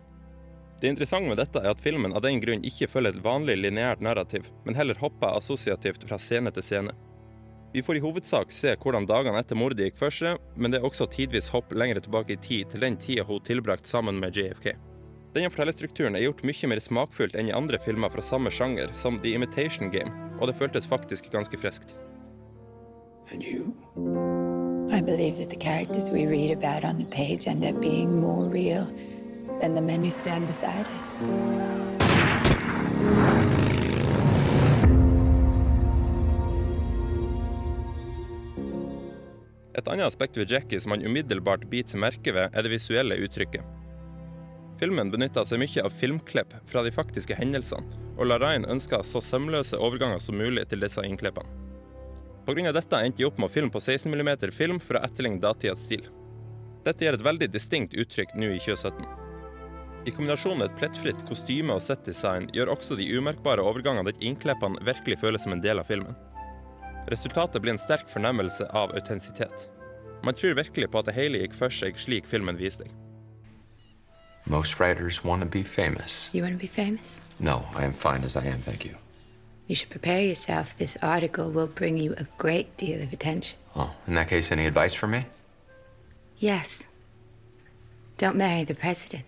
Det 0.82 0.90
interessante 0.90 1.30
med 1.30 1.38
dette 1.38 1.62
er 1.62 1.70
at 1.70 1.86
filmen 1.86 2.18
av 2.18 2.26
den 2.26 2.42
grunn 2.42 2.66
ikke 2.66 2.90
følger 2.90 3.14
et 3.14 3.22
vanlig 3.22 3.60
lineært 3.60 4.02
narrativ, 4.02 4.50
men 4.66 4.80
heller 4.80 4.98
hopper 5.04 5.38
assosiativt 5.38 6.10
fra 6.10 6.18
scene 6.18 6.50
til 6.56 6.66
scene. 6.66 6.98
Vi 7.70 7.86
får 7.86 8.00
i 8.00 8.06
hovedsak 8.08 8.50
se 8.50 8.74
hvordan 8.74 9.06
dagene 9.06 9.38
etter 9.38 9.60
mordet 9.60 9.86
gikk 9.86 10.02
for 10.02 10.22
seg, 10.22 10.42
men 10.58 10.74
det 10.74 10.82
er 10.82 10.90
også 10.90 11.12
tidvis 11.14 11.54
hopp 11.54 11.78
lenger 11.78 12.02
tilbake 12.02 12.40
i 12.40 12.42
tid, 12.42 12.72
til 12.72 12.90
den 12.90 12.98
tida 12.98 13.30
hun 13.30 13.46
tilbrakt 13.46 13.86
sammen 13.86 14.18
med 14.18 14.34
JFK. 14.34 14.74
Denne 15.30 15.50
fortellerstrukturen 15.54 16.16
er 16.18 16.24
gjort 16.24 16.40
mye 16.42 16.68
mer 16.72 16.80
smakfullt 16.82 17.36
enn 17.38 17.52
i 17.52 17.54
andre 17.54 17.78
filmer 17.84 18.10
fra 18.10 18.24
samme 18.26 18.50
sjanger, 18.50 18.90
som 18.98 19.20
The 19.22 19.36
Imitation 19.38 19.92
Game, 19.94 20.10
og 20.40 20.50
det 20.50 20.56
føltes 20.58 20.88
faktisk 20.90 21.30
ganske 21.30 21.58
friskt. 21.62 21.94
I 23.30 25.02
believe 25.06 25.36
that 25.38 25.52
the 25.52 25.56
characters 25.56 26.10
we 26.10 26.26
read 26.26 26.50
about 26.50 26.84
on 26.84 26.98
the 26.98 27.06
page 27.06 27.46
end 27.46 27.64
up 27.64 27.80
being 27.80 28.20
more 28.20 28.50
real 28.50 28.88
than 29.62 29.76
the 29.76 29.82
men 29.82 30.02
who 30.04 30.10
stand 30.10 30.48
beside 30.48 30.88
us. 31.04 31.22
Et 39.78 39.88
annet 39.88 40.08
aspekt 40.10 40.38
ved 40.38 40.50
Jackie 40.50 40.80
som 40.82 40.90
man 40.90 41.06
umiddelbart 41.06 41.70
biter 41.70 41.94
seg 41.94 42.02
merke 42.02 42.34
ved, 42.34 42.50
er 42.50 42.66
det 42.66 42.74
visuelle 42.74 43.22
uttrykket. 43.22 43.62
Filmen 44.80 45.12
benytta 45.12 45.44
seg 45.46 45.60
mye 45.60 45.84
av 45.84 45.92
filmklipp 45.92 46.54
fra 46.72 46.84
de 46.86 46.92
faktiske 46.96 47.36
hendelsene, 47.36 47.98
og 48.16 48.30
Larain 48.30 48.64
ønska 48.64 49.02
så 49.04 49.20
sømløse 49.24 49.76
overganger 49.76 50.22
som 50.24 50.40
mulig 50.40 50.64
til 50.72 50.80
disse 50.80 51.04
innklippene. 51.04 51.52
Pga. 52.48 52.72
dette 52.72 53.00
endte 53.04 53.20
de 53.20 53.28
opp 53.28 53.38
med 53.38 53.50
å 53.50 53.54
filme 53.54 53.70
på 53.70 53.82
16 53.84 54.10
mm 54.10 54.52
film 54.56 54.80
for 54.80 54.98
å 54.98 55.04
etterligne 55.04 55.42
datidas 55.44 55.84
stil. 55.86 56.08
Dette 56.86 57.06
gir 57.06 57.14
et 57.14 57.26
veldig 57.26 57.50
distinkt 57.52 57.94
uttrykk 57.94 58.32
nå 58.40 58.54
i 58.56 58.62
2017. 58.64 59.04
I 60.08 60.14
kombinasjon 60.16 60.58
med 60.58 60.70
et 60.70 60.80
plettfritt 60.80 61.26
kostyme 61.28 61.76
og 61.76 61.84
settdesign 61.84 62.48
gjør 62.56 62.72
også 62.74 62.96
de 62.96 63.10
umerkbare 63.20 63.62
overgangene 63.62 64.14
til 64.16 64.32
innklippene 64.32 64.80
virkelig 64.88 65.20
føles 65.20 65.44
som 65.44 65.54
en 65.54 65.62
del 65.62 65.84
av 65.84 65.92
filmen. 65.92 66.16
Resultatet 67.12 67.62
blir 67.62 67.76
en 67.76 67.82
sterk 67.84 68.08
fornemmelse 68.10 68.70
av 68.72 68.96
autentisitet. 68.96 69.68
Man 70.24 70.40
tror 70.40 70.56
virkelig 70.56 70.90
på 70.90 71.04
at 71.04 71.12
det 71.12 71.18
hele 71.20 71.44
gikk 71.44 71.60
for 71.60 71.74
seg 71.74 72.00
slik 72.00 72.28
filmen 72.28 72.58
viste 72.60 72.88
deg. 72.88 73.09
Most 74.50 74.80
writers 74.80 75.24
want 75.24 75.42
to 75.42 75.46
be 75.46 75.62
famous. 75.64 76.30
You 76.34 76.42
want 76.42 76.56
to 76.56 76.60
be 76.60 76.68
famous? 76.68 77.22
No, 77.40 77.66
I 77.76 77.86
am 77.86 77.94
fine 77.94 78.24
as 78.24 78.36
I 78.36 78.46
am, 78.46 78.62
thank 78.62 78.84
you. 78.84 78.96
You 79.68 79.76
should 79.76 79.92
prepare 79.92 80.22
yourself. 80.22 80.76
This 80.76 80.98
article 81.04 81.52
will 81.52 81.68
bring 81.68 82.00
you 82.00 82.16
a 82.18 82.26
great 82.40 82.76
deal 82.76 83.00
of 83.04 83.14
attention. 83.14 83.60
Oh, 83.76 83.92
in 84.08 84.16
that 84.16 84.28
case, 84.28 84.52
any 84.52 84.66
advice 84.66 84.96
for 84.96 85.06
me? 85.06 85.28
Yes. 86.40 86.88
Don't 88.18 88.36
marry 88.36 88.64
the 88.64 88.74
president. 88.74 89.24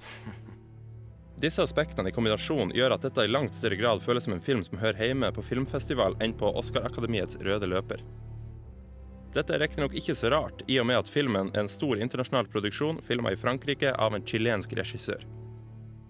Disse 1.38 1.62
aspektene 1.62 2.08
i 2.08 2.12
kombinasjon 2.16 2.72
gjør 2.74 2.96
at 2.96 3.04
dette 3.04 3.26
i 3.28 3.30
langt 3.30 3.54
større 3.54 3.76
grad 3.76 4.00
føles 4.02 4.24
som 4.24 4.32
en 4.32 4.40
film 4.40 4.64
som 4.64 4.80
hører 4.80 5.10
hjemme 5.10 5.28
på 5.36 5.44
filmfestival 5.44 6.16
enn 6.24 6.32
på 6.32 6.48
Oscar-akademiets 6.56 7.36
røde 7.44 7.68
løper. 7.68 8.00
Dette 9.34 9.52
er 9.54 9.60
riktignok 9.60 9.92
ikke 9.98 10.14
så 10.16 10.30
rart, 10.32 10.62
i 10.66 10.78
og 10.80 10.86
med 10.88 10.98
at 11.02 11.10
filmen 11.10 11.50
er 11.52 11.64
en 11.64 11.70
stor 11.70 12.00
internasjonal 12.00 12.48
produksjon 12.48 13.02
filma 13.04 13.34
i 13.34 13.40
Frankrike 13.40 13.92
av 13.92 14.16
en 14.16 14.24
chilensk 14.24 14.72
regissør. 14.78 15.26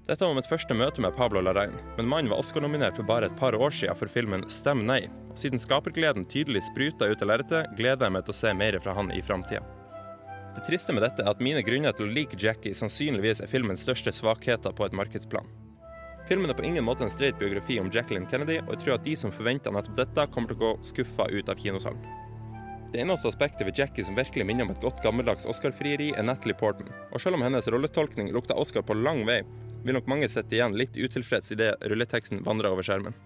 Dette 0.09 0.25
var 0.25 0.37
mitt 0.39 0.49
første 0.49 0.73
møte 0.73 1.03
med 1.05 1.13
Pablo 1.19 1.43
Larrain, 1.45 1.75
men 1.99 2.07
mannen 2.09 2.31
var 2.33 2.41
Oscar-nominert 2.41 2.97
for 2.97 3.05
bare 3.05 3.29
et 3.29 3.35
par 3.37 3.53
år 3.59 3.75
siden 3.77 3.99
for 3.99 4.09
filmen 4.09 4.47
Stem 4.49 4.87
nei, 4.89 5.03
og 5.29 5.37
siden 5.37 5.61
skapergleden 5.61 6.25
tydelig 6.31 6.63
spruta 6.71 7.11
ut 7.11 7.25
av 7.25 7.29
lerretet, 7.29 7.75
gleder 7.77 8.07
jeg 8.07 8.15
meg 8.15 8.25
til 8.25 8.33
å 8.33 8.39
se 8.39 8.53
mer 8.57 8.79
fra 8.81 8.95
han 8.97 9.13
i 9.13 9.21
framtida. 9.21 9.61
Det 10.57 10.65
triste 10.65 10.95
med 10.97 11.05
dette 11.05 11.23
er 11.23 11.29
at 11.29 11.43
mine 11.45 11.61
grunner 11.67 11.93
til 11.93 12.07
å 12.07 12.15
like 12.15 12.39
Jackie 12.41 12.75
sannsynligvis 12.75 13.43
er 13.45 13.51
filmens 13.51 13.85
største 13.85 14.15
svakheter 14.17 14.73
på 14.73 14.87
et 14.87 14.97
markedsplan. 14.97 15.51
Filmen 16.31 16.51
er 16.51 16.57
på 16.57 16.65
ingen 16.67 16.87
måte 16.87 17.05
en 17.05 17.13
streit 17.13 17.37
biografi 17.39 17.77
om 17.83 17.93
Jacqueline 17.93 18.31
Kennedy, 18.31 18.63
og 18.65 18.75
jeg 18.75 18.87
tror 18.87 18.97
at 18.97 19.05
de 19.05 19.15
som 19.17 19.35
forventer 19.35 19.77
nettopp 19.77 20.01
dette, 20.01 20.27
kommer 20.33 20.55
til 20.55 20.59
å 20.59 20.65
gå 20.65 20.73
skuffa 20.89 21.29
ut 21.35 21.53
av 21.53 21.61
kinosalen. 21.61 22.28
Det 22.93 23.01
eneste 23.03 23.29
aspektet 23.29 23.67
ved 23.67 23.77
Jackie 23.79 24.05
som 24.05 24.17
virkelig 24.17 24.47
minner 24.49 24.65
om 24.65 24.71
et 24.73 24.81
godt 24.81 25.03
gammeldags 25.05 25.47
Oscar-frieri, 25.47 26.15
er 26.17 26.25
Natalie 26.25 26.57
Portman. 26.57 26.89
Og 27.13 27.21
selv 27.21 27.37
om 27.37 27.45
hennes 27.45 27.69
rolletolkning 27.69 28.31
lukter 28.33 28.57
Oscar 28.57 28.83
på 28.83 28.97
lang 28.97 29.27
vei, 29.29 29.43
vil 29.85 29.99
nok 29.99 30.09
mange 30.09 30.29
sitte 30.33 30.57
igjen 30.57 30.77
litt 30.77 30.97
utilfreds 30.97 31.53
idet 31.53 31.77
rulleteksten 31.85 32.41
vandrer 32.49 32.73
over 32.73 32.87
skjermen. 32.87 33.17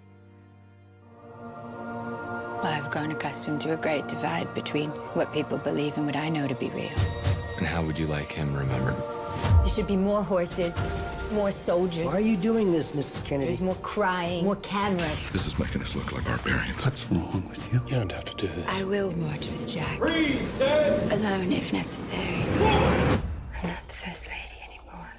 I've 2.62 2.90
grown 2.90 3.10
accustomed 3.10 3.60
to 3.62 3.72
a 3.72 3.76
great 3.76 4.08
divide 4.08 4.52
between 4.54 4.90
what 5.14 5.32
people 5.32 5.58
believe 5.58 5.96
and 5.96 6.06
what 6.06 6.16
I 6.16 6.28
know 6.28 6.46
to 6.46 6.54
be 6.54 6.70
real. 6.70 6.98
And 7.58 7.66
how 7.66 7.82
would 7.82 7.98
you 7.98 8.06
like 8.06 8.32
him 8.32 8.54
remembered? 8.54 9.21
There 9.62 9.70
should 9.70 9.86
be 9.86 9.96
more 9.96 10.22
horses, 10.22 10.76
more 11.32 11.50
soldiers. 11.50 12.06
Why 12.08 12.18
are 12.18 12.20
you 12.20 12.36
doing 12.36 12.72
this, 12.72 12.92
Mrs. 12.92 13.24
Kennedy? 13.24 13.46
There's 13.46 13.60
more 13.60 13.76
crying, 13.82 14.44
more 14.44 14.56
cameras. 14.56 15.30
This 15.30 15.46
is 15.46 15.58
making 15.58 15.82
us 15.82 15.94
look 15.94 16.12
like 16.12 16.24
barbarians. 16.24 16.84
What's 16.84 17.10
wrong 17.10 17.44
with 17.48 17.62
you? 17.72 17.80
You 17.86 17.96
don't 17.96 18.12
have 18.12 18.24
to 18.24 18.34
do 18.36 18.48
this. 18.48 18.66
I 18.68 18.84
will 18.84 19.12
march 19.12 19.46
with 19.46 19.68
Jack. 19.68 20.00
Alone 20.00 21.52
if 21.52 21.72
necessary. 21.72 22.42
I'm 22.60 23.68
not 23.68 23.84
the 23.88 23.94
first 23.94 24.28
lady 24.28 24.58
anymore. 24.68 25.10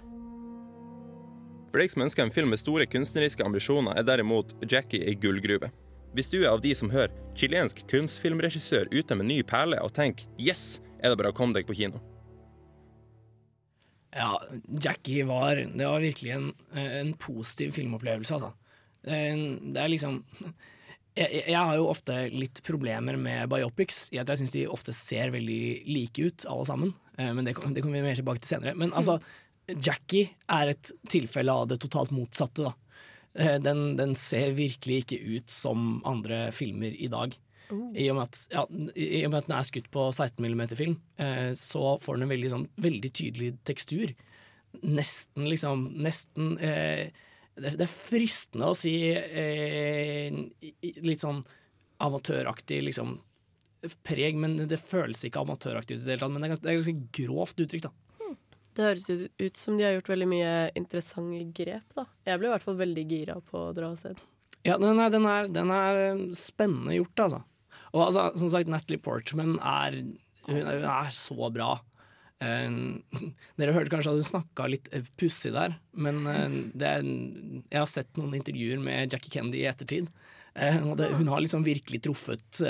For 1.72 1.80
deg 1.82 1.92
som 1.92 2.06
ønsker 2.06 2.24
en 2.24 2.32
film 2.32 2.54
med 2.54 2.62
store 2.62 2.86
kunstneriske 2.86 3.44
ambisjoner, 3.46 3.98
er 3.98 4.04
derimot 4.04 4.54
Jackie 4.70 5.02
ei 5.08 5.16
gullgruve. 5.16 5.72
Hvis 6.14 6.30
du 6.30 6.44
er 6.44 6.52
av 6.52 6.62
de 6.62 6.76
som 6.78 6.92
hører 6.94 7.10
chilensk 7.36 7.88
kunstfilmregissør 7.90 8.92
ute 8.94 9.16
med 9.18 9.26
ny 9.26 9.42
perle 9.42 9.80
og 9.82 9.96
tenker 9.96 10.28
'yes', 10.38 10.80
er 11.02 11.10
det 11.10 11.18
bare 11.18 11.32
å 11.34 11.36
komme 11.36 11.54
deg 11.58 11.66
på 11.66 11.74
kino. 11.74 11.98
Ja, 14.14 14.38
Jackie 14.84 15.24
var 15.26 15.56
Det 15.56 15.88
var 15.88 16.04
virkelig 16.04 16.32
en, 16.36 16.52
en 16.78 17.14
positiv 17.18 17.72
filmopplevelse, 17.74 18.36
altså. 18.38 18.54
Det 19.04 19.80
er 19.82 19.90
liksom 19.92 20.20
jeg, 21.18 21.44
jeg 21.48 21.58
har 21.60 21.76
jo 21.78 21.90
ofte 21.92 22.16
litt 22.34 22.62
problemer 22.66 23.18
med 23.20 23.50
biopics, 23.52 24.08
i 24.14 24.20
at 24.22 24.30
jeg 24.32 24.42
syns 24.44 24.56
de 24.56 24.66
ofte 24.72 24.94
ser 24.96 25.34
veldig 25.34 25.64
like 25.90 26.26
ut, 26.26 26.46
alle 26.50 26.68
sammen. 26.70 26.94
Eh, 27.18 27.32
Men 27.34 27.46
det, 27.46 27.56
det 27.58 27.84
kommer 27.84 28.00
vi 28.00 28.06
mer 28.08 28.18
tilbake 28.18 28.42
til 28.42 28.56
senere. 28.56 28.76
Men 28.80 28.94
altså, 28.98 29.20
Jackie 29.70 30.32
er 30.52 30.74
et 30.74 30.94
tilfelle 31.10 31.54
av 31.54 31.68
det 31.70 31.80
totalt 31.84 32.14
motsatte. 32.16 32.66
da. 32.70 32.74
Eh, 33.38 33.60
Den, 33.62 33.96
den 34.00 34.16
ser 34.20 34.56
virkelig 34.58 35.04
ikke 35.04 35.22
ut 35.38 35.54
som 35.54 36.02
andre 36.10 36.48
filmer 36.56 36.94
i 36.98 37.10
dag. 37.14 37.36
I 37.72 38.10
og, 38.12 38.22
at, 38.26 38.40
ja, 38.52 38.64
I 38.96 39.24
og 39.26 39.34
med 39.34 39.40
at 39.40 39.50
den 39.50 39.58
er 39.58 39.68
skutt 39.68 39.90
på 39.94 40.08
16 40.12 40.44
mm 40.44 40.64
film, 40.78 40.98
eh, 41.22 41.52
så 41.58 41.96
får 42.02 42.18
den 42.18 42.28
en 42.28 42.34
veldig, 42.34 42.52
sånn, 42.54 42.66
veldig 42.84 43.12
tydelig 43.16 43.52
tekstur. 43.68 44.14
Nesten 44.84 45.48
liksom 45.50 45.86
Nesten 46.02 46.56
eh, 46.58 47.14
det, 47.56 47.76
det 47.78 47.86
er 47.86 47.92
fristende 47.92 48.72
å 48.72 48.78
si 48.78 48.96
eh, 49.14 50.34
litt 51.06 51.22
sånn 51.22 51.44
amatøraktig 52.04 52.80
liksom, 52.90 53.16
preg, 54.06 54.38
men 54.40 54.58
det 54.70 54.80
føles 54.82 55.22
ikke 55.28 55.44
amatøraktig 55.44 55.98
ut 55.98 56.02
i 56.02 56.06
det 56.08 56.16
hele 56.16 56.26
tatt. 56.26 56.34
Men 56.34 56.42
det 56.42 56.48
er 56.48 56.54
ganske, 56.56 56.66
det 56.66 56.72
er 56.72 56.80
ganske 56.80 57.22
grovt 57.22 57.64
uttrykk, 57.64 57.88
da. 57.88 57.94
Det 58.74 58.86
høres 58.88 59.10
ut, 59.10 59.28
ut 59.38 59.60
som 59.60 59.78
de 59.78 59.86
har 59.86 59.94
gjort 59.94 60.10
veldig 60.10 60.28
mye 60.32 60.54
interessante 60.80 61.44
grep. 61.54 61.86
da. 61.94 62.08
Jeg 62.26 62.42
ble 62.42 62.50
i 62.50 62.54
hvert 62.56 62.66
fall 62.66 62.80
veldig 62.80 63.04
gira 63.06 63.36
på 63.46 63.68
å 63.68 63.74
dra 63.76 63.92
og 63.94 64.00
se 64.02 64.16
den. 64.16 64.30
Ja, 64.64 64.78
den 64.80 64.98
er, 64.98 65.12
den 65.14 65.28
er, 65.30 65.50
den 65.52 65.74
er 65.76 66.00
eh, 66.08 66.24
spennende 66.38 66.96
gjort, 66.96 67.26
altså. 67.28 67.44
Og 67.94 68.08
altså, 68.08 68.30
som 68.42 68.50
sagt, 68.50 68.70
Natalie 68.72 69.02
Portman 69.02 69.58
er, 69.60 70.00
hun 70.48 70.62
er, 70.62 70.80
hun 70.82 70.88
er 70.90 71.10
så 71.14 71.50
bra. 71.54 71.76
Uh, 72.44 73.00
dere 73.60 73.76
hørte 73.76 73.94
kanskje 73.94 74.14
at 74.14 74.20
hun 74.20 74.28
snakka 74.28 74.68
litt 74.72 74.90
eh, 74.92 75.06
pussig 75.20 75.54
der, 75.56 75.78
men 75.96 76.26
eh, 76.28 76.56
er, 76.82 77.04
jeg 77.70 77.80
har 77.80 77.88
sett 77.90 78.18
noen 78.20 78.34
intervjuer 78.36 78.82
med 78.84 79.14
Jackie 79.14 79.32
Kennedy 79.32 79.62
i 79.62 79.68
ettertid. 79.70 80.10
det, 80.54 81.12
hun 81.18 81.30
har 81.32 81.42
liksom 81.42 81.64
virkelig 81.66 82.04
truffet, 82.06 82.62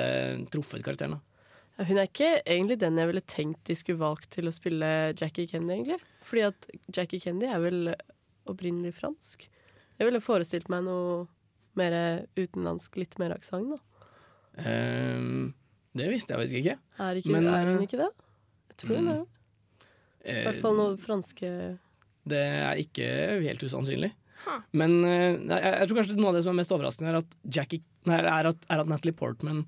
truffet 0.54 0.84
karakteren. 0.86 1.18
da. 1.18 1.86
Hun 1.88 1.98
er 1.98 2.06
ikke 2.06 2.36
egentlig 2.46 2.78
den 2.84 3.00
jeg 3.02 3.10
ville 3.10 3.24
tenkt 3.28 3.64
de 3.66 3.76
skulle 3.76 4.00
valgt 4.00 4.30
til 4.36 4.48
å 4.48 4.54
spille 4.54 4.88
Jackie 5.20 5.50
Kennedy, 5.50 5.80
egentlig. 5.80 5.98
Fordi 6.24 6.46
at 6.52 6.68
Jackie 6.94 7.24
Kennedy 7.24 7.50
er 7.50 7.64
vel 7.64 7.96
opprinnelig 8.48 8.94
fransk. 9.00 9.48
Jeg 9.98 10.08
ville 10.08 10.24
forestilt 10.24 10.70
meg 10.72 10.86
noe 10.86 11.26
mer 11.80 11.96
utenlandsk, 12.38 13.00
litt 13.02 13.18
mer 13.20 13.34
aksent, 13.36 13.74
da. 13.74 13.82
Eh, 14.62 15.30
det 15.94 16.10
visste 16.10 16.34
jeg 16.34 16.42
faktisk 16.42 16.60
ikke. 16.62 16.76
Er, 16.98 17.22
ikke, 17.22 17.32
Men, 17.36 17.48
er 17.52 17.70
hun 17.70 17.78
eh, 17.78 17.86
ikke 17.88 18.02
det? 18.02 18.10
Jeg 18.74 18.82
tror 18.82 18.98
hun 18.98 19.14
er 19.14 19.22
det. 19.22 19.30
I 20.24 20.44
hvert 20.48 20.62
fall 20.64 20.78
noe 20.80 20.92
franske 20.96 21.48
Det 22.32 22.40
er 22.40 22.80
ikke 22.80 23.08
helt 23.44 23.66
usannsynlig. 23.66 24.14
Men 24.76 25.00
eh, 25.08 25.40
jeg, 25.40 25.60
jeg 25.64 25.90
tror 25.90 26.00
kanskje 26.00 26.20
noe 26.20 26.32
av 26.32 26.38
det 26.38 26.44
som 26.46 26.54
er 26.54 26.60
mest 26.62 26.76
overraskende, 26.76 27.12
er 27.14 27.20
at, 27.22 27.36
Jackie, 27.58 27.84
nei, 28.10 28.20
er 28.22 28.50
at, 28.52 28.70
er 28.72 28.84
at 28.84 28.92
Natalie 28.92 29.16
Portman 29.16 29.66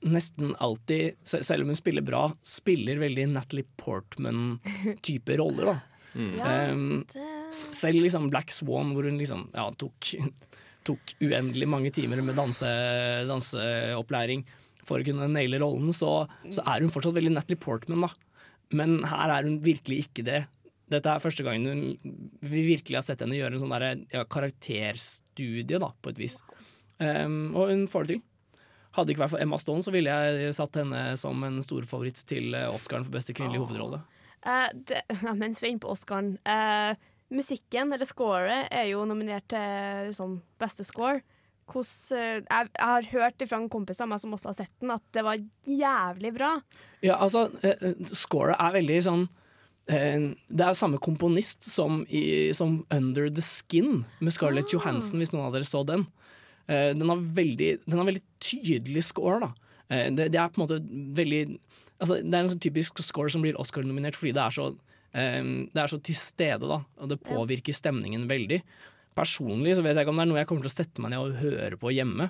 nesten 0.00 0.54
alltid, 0.64 1.18
selv 1.28 1.66
om 1.66 1.72
hun 1.72 1.76
spiller 1.76 2.04
bra, 2.04 2.22
spiller 2.46 3.00
veldig 3.02 3.26
Natalie 3.34 3.68
Portman-type 3.80 5.38
roller. 5.40 5.74
da. 5.74 5.78
Um, 6.10 7.04
selv 7.54 8.00
liksom 8.02 8.24
Black 8.32 8.50
Swan, 8.50 8.88
hvor 8.96 9.06
hun 9.06 9.20
liksom 9.20 9.44
ja, 9.54 9.68
tok, 9.78 10.08
tok 10.86 11.14
uendelig 11.20 11.68
mange 11.68 11.92
timer 11.94 12.22
med 12.24 12.38
danse, 12.38 12.70
danseopplæring 13.28 14.46
for 14.86 15.00
å 15.00 15.06
kunne 15.06 15.28
naile 15.30 15.60
rollen, 15.62 15.92
så, 15.96 16.24
så 16.52 16.64
er 16.68 16.84
hun 16.84 16.92
fortsatt 16.92 17.16
veldig 17.16 17.34
Natalie 17.34 17.60
Portman. 17.60 18.06
da. 18.06 18.12
Men 18.76 19.00
her 19.08 19.34
er 19.34 19.48
hun 19.48 19.60
virkelig 19.64 20.06
ikke 20.06 20.24
det. 20.26 20.40
Dette 20.90 21.12
er 21.12 21.22
første 21.22 21.44
gangen 21.46 21.68
hun, 21.68 22.16
vi 22.42 22.64
virkelig 22.66 22.98
har 22.98 23.06
sett 23.06 23.22
henne 23.22 23.38
gjøre 23.38 23.56
en 23.56 23.62
sånn 23.62 23.74
der, 23.76 24.02
ja, 24.10 24.24
karakterstudie, 24.26 25.78
da, 25.82 25.92
på 26.02 26.12
et 26.12 26.18
vis. 26.18 26.40
Um, 26.98 27.52
og 27.54 27.70
hun 27.70 27.86
får 27.90 28.06
det 28.06 28.16
til. 28.16 28.24
Hadde 28.96 29.14
ikke 29.14 29.22
vært 29.22 29.34
for 29.36 29.42
Emma 29.44 29.58
Stone, 29.62 29.84
så 29.86 29.92
ville 29.94 30.10
jeg 30.10 30.54
satt 30.56 30.80
henne 30.80 31.04
som 31.20 31.44
en 31.46 31.60
storfavoritt 31.62 32.24
til 32.26 32.56
eh, 32.58 32.66
Oscaren 32.74 33.04
for 33.06 33.14
beste 33.14 33.36
kvinnelige 33.38 33.62
hovedrolle. 33.62 34.00
Uh, 34.42 34.66
det, 34.88 35.04
mens 35.42 35.60
vi 35.60 35.68
er 35.68 35.74
inne 35.76 35.84
på 35.84 35.92
Oscaren 35.92 36.32
eh, 36.42 36.98
Musikken, 37.30 37.92
eller 37.94 38.08
scoret, 38.08 38.66
er 38.74 38.88
jo 38.90 39.04
nominert 39.06 39.46
til 39.52 40.08
liksom, 40.10 40.40
beste 40.58 40.86
score. 40.86 41.20
Hvordan, 41.70 42.18
eh, 42.18 42.40
jeg, 42.42 42.70
har 42.78 43.06
hørt 43.12 43.44
fra 43.46 43.60
en 43.60 43.68
kompis 43.70 44.00
av 44.02 44.10
meg 44.10 44.18
som 44.22 44.34
også 44.34 44.50
har 44.50 44.56
sett 44.58 44.72
den, 44.80 44.90
at 44.90 45.04
det 45.14 45.22
var 45.22 45.38
jævlig 45.66 46.32
bra. 46.34 46.56
Ja, 47.04 47.20
altså, 47.20 47.48
eh, 47.62 47.76
eh, 47.78 48.02
scoret 48.04 48.58
er 48.58 48.74
veldig 48.80 49.04
sånn 49.06 49.28
Det 49.90 50.62
er 50.62 50.74
samme 50.76 51.00
komponist 51.02 51.64
som, 51.66 52.04
i, 52.06 52.52
som 52.54 52.76
Under 52.94 53.30
the 53.32 53.42
Skin 53.42 54.04
med 54.20 54.32
Scarlett 54.32 54.70
Johansson, 54.70 55.18
hvis 55.18 55.32
noen 55.32 55.48
av 55.48 55.56
dere 55.56 55.66
så 55.66 55.80
den. 55.82 56.04
Den, 56.68 57.08
har 57.08 57.18
veldig, 57.18 57.70
den 57.88 57.98
har 57.98 58.06
veldig 58.06 58.22
tydelig 58.38 59.02
score, 59.08 59.40
da. 59.40 59.48
Det, 59.88 60.28
det 60.30 60.38
er 60.38 60.52
på 60.52 60.60
en 60.60 60.62
måte 60.62 60.78
veldig 61.16 61.40
altså, 61.98 62.20
Det 62.22 62.30
er 62.30 62.44
en 62.44 62.52
sånn 62.52 62.62
typisk 62.62 63.02
score 63.02 63.32
som 63.32 63.42
blir 63.42 63.58
Oscar-nominert 63.58 64.14
fordi 64.14 64.36
det 64.36 64.44
er 64.44 64.54
så 64.54 64.68
Det 65.10 65.80
er 65.82 65.90
så 65.90 65.98
til 66.06 66.14
stede, 66.14 66.68
da, 66.70 66.76
og 67.02 67.08
det 67.10 67.16
påvirker 67.24 67.74
stemningen 67.74 68.28
veldig. 68.30 68.60
Personlig 69.18 69.74
så 69.74 69.82
vet 69.82 69.96
jeg 69.98 70.06
ikke 70.06 70.12
om 70.14 70.20
det 70.20 70.24
er 70.26 70.30
noe 70.30 70.38
jeg 70.38 70.48
kommer 70.50 70.66
til 70.66 70.70
å 70.70 70.76
sette 70.76 71.02
meg 71.02 71.10
ned 71.10 71.24
og 71.24 71.40
høre 71.40 71.78
på 71.80 71.90
hjemme, 71.96 72.28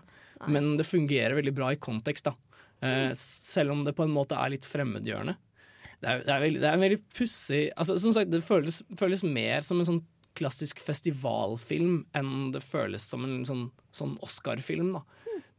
men 0.48 0.70
det 0.80 0.88
fungerer 0.88 1.36
veldig 1.36 1.52
bra 1.58 1.68
i 1.74 1.80
kontekst, 1.82 2.30
da. 2.30 2.32
Eh, 2.80 3.10
selv 3.20 3.74
om 3.74 3.82
det 3.84 3.92
på 3.96 4.06
en 4.06 4.14
måte 4.14 4.38
er 4.40 4.54
litt 4.54 4.64
fremmedgjørende. 4.64 5.36
Det 6.00 6.08
er, 6.08 6.22
det 6.24 6.32
er, 6.32 6.40
veldig, 6.40 6.60
det 6.62 6.68
er 6.70 6.80
veldig 6.80 6.98
pussig 7.12 7.58
altså, 7.76 7.98
Som 8.00 8.14
sagt, 8.16 8.30
det 8.32 8.38
føles, 8.40 8.78
føles 8.96 9.20
mer 9.20 9.60
som 9.60 9.82
en 9.82 9.88
sånn 9.88 10.00
klassisk 10.38 10.78
festivalfilm 10.80 12.06
enn 12.16 12.30
det 12.54 12.62
føles 12.64 13.04
som 13.04 13.26
en 13.26 13.42
sånn, 13.44 13.66
sånn 13.92 14.14
Oscar-film. 14.24 14.94
da. 14.94 15.02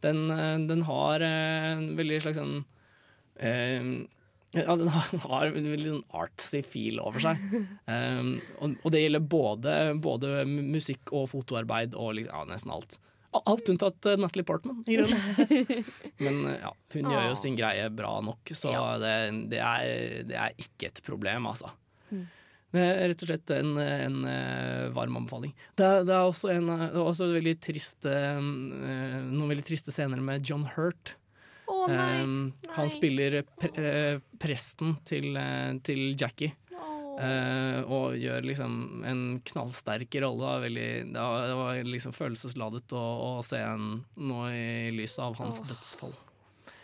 Den, 0.02 0.24
eh, 0.34 0.58
den 0.66 0.82
har 0.88 1.22
eh, 1.22 1.68
en 1.76 1.92
veldig 2.00 2.22
slags 2.24 2.40
sånn 2.42 2.64
eh, 3.38 3.92
ja, 4.52 4.76
den 4.82 4.90
har, 4.92 5.46
en 5.48 5.70
veldig 5.72 5.94
sånn 5.94 6.18
artsy 6.24 6.62
feel 6.66 7.00
over 7.04 7.24
seg. 7.24 7.40
Um, 7.88 8.34
og, 8.60 8.76
og 8.82 8.94
det 8.94 9.06
gjelder 9.06 9.24
både, 9.32 9.78
både 10.04 10.44
musikk 10.50 11.14
og 11.16 11.30
fotoarbeid 11.32 11.96
og 11.96 12.18
liksom, 12.20 12.36
ja, 12.36 12.50
nesten 12.52 12.76
alt. 12.76 13.00
Alt 13.32 13.70
unntatt 13.72 14.10
uh, 14.12 14.18
Natalie 14.20 14.48
Portman, 14.48 14.82
i 14.92 14.98
grunnen. 15.00 15.86
Men 16.26 16.42
uh, 16.50 16.58
ja, 16.58 16.74
hun 16.98 17.14
gjør 17.14 17.30
jo 17.30 17.40
sin 17.40 17.56
greie 17.60 17.88
bra 17.96 18.18
nok, 18.26 18.52
så 18.58 18.76
det, 19.00 19.16
det, 19.54 19.64
er, 19.64 20.28
det 20.28 20.36
er 20.36 20.60
ikke 20.60 20.92
et 20.92 21.02
problem, 21.06 21.48
altså. 21.54 21.72
Mm. 22.12 22.28
Det 22.72 22.84
rett 23.12 23.24
og 23.24 23.28
slett 23.28 23.52
en, 23.56 23.72
en 23.80 24.20
uh, 24.28 24.92
varm 24.96 25.16
anbefaling. 25.22 25.56
Det 25.80 25.88
er, 25.88 26.04
det 26.08 26.16
er 26.16 26.28
også, 26.28 26.52
en, 26.52 26.68
det 26.82 27.00
også 27.00 27.32
veldig 27.32 27.56
trist, 27.64 28.08
noen 28.08 29.48
veldig 29.48 29.66
triste 29.68 29.96
scener 29.96 30.20
med 30.24 30.44
John 30.48 30.68
Hurt. 30.76 31.16
Å 31.72 31.86
nei, 31.88 32.22
Um, 32.22 32.34
han 32.76 32.90
spiller 32.92 33.42
pre 33.60 33.70
eh, 33.80 34.18
presten 34.42 34.98
til, 35.08 35.32
eh, 35.40 35.72
til 35.88 36.12
Jackie. 36.20 36.52
Uh, 37.12 37.84
og 37.92 38.16
gjør 38.18 38.46
liksom 38.48 39.04
en 39.06 39.22
knallsterk 39.46 40.16
rolle. 40.24 40.40
Det 40.40 40.48
var 40.48 40.62
Veldig, 40.64 40.88
det 41.12 41.26
var, 41.26 41.48
det 41.52 41.58
var 41.60 41.82
liksom 41.92 42.14
følelsesladet 42.16 42.96
å, 42.98 43.04
å 43.28 43.32
se 43.46 43.60
en 43.62 43.90
nå 44.18 44.46
i 44.56 44.92
lyset 44.96 45.20
av 45.28 45.36
hans 45.42 45.60
Åh. 45.62 45.68
dødsfall. 45.74 46.16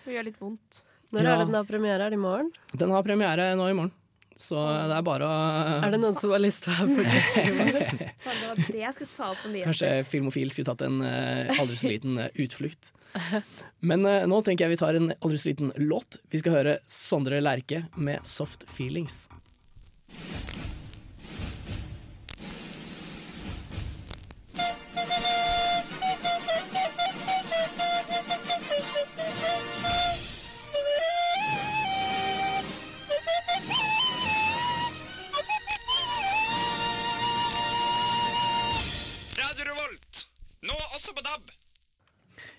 Det 0.06 0.14
gjør 0.18 0.28
litt 0.28 0.40
vondt. 0.44 0.82
Når 1.16 1.24
Ja. 1.24 1.32
er 1.32 1.38
det 1.40 1.48
den 1.48 1.56
har 1.56 1.68
premiere? 1.72 2.06
Er 2.06 2.12
det 2.12 2.20
i 2.20 2.22
morgen? 2.22 2.52
Den 2.76 2.92
har 2.92 3.04
premiere 3.08 3.48
nå 3.56 3.70
i 3.72 3.78
morgen, 3.80 3.94
så 4.38 4.62
det 4.90 4.96
er 4.96 5.06
bare 5.06 5.28
å 5.28 5.38
Er 5.86 5.96
det 5.96 6.00
noen 6.02 6.16
som 6.18 6.32
har 6.34 6.42
lyst 6.44 6.66
til 6.66 6.74
å 6.74 6.78
være 6.78 6.98
på 6.98 7.06
Jackie? 7.08 8.10
Det 8.28 8.50
var 8.50 8.60
det 8.68 8.82
jeg 8.82 8.96
skulle 8.98 9.14
ta 9.16 9.30
opp 9.32 9.42
på 9.42 9.52
nyheter. 9.52 9.72
Kanskje 9.72 9.90
Filmofil 10.08 10.52
skulle 10.54 10.70
tatt 10.70 10.84
en 10.86 11.02
eh, 11.06 11.52
aldri 11.62 11.78
så 11.80 11.92
liten 11.92 12.20
eh, 12.22 12.30
utflukt. 12.44 12.92
Men 13.80 14.06
eh, 14.06 14.28
nå 14.30 14.42
tenker 14.46 14.68
jeg 14.68 14.76
vi 14.76 14.80
tar 14.82 15.00
en 15.00 15.12
aldri 15.18 15.40
så 15.42 15.52
liten 15.52 15.74
låt. 15.82 16.20
Vi 16.34 16.42
skal 16.44 16.58
høre 16.60 16.78
Sondre 16.92 17.42
Lerche 17.42 17.86
med 17.96 18.22
'Soft 18.28 18.68
Feelings'. 18.70 19.26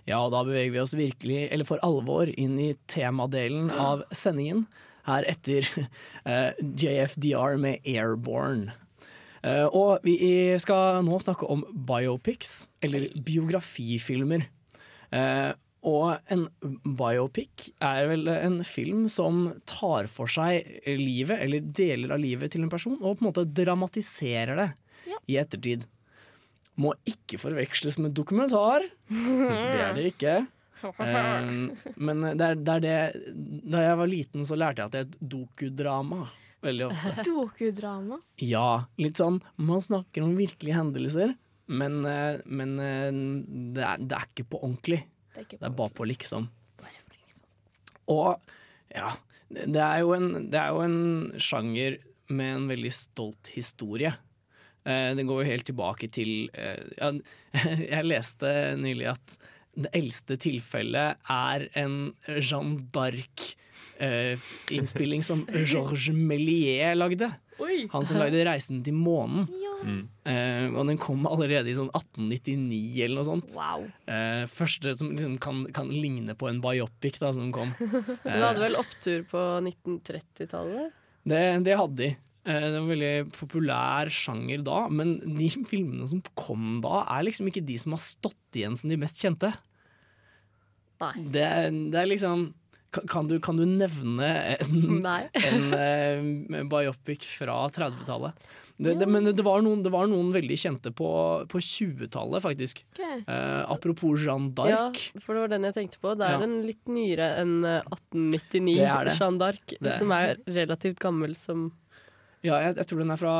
Ja, 0.08 0.22
da 0.32 0.40
beveger 0.46 0.72
vi 0.72 0.80
oss 0.80 0.96
virkelig, 0.96 1.40
eller 1.52 1.68
for 1.68 1.80
alvor, 1.84 2.30
inn 2.40 2.56
i 2.62 2.72
temadelen 2.88 3.68
av 3.68 4.06
sendingen. 4.16 4.64
Her 5.08 5.26
etter 5.28 5.68
uh, 6.28 6.56
JFDR 6.56 7.58
med 7.60 7.84
Airborne. 7.84 8.72
Uh, 9.44 9.68
og 9.68 10.06
vi 10.06 10.16
skal 10.60 11.02
nå 11.06 11.20
snakke 11.20 11.48
om 11.52 11.66
biopics, 11.88 12.70
eller 12.80 13.10
biografifilmer. 13.20 14.48
Uh, 15.12 15.52
og 15.88 16.32
en 16.32 16.48
biopic 16.98 17.68
er 17.84 18.08
vel 18.10 18.32
en 18.32 18.58
film 18.66 19.06
som 19.12 19.44
tar 19.68 20.08
for 20.10 20.30
seg 20.32 20.66
livet, 20.88 21.36
eller 21.36 21.68
deler 21.68 22.16
av 22.16 22.24
livet 22.24 22.56
til 22.56 22.64
en 22.64 22.72
person, 22.72 22.96
og 22.98 23.18
på 23.18 23.22
en 23.22 23.28
måte 23.28 23.46
dramatiserer 23.60 24.56
det 24.58 24.68
i 25.28 25.38
ettertid. 25.40 25.84
Må 26.78 26.94
ikke 27.08 27.40
forveksles 27.42 27.98
med 27.98 28.14
dokumentar. 28.16 28.84
Det 29.10 29.82
er 29.82 29.96
det 29.96 30.06
ikke. 30.12 30.36
Um, 30.78 31.72
men 31.98 32.20
det 32.38 32.44
er, 32.44 32.58
det 32.62 32.74
er 32.76 32.82
det 32.84 33.32
Da 33.66 33.80
jeg 33.82 33.96
var 33.98 34.06
liten, 34.06 34.44
så 34.46 34.54
lærte 34.54 34.84
jeg 34.84 34.86
at 34.86 34.94
det 34.94 35.00
er 35.00 35.08
et 35.08 35.16
dokudrama. 35.32 36.28
veldig 36.62 36.86
ofte. 36.86 37.24
Dokudrama. 37.26 38.20
Ja, 38.38 38.84
litt 39.02 39.18
sånn 39.18 39.40
Man 39.58 39.82
snakker 39.82 40.22
om 40.22 40.36
virkelige 40.38 40.78
hendelser, 40.78 41.34
men, 41.66 41.98
eh, 42.06 42.38
men 42.46 42.76
eh, 42.78 43.10
det, 43.74 43.82
er, 43.82 44.06
det 44.06 44.20
er 44.20 44.30
ikke 44.30 44.46
på 44.54 44.62
ordentlig. 44.62 45.02
Det 45.34 45.42
er 45.42 45.50
Det 45.56 45.66
er 45.66 45.76
bare 45.82 45.94
på 45.98 46.06
liksom. 46.06 46.46
Og 48.08 48.38
ja, 48.94 49.10
det 49.50 49.82
er 49.82 49.98
jo 50.00 50.14
en, 50.16 50.30
det 50.48 50.62
er 50.62 50.70
jo 50.72 50.84
en 50.86 51.00
sjanger 51.36 51.98
med 52.32 52.54
en 52.54 52.70
veldig 52.70 52.92
stolt 52.94 53.50
historie. 53.52 54.14
Eh, 54.88 55.10
det 55.18 55.24
går 55.28 55.36
jo 55.42 55.50
helt 55.50 55.66
tilbake 55.68 56.06
til 56.14 56.30
eh, 56.56 56.80
ja, 56.96 57.08
Jeg 57.94 58.08
leste 58.08 58.48
nylig 58.80 59.06
at 59.12 59.26
det 59.78 59.90
eldste 59.94 60.34
tilfellet 60.40 61.16
er 61.30 61.68
en 61.78 62.14
Jeanne 62.26 62.88
d'Arc-innspilling 62.94 65.22
som 65.22 65.46
Georges 65.70 66.08
Méliès 66.14 66.94
lagde. 66.98 67.32
Oi. 67.58 67.88
Han 67.90 68.06
som 68.06 68.18
lagde 68.18 68.44
'Reisen 68.46 68.84
til 68.86 68.94
månen'. 68.94 69.48
Mm. 69.82 70.08
Eh, 70.26 70.66
og 70.74 70.86
den 70.86 70.98
kom 70.98 71.26
allerede 71.26 71.70
i 71.70 71.74
sånn 71.74 71.90
1899 71.90 73.04
eller 73.04 73.16
noe 73.18 73.24
sånt. 73.26 73.54
Wow. 73.54 73.86
Eh, 74.10 74.46
første 74.50 74.94
som 74.98 75.10
liksom 75.14 75.38
kan, 75.42 75.66
kan 75.74 75.88
ligne 75.90 76.34
på 76.38 76.48
en 76.50 76.60
biopic 76.62 77.18
da, 77.22 77.32
som 77.34 77.52
kom. 77.54 77.74
Du 78.24 78.30
hadde 78.30 78.62
vel 78.62 78.76
opptur 78.78 79.22
på 79.30 79.38
1930-tallet? 79.62 80.92
Det, 81.28 81.42
det 81.66 81.76
hadde 81.78 82.02
de. 82.02 82.10
Eh, 82.48 82.60
Det 82.64 82.74
var 82.74 82.80
en 82.80 82.90
veldig 82.94 83.14
populær 83.36 84.10
sjanger 84.12 84.62
da, 84.66 84.78
men 84.88 85.18
de 85.38 85.48
filmene 85.72 86.08
som 86.10 86.22
kom 86.38 86.78
da, 86.84 87.04
er 87.18 87.26
liksom 87.28 87.50
ikke 87.52 87.64
de 87.68 87.76
som 87.78 87.92
har 87.96 88.02
stått 88.04 88.56
igjen 88.58 88.76
som 88.80 88.88
de 88.92 88.96
mest 89.00 89.20
kjente. 89.20 89.52
Det, 91.30 91.44
det 91.92 91.98
er 92.00 92.08
liksom 92.10 92.48
kan- 92.90 93.28
du, 93.28 93.36
kan 93.44 93.58
du 93.60 93.66
nevne 93.68 94.28
en, 94.58 94.78
Nei. 95.04 95.20
en 95.50 95.66
eh, 95.76 96.62
biopic 96.66 97.26
fra 97.38 97.66
30-tallet? 97.70 98.32
Det, 98.78 98.92
det, 99.00 99.08
men 99.10 99.26
det 99.26 99.42
var, 99.42 99.58
noen, 99.66 99.80
det 99.82 99.90
var 99.90 100.06
noen 100.06 100.28
veldig 100.32 100.56
kjente 100.62 100.92
på, 100.94 101.08
på 101.50 101.58
20-tallet, 101.60 102.38
faktisk. 102.44 102.84
Okay. 102.94 103.24
Eh, 103.26 103.62
apropos 103.74 104.22
Jeanne 104.22 104.52
d'Arc. 104.54 105.00
Ja, 105.16 105.22
for 105.24 105.34
det 105.34 105.42
var 105.44 105.50
den 105.50 105.66
jeg 105.66 105.74
tenkte 105.80 105.98
på. 105.98 106.12
Det 106.14 106.28
er 106.28 106.36
Ja. 106.36 106.44
en 106.46 106.54
litt 106.62 106.86
nyere 106.94 107.26
enn 107.42 107.56
eh, 107.66 107.80
1899, 107.90 108.76
Det 108.78 108.86
er 108.86 109.10
det. 109.10 109.16
Jeanne 109.18 109.42
d'Arc, 109.42 109.74
som 109.98 110.14
er 110.14 110.38
relativt 110.46 111.02
gammel 111.02 111.34
som 111.38 111.68
Ja, 112.46 112.58
jeg, 112.62 112.76
jeg 112.78 112.86
tror 112.86 113.00
den 113.02 113.10
er 113.10 113.18
fra 113.18 113.34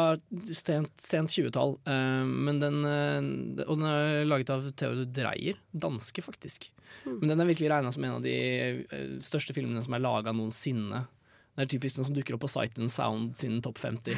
sent, 0.51 0.91
sent 0.99 1.35
20-tall. 1.35 1.77
Uh, 1.87 2.25
men 2.27 2.59
den, 2.63 2.81
eh, 2.89 3.67
og 3.69 3.79
den 3.79 3.87
er 3.87 4.27
laget 4.27 4.51
av 4.55 4.67
Theodor 4.73 5.07
Dreyer. 5.15 5.61
Danske, 5.71 6.25
faktisk. 6.25 6.71
Mm. 7.05 7.21
Men 7.21 7.31
den 7.33 7.45
er 7.45 7.51
virkelig 7.53 7.71
regna 7.71 7.93
som 7.95 8.05
en 8.05 8.17
av 8.17 8.27
de 8.27 8.35
eh, 8.83 9.15
største 9.25 9.55
filmene 9.57 9.83
som 9.85 9.95
er 9.95 10.03
laga 10.03 10.35
noensinne. 10.35 11.05
Det 11.59 11.65
er 11.65 11.71
typisk 11.73 11.99
den 11.99 12.07
som 12.07 12.15
dukker 12.15 12.37
opp 12.37 12.45
på 12.45 12.51
Sight 12.53 12.77
Sound 12.95 13.33
sin 13.35 13.57
topp 13.65 13.81
50. 13.83 14.15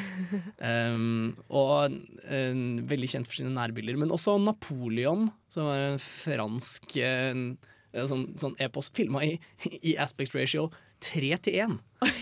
Um, 0.60 1.30
og 1.62 1.94
eh, 2.28 2.52
veldig 2.90 3.08
kjent 3.14 3.28
for 3.28 3.38
sine 3.38 3.54
nærbilder. 3.54 3.96
Men 4.00 4.12
også 4.12 4.36
Napoleon, 4.44 5.30
som 5.52 5.70
er 5.72 5.86
en 5.86 6.02
fransk 6.04 6.98
eh, 7.00 7.46
sånn, 7.94 8.28
sånn 8.40 8.56
epos 8.62 8.90
filma 8.94 9.22
i, 9.26 9.34
i 9.82 9.96
aspect 10.00 10.34
ratio 10.36 10.68
3 11.04 11.36
til 11.46 11.60
1. 11.66 11.78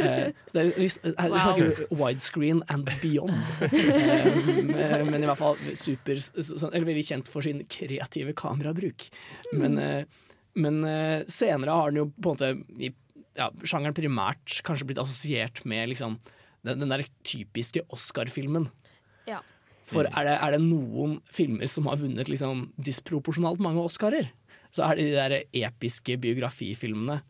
Eh, 0.00 0.30
så 0.48 0.54
det 0.54 0.60
er, 0.62 0.68
vi, 0.80 0.86
her 1.04 1.28
Wow. 1.28 1.40
snakker 1.44 1.66
du 1.76 1.96
widescreen 2.00 2.62
and 2.72 2.88
beyond. 3.02 3.34
Um, 3.60 4.70
eh, 4.72 5.02
men 5.04 5.20
i 5.20 5.28
hvert 5.28 5.36
fall 5.36 5.58
super, 5.76 6.16
så, 6.24 6.40
så, 6.40 6.70
eller 6.70 6.86
veldig 6.88 7.02
kjent 7.04 7.28
for 7.28 7.44
sin 7.44 7.60
kreative 7.68 8.32
kamerabruk. 8.38 9.04
Men, 9.52 9.76
eh, 9.76 10.08
men 10.56 10.80
eh, 10.88 11.26
senere 11.28 11.76
har 11.76 11.92
den 11.92 12.00
jo 12.00 12.06
på 12.16 12.32
en 12.32 12.38
måte 12.38 12.80
i 12.80 12.94
ja, 13.36 13.50
sjangeren 13.60 13.98
primært 13.98 14.62
kanskje 14.64 14.88
blitt 14.88 15.02
assosiert 15.04 15.60
med 15.68 15.92
liksom, 15.92 16.16
den, 16.64 16.80
den 16.80 16.96
der 16.96 17.04
typiske 17.20 17.84
Oscar-filmen. 17.92 18.70
Ja. 19.28 19.42
For 19.90 20.08
er 20.08 20.30
det, 20.30 20.38
er 20.40 20.56
det 20.56 20.62
noen 20.64 21.18
filmer 21.28 21.68
som 21.68 21.88
har 21.90 22.00
vunnet 22.00 22.32
liksom 22.32 22.70
disproporsjonalt 22.80 23.60
mange 23.62 23.84
Oscarer, 23.84 24.32
så 24.74 24.86
er 24.86 24.98
det 24.98 25.06
de 25.08 25.16
der 25.16 25.66
episke 25.66 26.16
biografifilmene. 26.22 27.20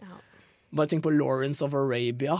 Bare 0.70 0.90
tenk 0.90 1.04
på 1.04 1.12
Lawrence 1.14 1.64
of 1.64 1.74
Arabia, 1.74 2.36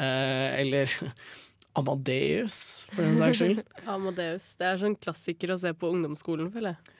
eh, 0.00 0.60
eller 0.62 0.90
Amadeus, 1.78 2.86
for 2.92 3.04
den 3.06 3.16
saks 3.16 3.40
skyld. 3.40 3.62
Amadeus. 3.94 4.54
Det 4.60 4.68
er 4.68 4.80
sånn 4.82 4.98
klassiker 5.00 5.54
å 5.54 5.60
se 5.60 5.72
på 5.76 5.92
ungdomsskolen, 5.94 6.50
føler 6.52 6.74
jeg. 6.74 6.98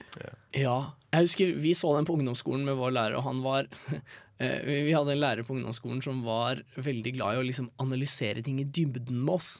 Ja. 0.63 0.77
Jeg 1.13 1.27
husker 1.27 1.57
vi 1.61 1.73
så 1.77 1.91
den 1.97 2.07
på 2.09 2.15
ungdomsskolen 2.17 2.65
med 2.65 2.77
vår 2.79 2.95
lærer, 2.95 3.17
og 3.19 3.27
han 3.27 3.41
var 3.45 3.69
eh, 4.41 4.59
Vi 4.65 4.79
vi 4.87 4.95
hadde 4.95 5.13
en 5.15 5.21
lærer 5.21 5.45
på 5.45 5.57
ungdomsskolen 5.57 6.01
som 6.05 6.23
var 6.25 6.63
veldig 6.77 7.15
glad 7.17 7.35
i 7.35 7.43
å 7.43 7.47
liksom 7.49 7.69
analysere 7.81 8.45
ting 8.45 8.61
i 8.61 8.69
dybden 8.69 9.19
med 9.19 9.39
oss. 9.39 9.55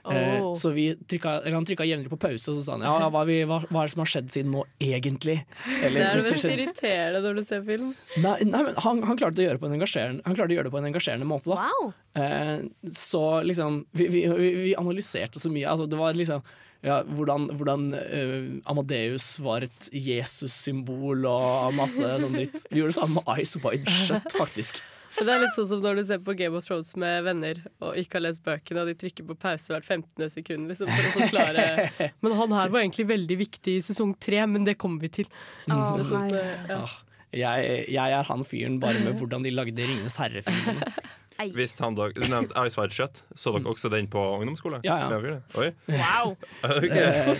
Eh, 0.00 0.28
Oh. 0.40 0.52
så 0.56 0.70
vi 0.72 0.94
trykka, 0.94 1.42
eller 1.42 1.58
han 1.58 1.66
trykka 1.66 1.84
jevnlig 1.84 2.10
på 2.12 2.18
pause, 2.20 2.46
og 2.48 2.56
så 2.56 2.62
sa 2.64 2.76
han 2.76 2.84
ja, 2.86 3.08
hva, 3.12 3.24
vi, 3.28 3.40
hva, 3.48 3.58
hva 3.68 3.82
er 3.82 3.88
det 3.88 3.92
som 3.92 4.02
har 4.02 4.10
skjedd 4.12 4.30
siden 4.32 4.54
nå, 4.54 4.62
egentlig? 4.80 5.36
Eller, 5.82 5.98
det 5.98 6.06
er 6.06 6.20
det 6.20 6.32
mest 6.34 6.48
irriterende 6.48 7.20
når 7.26 7.40
du 7.40 7.42
ser 7.48 7.66
film. 7.66 7.90
Nei, 8.22 8.36
nei 8.48 8.62
men 8.68 8.78
han, 8.86 9.02
han, 9.10 9.20
klarte 9.20 9.42
å 9.42 9.44
gjøre 9.44 9.58
det 9.58 9.64
på 9.64 9.68
en 10.80 10.88
engasjerende, 10.88 11.28
måte. 11.28 11.52
Da. 11.52 11.90
Eh, 12.20 12.64
så 12.96 13.24
liksom 13.46 13.82
vi, 13.92 14.08
vi, 14.12 14.24
vi 14.30 14.70
vi 14.70 14.74
analyserte 14.78 15.40
så 15.42 15.52
mye. 15.52 15.68
Altså, 15.68 15.86
det 15.90 15.98
var 16.00 16.16
liksom 16.16 16.44
ja, 16.80 17.02
hvordan, 17.04 17.50
hvordan 17.58 17.90
uh, 17.92 18.70
Amadeus 18.70 19.34
var 19.44 19.66
et 19.66 19.90
Jesus-symbol 19.92 21.26
og 21.28 21.74
masse 21.76 22.14
sånn 22.22 22.38
dritt. 22.38 22.64
Vi 22.70 22.80
gjorde 22.80 22.94
det 22.94 23.00
samme 23.02 23.20
med 23.20 23.42
Ice 23.44 23.60
Wide 23.60 23.92
Shut, 23.92 24.32
faktisk. 24.38 24.80
Og 25.18 25.26
Det 25.26 25.32
er 25.34 25.40
litt 25.42 25.56
sånn 25.56 25.66
som 25.72 25.80
når 25.82 25.98
du 25.98 26.04
ser 26.06 26.20
på 26.22 26.34
Game 26.38 26.54
of 26.56 26.64
Thrones 26.68 26.92
med 27.00 27.24
venner 27.26 27.58
og 27.82 27.96
ikke 27.98 28.18
har 28.20 28.24
lest 28.28 28.44
bøkene, 28.46 28.84
og 28.84 28.90
de 28.92 28.94
trykker 29.00 29.26
på 29.26 29.36
pause 29.42 29.72
hvert 29.74 29.88
15. 29.90 30.30
sekund 30.30 30.70
liksom, 30.70 30.90
for 30.92 31.08
å 31.08 31.14
forklare 31.18 31.64
Men 32.22 32.36
han 32.38 32.54
her 32.54 32.70
var 32.72 32.84
egentlig 32.84 33.08
veldig 33.10 33.38
viktig 33.42 33.74
i 33.80 33.84
sesong 33.84 34.14
tre, 34.22 34.44
men 34.46 34.64
det 34.68 34.76
kommer 34.78 35.02
vi 35.02 35.10
til. 35.20 35.30
Oh, 35.66 35.96
Det 35.98 36.04
er 36.06 36.10
sånn, 36.12 36.28
nei. 36.30 36.44
eh, 36.44 36.74
ja. 36.76 36.82
Jeg, 37.30 37.74
jeg 37.94 38.14
er 38.16 38.24
han 38.26 38.40
fyren 38.42 38.80
bare 38.82 38.98
med 39.04 39.18
hvordan 39.20 39.44
de 39.46 39.52
lagde 39.54 39.84
Ringenes 39.86 40.16
herre-filmene. 40.18 40.88
Hvis 41.56 41.72
han 41.80 41.94
da, 41.96 42.08
du 42.12 42.20
nevnte 42.26 42.52
Ice 42.66 42.76
Wide 42.76 42.92
Shut. 42.92 43.22
Så 43.38 43.52
dere 43.54 43.70
også 43.70 43.88
den 43.88 44.08
på 44.12 44.20
ungdomsskole? 44.34 44.80
Ja, 44.84 44.96
ja. 45.08 45.36
Wow! 45.88 46.34
Ok. 46.66 46.90
Eh, 46.90 47.30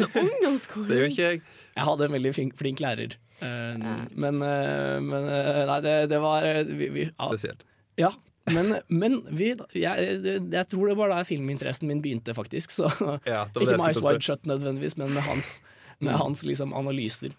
Det 0.88 0.96
gjør 0.96 1.10
ikke 1.10 1.26
jeg. 1.26 1.42
Jeg 1.76 1.86
hadde 1.86 2.06
en 2.08 2.14
veldig 2.16 2.32
flink, 2.34 2.56
flink 2.58 2.80
lærer. 2.82 3.14
Eh, 3.40 3.84
Men, 4.14 4.40
eh, 4.42 4.96
men 5.00 5.28
eh, 5.30 5.60
Nei, 5.70 5.78
det, 5.84 5.94
det 6.10 6.18
var 6.20 6.44
vi, 6.68 6.88
vi, 6.92 7.04
ja. 7.08 7.28
Spesielt. 7.30 7.62
Ja, 8.00 8.10
men, 8.50 8.74
men 8.88 9.20
vi, 9.30 9.52
jeg, 9.76 10.14
jeg 10.24 10.66
tror 10.72 10.90
det 10.90 10.96
var 10.98 11.12
der 11.12 11.26
filminteressen 11.28 11.86
min 11.88 12.00
begynte, 12.02 12.34
faktisk. 12.34 12.72
Så, 12.74 12.88
Ja, 13.28 13.44
det 13.54 13.62
ikke 13.68 13.76
Ice 13.78 13.82
White 13.84 14.02
Wide 14.06 14.24
Shut 14.26 14.48
nødvendigvis, 14.50 14.96
men 15.00 15.12
med 15.14 15.22
hans, 15.28 15.60
med 16.00 16.14
Mm. 16.14 16.20
hans 16.22 16.42
liksom, 16.48 16.72
analyser. 16.74 17.34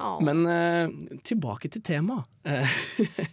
Oh. 0.00 0.18
Men 0.24 0.42
tilbake 1.24 1.68
til 1.72 1.82
temaet. 1.84 2.24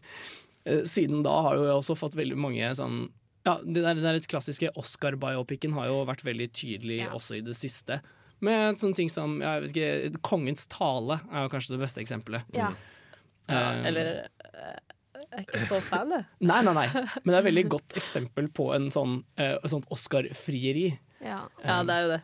Siden 0.88 1.24
da 1.26 1.34
har 1.44 1.58
jo 1.60 1.66
jeg 1.68 1.76
også 1.76 1.96
fått 2.00 2.16
veldig 2.16 2.38
mange 2.40 2.70
sånn 2.78 3.10
ja, 3.44 3.58
Det 3.60 3.82
der, 3.84 3.98
det 4.00 4.04
der 4.06 4.20
klassiske 4.32 4.70
Oscar-biopicen 4.80 5.74
har 5.76 5.90
jo 5.90 5.98
vært 6.08 6.24
veldig 6.24 6.48
tydelig 6.56 7.02
også 7.12 7.36
i 7.40 7.42
det 7.44 7.56
siste. 7.60 7.98
Med 8.44 8.80
sånne 8.82 8.98
ting 8.98 9.10
som 9.12 9.38
jeg 9.42 9.62
vet 9.64 9.72
ikke, 9.74 10.22
Kongens 10.26 10.66
tale 10.72 11.20
er 11.32 11.46
jo 11.46 11.52
kanskje 11.54 11.76
det 11.76 11.82
beste 11.86 12.04
eksempelet. 12.04 12.50
Ja. 12.58 12.74
Ja, 12.74 13.62
Eh, 13.64 13.86
eller 13.90 14.10
eh, 14.24 14.76
Jeg 15.20 15.34
er 15.36 15.42
ikke 15.44 15.64
så 15.68 15.80
fan, 15.84 16.12
jeg. 16.16 16.24
Nei, 16.50 16.60
nei, 16.64 16.74
nei. 16.78 16.86
Men 16.94 17.32
det 17.32 17.34
er 17.36 17.42
et 17.42 17.48
veldig 17.50 17.64
godt 17.74 17.96
eksempel 18.00 18.48
på 18.56 18.70
en 18.76 18.86
sånn, 18.94 19.18
uh, 19.42 19.58
sånt 19.68 19.88
Oscar-frieri. 19.92 20.86
Ja. 21.24 21.42
ja, 21.64 21.80
det 21.88 21.96
er 21.98 22.06
jo 22.06 22.12
det. 22.14 22.22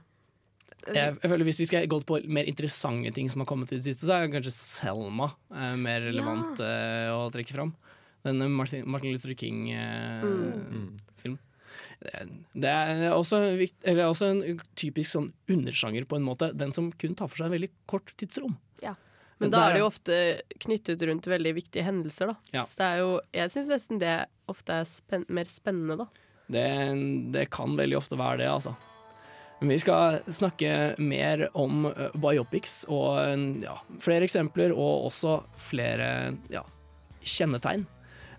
Jeg, 0.95 1.17
jeg 1.19 1.27
føler 1.33 1.43
Hvis 1.49 1.59
vi 1.59 1.67
skal 1.67 1.87
gå 1.91 1.97
på 2.07 2.21
mer 2.31 2.47
interessante 2.47 3.11
ting 3.15 3.27
som 3.31 3.41
har 3.43 3.49
kommet 3.49 3.67
til 3.71 3.81
det 3.81 3.87
siste, 3.89 4.07
så 4.07 4.15
er 4.15 4.29
kanskje 4.31 4.53
Selma 4.55 5.27
eh, 5.51 5.75
mer 5.79 6.05
relevant 6.07 6.61
eh, 6.63 7.09
å 7.11 7.25
trekke 7.33 7.51
fram. 7.57 7.73
Denne 8.23 8.47
Martin, 8.51 8.85
Martin 8.87 9.11
Luther 9.15 9.35
King-film. 9.35 9.75
det, 10.23 10.55
er- 10.55 11.08
det 11.99 12.69
er 12.71 13.11
også, 13.11 13.41
også 14.05 14.29
en 14.31 14.61
typisk 14.79 15.11
sånn 15.11 15.29
undersjanger, 15.51 16.07
på 16.07 16.19
en 16.19 16.25
måte. 16.25 16.51
Den 16.55 16.71
som 16.75 16.91
kun 16.95 17.17
tar 17.19 17.27
for 17.27 17.41
seg 17.41 17.49
en 17.49 17.57
veldig 17.57 17.71
kort 17.91 18.13
tidsrom. 18.19 18.55
Ja. 18.83 18.95
Men 19.39 19.51
da 19.51 19.65
er 19.65 19.75
det 19.75 19.81
jo 19.83 19.89
ofte 19.89 20.15
knyttet 20.63 21.03
rundt 21.07 21.27
veldig 21.27 21.53
viktige 21.59 21.85
hendelser, 21.87 22.33
da. 22.33 22.55
Ja. 22.55 22.63
Så 22.67 22.79
det 22.79 22.87
er 22.87 23.01
jo 23.03 23.11
Jeg 23.35 23.51
syns 23.53 23.71
nesten 23.71 24.01
det 24.01 24.15
ofte 24.51 24.81
er 24.81 24.87
spen 24.89 25.27
mer 25.31 25.51
spennende, 25.51 26.05
da. 26.05 26.07
Det, 26.49 26.65
det 27.35 27.49
kan 27.53 27.75
veldig 27.77 27.99
ofte 27.99 28.17
være 28.19 28.41
det, 28.41 28.49
altså. 28.51 28.73
Men 29.59 29.73
vi 29.75 29.79
skal 29.83 30.21
snakke 30.31 30.95
mer 31.03 31.49
om 31.57 31.85
eh, 31.91 32.15
biopics 32.15 32.85
og 32.87 33.19
ja, 33.63 33.75
flere 33.99 34.23
eksempler 34.27 34.71
og 34.71 35.09
også 35.11 35.41
flere 35.59 36.37
ja, 36.51 36.63
kjennetegn. 37.19 37.83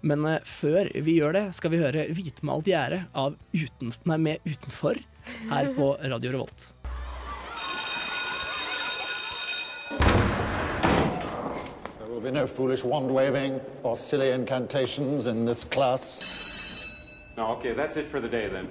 Men 0.00 0.24
eh, 0.24 0.40
før 0.44 0.88
vi 0.94 1.18
gjør 1.18 1.36
det, 1.36 1.44
skal 1.56 1.70
vi 1.74 1.80
høre 1.82 2.06
'Hvitmalt 2.08 2.68
gjerde' 2.68 3.04
av 3.14 3.36
uten, 3.52 3.92
nei, 4.08 4.16
med 4.16 4.38
'Utenfor' 4.48 5.02
her 5.50 5.72
på 5.76 5.96
Radio 6.00 6.32
Revolt. 6.32 6.74
There 11.98 12.08
will 12.08 12.20
be 12.20 12.30
no 12.30 12.46
foolish 12.46 12.84
wand 12.84 13.10
waving 13.10 13.60
or 13.82 13.96
silly 13.96 14.32
incantations 14.32 15.26
in 15.26 15.44
this 15.46 15.64
class. 15.64 16.40
No, 17.36 17.52
okay, 17.56 17.74
that's 17.74 17.96
it 17.96 18.06
for 18.06 18.20
the 18.20 18.28
day 18.28 18.48
then. 18.48 18.68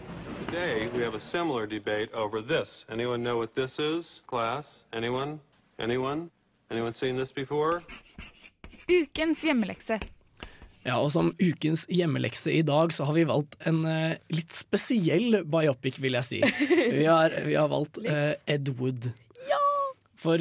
Today, 0.47 0.89
we 0.95 1.03
have 1.03 1.15
a 1.15 1.19
similar 1.19 1.67
debate 1.67 2.09
over 2.13 2.41
this. 2.41 2.85
Anyone 2.89 3.23
know 3.23 3.37
what 3.37 3.53
this 3.53 3.79
is, 3.79 4.21
class? 4.25 4.83
Anyone? 4.93 5.39
Anyone? 5.77 6.29
Anyone 6.71 6.93
seen 6.93 7.17
this 7.17 7.31
before? 7.31 7.81
Ukens 8.87 9.43
hjemmelekse. 9.43 9.99
Ja, 10.85 10.95
og 11.03 11.11
Som 11.11 11.33
ukens 11.41 11.85
hjemmelekse 11.91 12.51
i 12.55 12.61
dag 12.65 12.93
så 12.95 13.03
har 13.05 13.13
vi 13.17 13.23
valgt 13.27 13.55
en 13.67 13.81
eh, 13.85 14.15
litt 14.31 14.51
spesiell 14.55 15.43
biopic, 15.43 15.99
vil 15.99 16.13
jeg 16.19 16.23
si. 16.27 16.39
Vi 16.99 17.05
har, 17.05 17.29
vi 17.45 17.53
har 17.59 17.67
valgt 17.71 17.97
eh, 18.05 18.33
Ed 18.49 18.69
Wood. 18.79 19.09
For 20.19 20.37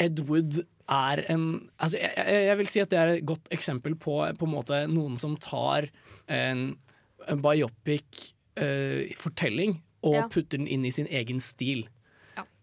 Ed 0.00 0.18
Wood 0.28 0.52
er 0.88 1.24
en 1.32 1.42
altså 1.76 1.96
jeg, 2.00 2.14
jeg 2.48 2.56
vil 2.60 2.66
si 2.70 2.80
at 2.80 2.90
det 2.92 2.98
er 3.00 3.08
et 3.16 3.26
godt 3.28 3.48
eksempel 3.52 3.94
på, 4.00 4.14
på 4.40 4.46
måte 4.48 4.86
noen 4.88 5.18
som 5.20 5.36
tar 5.40 5.88
en, 6.32 6.76
en 7.28 7.42
biopic-fortelling 7.44 9.72
og 10.06 10.14
Ja. 10.14 10.28
putter 10.30 10.54
den 10.58 10.68
inn 10.70 10.84
i 10.86 10.90
sin 10.94 11.08
egen 11.10 11.40
stil. 11.42 11.88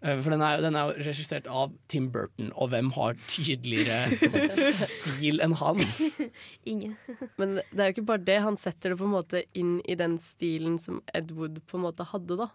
Eh, 0.06 0.20
For 0.22 0.30
den 0.36 0.44
er, 0.46 0.60
den 0.62 0.76
er 0.78 0.92
jo 0.92 1.06
regissert 1.08 1.48
av 1.50 1.72
Tim 1.92 2.12
Burton, 2.14 2.52
og 2.54 2.70
hvem 2.74 2.92
har 2.98 3.18
tydeligere 3.32 4.70
stil 4.78 5.42
enn 5.42 5.56
han? 5.58 5.82
Ingen. 6.72 6.94
Men 7.42 7.58
det 7.72 7.80
er 7.82 7.90
jo 7.90 7.96
ikke 7.98 8.08
bare 8.14 8.26
det, 8.28 8.38
han 8.46 8.60
setter 8.62 8.94
det 8.94 9.00
på 9.02 9.08
en 9.10 9.16
måte 9.16 9.42
inn 9.58 9.80
i 9.90 9.98
den 10.00 10.20
stilen 10.22 10.78
som 10.82 11.02
Ed 11.18 11.34
Wood 11.36 11.64
på 11.66 11.80
en 11.80 11.86
måte 11.88 12.06
hadde, 12.14 12.38
da. 12.46 12.50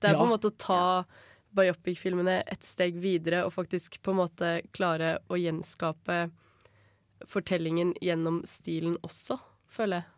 Det 0.00 0.08
er 0.10 0.16
Ja. 0.16 0.22
på 0.22 0.26
en 0.28 0.32
måte 0.34 0.50
å 0.52 0.56
ta 0.58 0.80
biopic-filmene 1.54 2.40
et 2.50 2.64
steg 2.66 2.96
videre 2.98 3.44
og 3.46 3.52
faktisk 3.54 4.00
på 4.02 4.10
en 4.10 4.18
måte 4.24 4.48
klare 4.74 5.18
å 5.30 5.36
gjenskape 5.38 6.24
fortellingen 7.30 7.92
gjennom 8.02 8.40
stilen 8.48 8.96
også, 9.06 9.38
føler 9.70 10.02
jeg. 10.02 10.10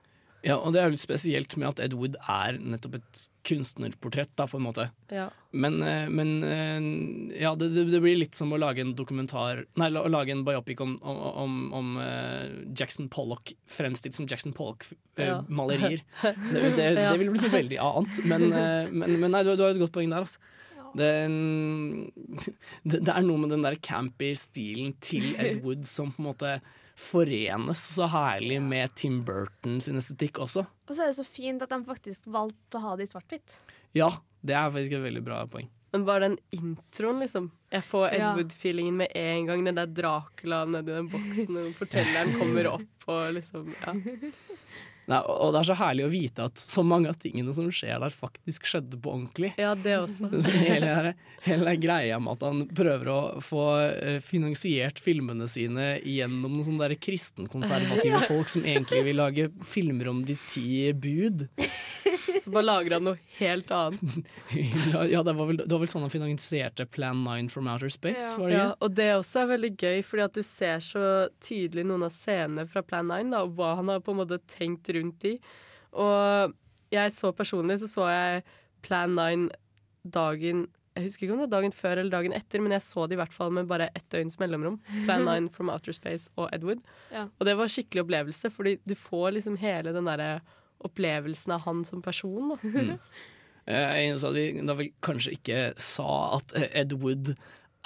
Ja, 0.46 0.60
og 0.62 0.74
det 0.74 0.78
er 0.78 0.86
jo 0.86 0.94
litt 0.94 1.02
spesielt 1.02 1.56
med 1.58 1.72
at 1.72 1.80
Ed 1.82 1.94
Wood 1.98 2.14
er 2.22 2.58
nettopp 2.62 3.00
et 3.00 3.22
kunstnerportrett, 3.46 4.30
da, 4.38 4.46
på 4.50 4.58
en 4.60 4.64
måte. 4.66 4.84
Ja. 5.10 5.26
Men, 5.50 5.80
eh, 5.82 6.06
men 6.12 6.30
eh, 6.46 7.40
ja, 7.42 7.54
det, 7.58 7.72
det 7.74 7.86
det 7.90 8.00
blir 8.04 8.18
litt 8.20 8.38
som 8.38 8.52
å 8.54 8.60
lage 8.60 8.82
en 8.82 8.92
dokumentar 8.98 9.64
Nei, 9.80 9.88
å 9.90 10.10
lage 10.10 10.34
en 10.34 10.44
biopic 10.46 10.82
om, 10.84 10.96
om, 11.02 11.56
om, 11.74 11.92
eh, 12.02 12.52
Jackson 12.78 13.08
Pollock 13.10 13.54
fremstilt 13.70 14.18
som 14.18 14.28
Jackson 14.30 14.54
Pollock-malerier. 14.54 16.04
det, 16.22 16.62
det, 16.78 16.90
Ja. 16.94 17.10
det 17.10 17.18
ville 17.22 17.34
blitt 17.34 17.46
noe 17.48 17.56
veldig 17.56 17.82
annet. 17.82 18.22
Men, 18.30 18.48
men, 18.50 19.18
men 19.24 19.34
nei, 19.34 19.42
du, 19.46 19.54
du 19.54 19.66
har 19.66 19.74
et 19.74 19.82
godt 19.82 19.94
poeng 19.98 20.14
der, 20.14 20.26
altså. 20.26 20.38
Det, 20.96 21.12
det, 22.88 23.02
det 23.04 23.12
er 23.12 23.26
noe 23.26 23.42
med 23.42 23.50
den 23.52 23.66
der 23.66 23.78
campy 23.82 24.30
stilen 24.38 24.94
til 25.02 25.32
Ed 25.34 25.64
Wood 25.66 25.86
som 25.90 26.14
på 26.14 26.22
en 26.22 26.30
måte 26.30 26.58
forenes 26.96 27.82
så 27.94 28.06
herlig 28.08 28.58
med 28.64 28.94
Tim 28.96 29.20
Burton 29.26 29.80
sin 29.84 29.98
estetikk 30.00 30.40
også. 30.46 30.64
Og 30.88 30.94
så 30.96 31.02
er 31.04 31.12
det 31.12 31.18
så 31.18 31.26
fint 31.28 31.62
at 31.62 31.72
de 31.72 31.78
faktisk 31.84 32.26
valgte 32.32 32.78
å 32.80 32.84
ha 32.86 32.96
det 32.96 33.06
i 33.06 33.10
svart-hvitt. 33.12 33.58
Ja, 33.96 34.10
det 34.46 34.56
er 34.56 34.70
faktisk 34.72 34.96
et 34.96 35.04
veldig 35.04 35.24
bra 35.26 35.42
poeng. 35.50 35.68
Men 35.92 36.04
bare 36.08 36.26
den 36.26 36.38
introen, 36.52 37.20
liksom. 37.22 37.50
Jeg 37.72 37.84
får 37.88 38.08
Ed 38.10 38.20
Ja. 38.20 38.32
Wood-feelingen 38.36 38.96
med 39.00 39.12
en 39.14 39.46
gang. 39.46 39.64
Den 39.64 39.78
der 39.78 39.86
Dracula 39.86 40.64
nedi 40.68 40.92
den 40.92 41.08
boksen, 41.12 41.56
og 41.56 41.70
fortelleren 41.78 42.34
kommer 42.40 42.68
opp 42.74 43.08
og 43.12 43.32
liksom 43.38 43.72
Ja. 43.80 43.94
Nei, 45.06 45.20
og 45.22 45.52
det 45.54 45.60
er 45.60 45.68
så 45.68 45.76
herlig 45.78 46.06
å 46.06 46.10
vite 46.10 46.46
at 46.48 46.58
så 46.58 46.82
mange 46.82 47.10
av 47.12 47.18
tingene 47.22 47.52
som 47.54 47.68
skjer 47.70 48.00
der, 48.02 48.10
faktisk 48.10 48.66
skjedde 48.66 48.98
på 48.98 49.12
ordentlig. 49.12 49.52
Ja, 49.60 49.74
det 49.78 49.94
også. 50.00 50.30
Så 50.46 50.54
hele, 50.58 51.12
hele, 51.44 51.74
greia 51.78 52.18
med 52.22 52.34
at 52.34 52.42
han 52.46 52.64
prøver 52.74 53.10
å 53.12 53.18
få 53.44 53.66
eh, 53.86 54.18
finansiert 54.24 54.98
filmene 55.02 55.46
sine 55.50 55.96
gjennom 56.02 56.56
noen 56.58 56.66
sånne 56.66 56.98
kristenkonservative 56.98 58.14
Ja. 58.16 58.22
folk 58.26 58.48
som 58.50 58.64
egentlig 58.66 59.02
vil 59.06 59.18
lage 59.20 59.48
filmer 59.66 60.08
om 60.10 60.24
de 60.26 60.34
ti 60.48 60.90
bud. 60.96 61.46
Så 62.42 62.50
bare 62.54 62.66
lager 62.66 62.96
han 62.96 63.06
noe 63.08 63.18
helt 63.40 63.70
annet. 63.74 64.26
Ja, 65.10 65.22
det 65.26 65.32
var 65.34 65.48
vel, 65.48 65.58
det 65.58 65.70
var 65.70 65.80
vel 65.82 65.90
sånn 65.90 66.04
han 66.06 66.12
finansierte 66.12 66.86
Plan 66.90 67.22
9 67.26 67.48
from 67.50 67.66
Outer 67.70 67.90
Space, 67.90 68.36
var 68.38 68.50
det 68.50 68.54
Ja, 68.56 68.66
og 68.82 68.94
det 68.94 69.08
også 69.16 69.42
er 69.42 69.48
veldig 69.50 69.72
gøy, 69.74 70.02
fordi 70.06 70.24
at 70.26 70.36
du 70.38 70.42
ser 70.46 70.82
så 70.84 71.02
tydelig 71.42 71.86
noen 71.88 72.06
av 72.06 72.14
scenene 72.14 72.66
fra 72.70 72.82
Plan 72.86 73.08
9, 73.10 73.32
da, 73.34 73.42
og 73.46 73.56
hva 73.58 73.72
han 73.80 73.90
har 73.90 74.02
på 74.06 74.14
en 74.14 74.20
måte 74.22 74.38
tenkt 74.50 74.86
rundt 74.88 74.95
i. 75.28 75.34
Og 75.96 76.54
jeg 76.94 77.12
så 77.12 77.32
personlig 77.36 77.80
så 77.82 77.88
så 77.90 78.08
jeg 78.12 78.42
Plan 78.86 79.14
9 79.16 79.48
dagen 80.14 80.66
Jeg 80.94 81.04
husker 81.08 81.26
ikke 81.26 81.34
om 81.34 81.40
det 81.40 81.46
var 81.48 81.54
dagen 81.60 81.72
før 81.74 81.98
eller 81.98 82.10
dagen 82.12 82.32
etter, 82.36 82.60
men 82.62 82.72
jeg 82.72 82.84
så 82.86 83.06
det 83.08 83.16
i 83.16 83.20
hvert 83.20 83.34
fall 83.34 83.50
med 83.52 83.66
bare 83.68 83.88
ett 83.96 84.06
døgns 84.12 84.38
mellomrom. 84.40 84.78
Plan 85.04 85.24
9 85.28 85.50
from 85.52 85.68
Outer 85.72 85.92
Space 85.96 86.30
og 86.36 86.48
Edward. 86.56 86.80
Ja. 87.12 87.26
Og 87.38 87.44
det 87.48 87.56
var 87.58 87.68
skikkelig 87.72 88.04
opplevelse, 88.06 88.50
fordi 88.54 88.78
du 88.86 88.94
får 88.96 89.34
liksom 89.36 89.58
hele 89.60 89.92
den 89.92 90.08
derre 90.08 90.40
opplevelsen 90.86 91.52
av 91.56 91.64
han 91.66 91.84
som 91.84 92.00
person. 92.04 92.54
Da. 92.54 92.56
Mm. 92.62 92.98
Eh, 93.66 93.92
Jeg 94.06 94.16
at 94.16 94.34
vi 94.36 94.46
da 94.64 94.74
vel 94.78 94.92
kanskje 95.04 95.34
ikke 95.36 95.60
sa 95.80 96.38
at 96.38 96.54
eh, 96.56 96.68
Ed 96.84 96.92
Wood 97.02 97.34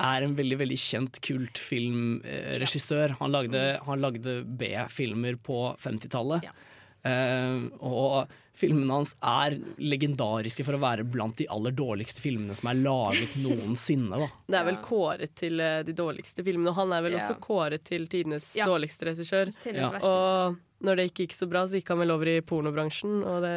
er 0.00 0.24
en 0.24 0.36
veldig 0.36 0.58
veldig 0.62 0.78
kjent 0.80 1.18
kultfilmregissør. 1.24 3.16
Han 3.20 3.32
lagde, 3.34 3.62
han 3.86 4.00
lagde 4.02 4.40
B-filmer 4.44 5.36
på 5.44 5.76
50-tallet. 5.80 6.44
Eh, 6.46 6.66
og 7.06 8.30
filmene 8.60 8.98
hans 8.98 9.14
er 9.24 9.56
legendariske 9.80 10.64
for 10.66 10.76
å 10.76 10.80
være 10.82 11.04
blant 11.08 11.38
de 11.40 11.46
aller 11.52 11.74
dårligste 11.76 12.22
filmene 12.22 12.56
som 12.56 12.70
er 12.70 12.80
laget 12.80 13.36
noensinne. 13.40 14.18
Da. 14.20 14.28
Det 14.52 14.58
er 14.60 14.66
vel 14.68 14.80
kåret 14.84 15.36
til 15.38 15.62
eh, 15.64 15.80
de 15.86 15.94
dårligste 15.96 16.44
filmene, 16.46 16.72
og 16.72 16.80
han 16.80 16.94
er 16.96 17.06
vel 17.06 17.16
yeah. 17.16 17.22
også 17.24 17.38
kåret 17.42 17.86
til 17.88 18.08
tidenes 18.10 18.50
Ja. 18.58 18.68
dårligste 18.68 19.10
regissør. 19.10 19.52
Ja. 19.72 19.92
Og 20.00 20.84
når 20.84 21.00
det 21.00 21.08
ikke 21.10 21.26
gikk 21.26 21.36
så 21.36 21.48
bra, 21.50 21.64
så 21.68 21.80
gikk 21.80 21.92
han 21.92 22.02
vel 22.02 22.14
over 22.14 22.32
i 22.32 22.40
pornobransjen, 22.44 23.20
og 23.28 23.46
det 23.46 23.56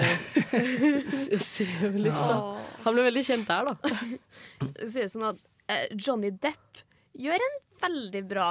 sier 1.51 1.87
jo 1.87 1.91
litt, 1.97 2.13
da. 2.13 2.39
Han 2.85 2.97
ble 2.97 3.07
veldig 3.09 3.25
kjent 3.27 3.49
der, 3.49 3.71
da. 3.71 3.99
Sier 4.93 5.11
sånn 5.11 5.29
at 5.33 5.43
eh, 5.71 5.85
Johnny 5.95 6.33
Depp 6.35 6.83
gjør 7.19 7.47
en 7.49 7.61
veldig 7.83 8.25
bra 8.29 8.49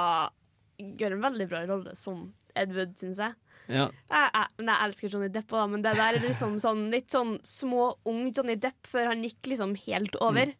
Gjør 0.83 1.13
en 1.15 1.21
veldig 1.21 1.45
bra 1.47 1.59
rolle 1.69 1.91
som 1.95 2.23
Edward, 2.57 2.95
syns 2.97 3.19
jeg. 3.21 3.35
Ja. 3.71 3.87
Jeg, 4.11 4.29
jeg, 4.33 4.47
men 4.59 4.71
jeg 4.73 4.87
elsker 4.89 5.13
Johnny 5.13 5.29
Depp, 5.31 5.47
da, 5.53 5.65
men 5.71 5.81
det 5.85 5.93
der 5.95 6.17
er 6.17 6.19
liksom 6.27 6.57
sånn, 6.63 6.85
litt 6.91 7.09
sånn 7.13 7.37
små, 7.47 7.93
ung 8.09 8.25
Johnny 8.35 8.55
Depp 8.59 8.87
før 8.91 9.11
han 9.13 9.23
gikk 9.23 9.51
liksom 9.53 9.75
helt 9.85 10.17
over 10.19 10.51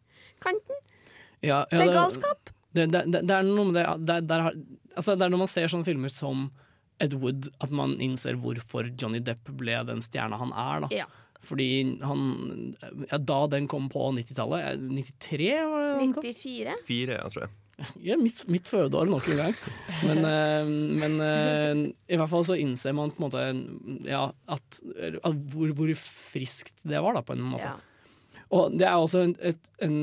kanten. 0.44 0.78
Ja, 1.44 1.62
ja, 1.68 1.78
Det 1.78 1.82
er 1.88 1.92
galskap. 1.98 2.50
Det, 2.74 2.86
det, 2.90 3.02
det, 3.12 3.20
det 3.28 3.34
er 3.36 3.44
noe 3.46 3.68
med 3.68 3.76
det 3.76 3.84
det, 4.08 4.14
er- 4.16 4.28
der 4.30 4.46
altså, 4.96 5.14
det 5.14 5.26
er 5.26 5.34
når 5.34 5.42
man 5.44 5.50
ser 5.52 5.68
sånne 5.70 5.86
filmer 5.86 6.10
som 6.10 6.46
Ed 7.02 7.12
Wood, 7.20 7.50
at 7.62 7.70
man 7.74 7.96
innser 8.02 8.38
hvorfor 8.40 8.88
Johnny 9.00 9.20
Depp 9.22 9.50
ble 9.58 9.76
den 9.86 10.00
stjerna 10.02 10.38
han 10.40 10.52
er. 10.54 10.86
Da. 10.86 10.88
Ja. 10.94 11.06
Fordi 11.44 11.66
han 12.00 12.22
ja, 13.10 13.18
Da 13.20 13.40
den 13.52 13.66
kom 13.68 13.90
på 13.92 14.06
90-tallet 14.16 14.64
eh, 14.64 14.78
93? 14.80 15.50
Var 15.60 15.82
det 15.84 15.90
den 16.00 16.14
kom? 16.16 16.24
94. 16.24 16.76
4, 16.88 17.18
jeg 17.20 17.34
tror 17.34 17.44
jeg. 17.44 17.52
Ja, 18.06 18.16
mitt, 18.20 18.44
mitt 18.50 18.68
fødeår 18.70 19.08
nok 19.10 19.26
en 19.32 19.40
gang. 19.40 19.56
Men, 20.06 20.20
eh, 20.28 20.68
men 21.00 21.16
eh, 21.24 21.80
i 22.14 22.18
hvert 22.20 22.30
fall 22.30 22.46
så 22.46 22.58
innser 22.60 22.94
man 22.96 23.12
på 23.14 23.22
en 23.22 23.26
måte 23.26 23.42
ja, 24.08 24.28
at, 24.46 24.80
at 25.00 25.42
hvor, 25.54 25.74
hvor 25.74 25.90
friskt 25.98 26.78
det 26.86 27.02
var, 27.02 27.18
da, 27.18 27.24
på 27.26 27.36
en 27.36 27.44
måte. 27.54 27.72
Ja. 27.72 28.44
Og 28.54 28.76
det 28.78 28.86
er 28.86 29.00
også 29.00 29.24
en, 29.26 29.34
et, 29.42 29.70
en, 29.82 29.98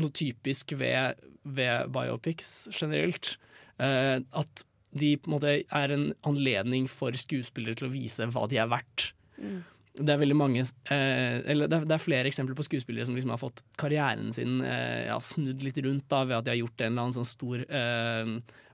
noe 0.00 0.14
typisk 0.16 0.74
ved, 0.80 1.20
ved 1.44 1.90
biopics 1.94 2.66
generelt. 2.74 3.36
eh, 3.78 4.18
at 4.18 4.66
de 4.92 5.14
på 5.16 5.30
en 5.30 5.36
måte 5.36 5.52
er 5.62 5.94
en 5.94 6.10
anledning 6.28 6.88
for 6.90 7.16
skuespillere 7.16 7.78
til 7.78 7.88
å 7.88 7.94
vise 7.94 8.26
hva 8.28 8.44
de 8.50 8.58
er 8.60 8.68
verdt. 8.68 9.12
Mm. 9.40 9.62
Det 9.92 10.08
er 10.08 10.20
veldig 10.22 10.36
mange 10.38 10.62
eh, 10.64 11.42
Eller 11.52 11.68
det 11.68 11.76
er, 11.76 11.84
det 11.84 11.96
er 11.98 12.00
flere 12.00 12.28
eksempler 12.30 12.56
på 12.56 12.64
skuespillere 12.64 13.04
som 13.04 13.16
liksom 13.16 13.34
har 13.34 13.40
fått 13.42 13.60
karrieren 13.80 14.32
sin 14.32 14.62
eh, 14.64 15.08
ja, 15.10 15.18
snudd 15.20 15.60
litt 15.64 15.80
rundt 15.84 16.06
da, 16.08 16.22
ved 16.24 16.38
at 16.38 16.46
de 16.46 16.54
har 16.54 16.60
gjort 16.62 16.80
en 16.80 16.92
eller 16.92 17.04
annen 17.04 17.16
sånn 17.18 17.28
stor 17.28 17.64
eh, 17.68 18.30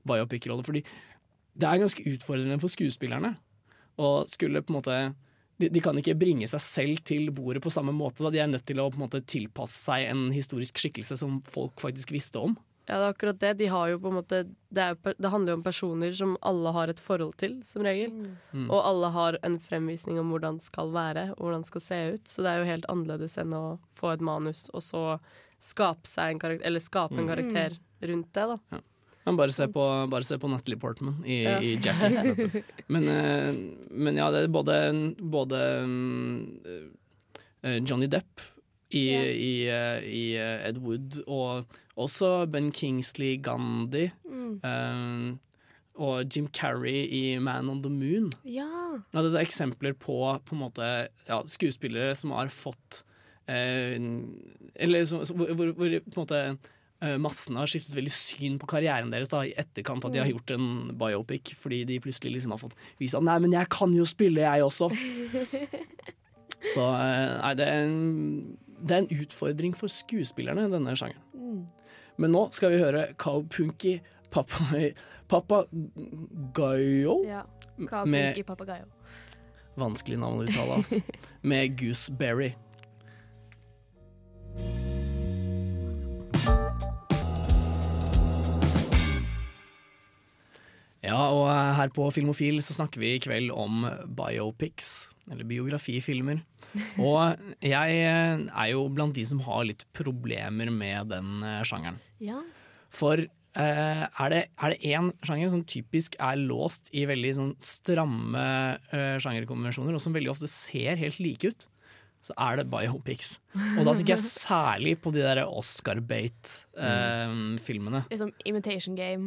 biopic-rolle. 0.06 0.66
Fordi 0.66 0.84
det 1.58 1.66
er 1.66 1.82
ganske 1.82 2.04
utfordrende 2.06 2.60
for 2.62 2.70
skuespillerne 2.70 3.34
å 3.98 4.12
skulle 4.30 4.62
på 4.62 4.70
en 4.70 4.78
måte 4.78 4.98
de, 5.58 5.66
de 5.74 5.82
kan 5.82 5.96
ikke 5.98 6.14
bringe 6.18 6.46
seg 6.46 6.62
selv 6.62 7.02
til 7.08 7.32
bordet 7.34 7.64
på 7.64 7.72
samme 7.74 7.90
måte. 7.94 8.22
Da. 8.22 8.30
De 8.30 8.42
er 8.42 8.50
nødt 8.50 8.66
til 8.68 8.78
å 8.78 8.86
på 8.92 9.00
en 9.00 9.06
måte 9.08 9.24
tilpasse 9.26 9.80
seg 9.88 10.06
en 10.12 10.28
historisk 10.30 10.78
skikkelse 10.78 11.18
som 11.18 11.40
folk 11.50 11.82
faktisk 11.82 12.14
visste 12.14 12.38
om. 12.38 12.54
Ja, 12.88 12.96
det 12.96 13.04
er 13.04 13.12
akkurat 13.12 13.38
det. 13.42 13.50
De 13.58 13.66
har 13.68 13.88
jo 13.92 13.98
på 14.00 14.08
en 14.08 14.16
måte 14.16 14.38
det, 14.72 14.80
er, 14.84 14.94
det 15.20 15.30
handler 15.32 15.52
jo 15.52 15.56
om 15.58 15.64
personer 15.66 16.14
som 16.16 16.36
alle 16.48 16.72
har 16.72 16.88
et 16.88 17.00
forhold 17.00 17.34
til, 17.40 17.58
som 17.68 17.84
regel. 17.84 18.14
Mm. 18.52 18.70
Og 18.70 18.78
alle 18.80 19.10
har 19.12 19.36
en 19.44 19.58
fremvisning 19.60 20.18
om 20.20 20.30
hvordan 20.32 20.56
det 20.56 20.64
skal 20.64 20.92
være, 20.94 21.26
og 21.36 21.42
hvordan 21.44 21.64
det 21.66 21.68
skal 21.70 21.84
se 21.84 21.98
ut. 22.16 22.24
Så 22.32 22.44
det 22.46 22.52
er 22.54 22.62
jo 22.62 22.70
helt 22.72 22.88
annerledes 22.88 23.36
enn 23.44 23.52
å 23.56 23.64
få 23.98 24.14
et 24.16 24.24
manus, 24.24 24.66
og 24.72 24.84
så 24.86 25.02
skape 25.60 26.08
seg 26.08 26.32
en 26.36 26.40
karakter, 26.40 26.64
eller 26.70 26.80
skape 26.84 27.18
en 27.18 27.28
Mm. 27.28 27.78
rundt 28.08 28.32
det, 28.32 28.46
da. 28.46 28.80
Men 29.26 29.36
bare 29.36 29.50
se 29.52 29.66
på, 29.68 29.84
bare 30.08 30.24
se 30.24 30.38
på 30.38 30.48
Natalie 30.48 30.78
Portman 30.80 31.18
i, 31.26 31.42
Ja. 31.44 31.58
i 31.60 31.74
Jackie. 31.76 32.62
men, 32.88 33.08
eh, 33.08 33.52
men 33.90 34.16
ja, 34.16 34.30
det 34.30 34.44
er 34.44 34.48
både, 34.48 34.76
både 35.18 35.58
mm, 35.84 36.92
eh, 37.64 37.78
Johnny 37.84 38.06
Depp 38.06 38.40
i, 38.90 39.02
i, 39.12 39.50
eh, 39.68 39.98
i 40.08 40.22
eh, 40.40 40.68
Ed 40.70 40.78
Wood 40.80 41.18
og 41.26 41.66
også 41.98 42.46
Ben 42.50 42.70
Kingsley 42.72 43.36
Gandhi. 43.42 44.06
Mm. 44.24 44.60
Um, 44.64 45.38
og 45.98 46.30
Jim 46.30 46.46
Carrey 46.54 47.04
i 47.10 47.22
Man 47.42 47.68
on 47.68 47.82
the 47.82 47.90
Moon. 47.90 48.30
Ja. 48.46 48.68
Ja, 49.12 49.20
dette 49.22 49.34
er 49.40 49.44
eksempler 49.44 49.96
på, 49.98 50.14
på 50.46 50.54
en 50.54 50.60
måte, 50.62 50.86
ja, 51.26 51.40
skuespillere 51.50 52.14
som 52.14 52.30
har 52.36 52.46
fått 52.54 53.02
eh, 53.50 53.98
Eller 54.78 55.04
så, 55.10 55.24
hvor, 55.34 55.50
hvor, 55.58 55.72
hvor 55.74 55.96
på 55.98 56.14
en 56.14 56.20
måte 56.22 56.42
massene 57.22 57.60
har 57.60 57.70
skiftet 57.70 57.94
veldig 57.94 58.10
syn 58.10 58.56
på 58.58 58.66
karrieren 58.72 59.10
deres 59.12 59.28
da, 59.30 59.44
i 59.46 59.52
etterkant 59.54 60.02
at 60.06 60.10
de 60.14 60.18
har 60.18 60.26
Mm. 60.26 60.32
gjort 60.34 60.50
en 60.56 60.64
biopic, 60.98 61.52
fordi 61.54 61.84
de 61.86 62.00
plutselig 62.02 62.32
liksom 62.34 62.50
har 62.56 62.58
fått 62.58 62.74
vist 62.98 63.14
at 63.14 63.22
nei, 63.22 63.36
men 63.38 63.52
jeg 63.54 63.68
kan 63.70 63.92
jo 63.94 64.02
spille, 64.06 64.42
jeg 64.42 64.64
også. 64.66 64.88
Så 66.74 66.86
nei, 66.90 67.52
det 67.58 67.68
er, 67.70 67.84
en, 67.86 68.58
det 68.80 68.94
er 68.94 69.04
en 69.04 69.22
utfordring 69.22 69.76
for 69.76 69.90
skuespillerne, 69.92 70.68
denne 70.72 70.94
sjangeren. 70.96 71.24
Mm. 71.34 71.64
Men 72.18 72.34
nå 72.34 72.48
skal 72.52 72.74
vi 72.74 72.82
høre 72.82 73.08
Papa, 74.30 74.82
Papagayo. 75.28 77.22
Ja. 77.24 77.42
Med 77.78 77.88
Kapunki 77.88 78.42
papagayo. 78.42 78.84
vanskelig 79.78 80.18
navn 80.18 80.42
å 80.42 80.46
uttale, 80.48 80.80
altså. 80.80 80.98
Med 81.50 81.76
Gooseberry. 81.78 82.52
Ja, 91.08 91.20
og 91.32 91.48
her 91.78 91.88
på 91.94 92.10
Filmofil 92.12 92.58
så 92.64 92.74
snakker 92.76 93.00
vi 93.00 93.14
i 93.16 93.20
kveld 93.22 93.50
om 93.54 93.86
biopics, 94.18 94.88
eller 95.30 95.44
biografifilmer. 95.48 96.38
Og 97.00 97.36
jeg 97.64 98.02
er 98.04 98.68
jo 98.72 98.88
blant 98.92 99.14
de 99.16 99.24
som 99.28 99.40
har 99.46 99.64
litt 99.68 99.84
problemer 99.96 100.70
med 100.74 101.06
den 101.14 101.28
eh, 101.46 101.62
sjangeren. 101.66 101.98
Ja. 102.22 102.38
For 102.94 103.16
eh, 103.22 104.04
er 104.04 104.28
det 104.34 104.42
er 104.52 104.68
det 104.74 104.82
én 104.90 105.06
sjanger 105.24 105.48
som 105.54 105.64
typisk 105.68 106.10
er 106.20 106.36
låst 106.40 106.84
i 106.92 107.06
veldig 107.08 107.32
sånn 107.38 107.54
stramme 107.62 108.44
eh, 108.92 109.16
sjangerkonvensjoner, 109.22 109.94
og 109.96 110.02
som 110.04 110.14
veldig 110.16 110.32
ofte 110.34 110.48
ser 110.52 110.92
helt 111.00 111.18
like 111.24 111.44
ut, 111.48 111.60
så 112.28 112.32
er 112.50 112.52
det 112.58 112.72
biopics. 112.72 113.30
Og 113.78 113.82
da 113.86 113.92
tenker 113.94 114.14
jeg 114.16 114.32
særlig 114.48 114.92
på 115.00 115.08
de 115.14 115.20
der 115.24 115.38
Oscar-bate-filmene. 115.46 118.00
Liksom 118.12 118.30
Imitation 118.44 118.94
Game. 118.98 119.26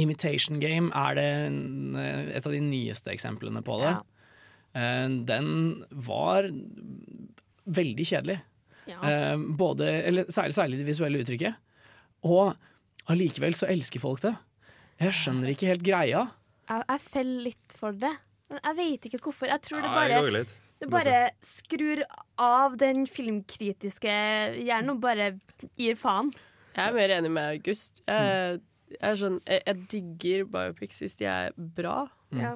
Imitation 0.00 0.58
Game 0.62 0.90
er 0.96 1.14
det 1.18 1.24
en- 1.46 1.96
et 2.32 2.46
av 2.46 2.52
de 2.52 2.60
nyeste 2.60 3.12
eksemplene 3.12 3.62
på 3.62 3.78
det. 3.82 3.92
Ja. 3.92 5.08
Den 5.28 5.84
var 5.92 6.48
veldig 7.68 8.06
kjedelig. 8.08 8.38
Ja. 8.88 8.98
Eh, 9.04 9.36
Både, 9.58 9.90
eller 10.08 10.24
særlig, 10.32 10.54
særlig 10.56 10.78
det 10.80 10.86
visuelle 10.88 11.20
uttrykket. 11.22 11.54
Og 12.24 12.54
allikevel 13.12 13.54
så 13.54 13.68
elsker 13.70 14.00
folk 14.02 14.20
det. 14.24 14.34
Jeg 15.02 15.12
skjønner 15.18 15.52
ikke 15.52 15.68
helt 15.72 15.84
greia. 15.86 16.24
Jeg, 16.70 16.84
jeg 16.88 17.00
faller 17.00 17.42
litt 17.50 17.76
for 17.76 17.92
det. 17.92 18.14
Men 18.52 18.60
jeg 18.64 18.76
vet 18.76 19.06
ikke 19.10 19.20
hvorfor. 19.26 19.48
Jeg 19.50 19.62
tror 19.62 19.82
det 19.82 19.92
bare. 19.92 20.44
Det 20.82 20.88
bare 20.90 21.18
skrur 21.46 22.00
av 22.42 22.74
den 22.80 23.04
filmkritiske 23.06 24.10
hjernen 24.64 24.90
og 24.96 25.00
bare 25.04 25.28
gir 25.78 25.94
faen. 25.94 26.32
Jeg 26.74 26.88
er 26.88 26.96
mer 26.96 27.12
enig 27.20 27.30
med 27.30 27.52
August. 27.60 28.02
Jeg, 28.08 28.60
jeg, 28.94 29.10
er 29.12 29.18
sånn, 29.20 29.40
jeg, 29.46 29.62
jeg 29.66 29.86
digger 29.92 30.44
biopics 30.52 31.00
hvis 31.04 31.16
de 31.20 31.26
er 31.30 31.52
bra. 31.56 32.06
Mm. 32.32 32.40
Ja. 32.44 32.52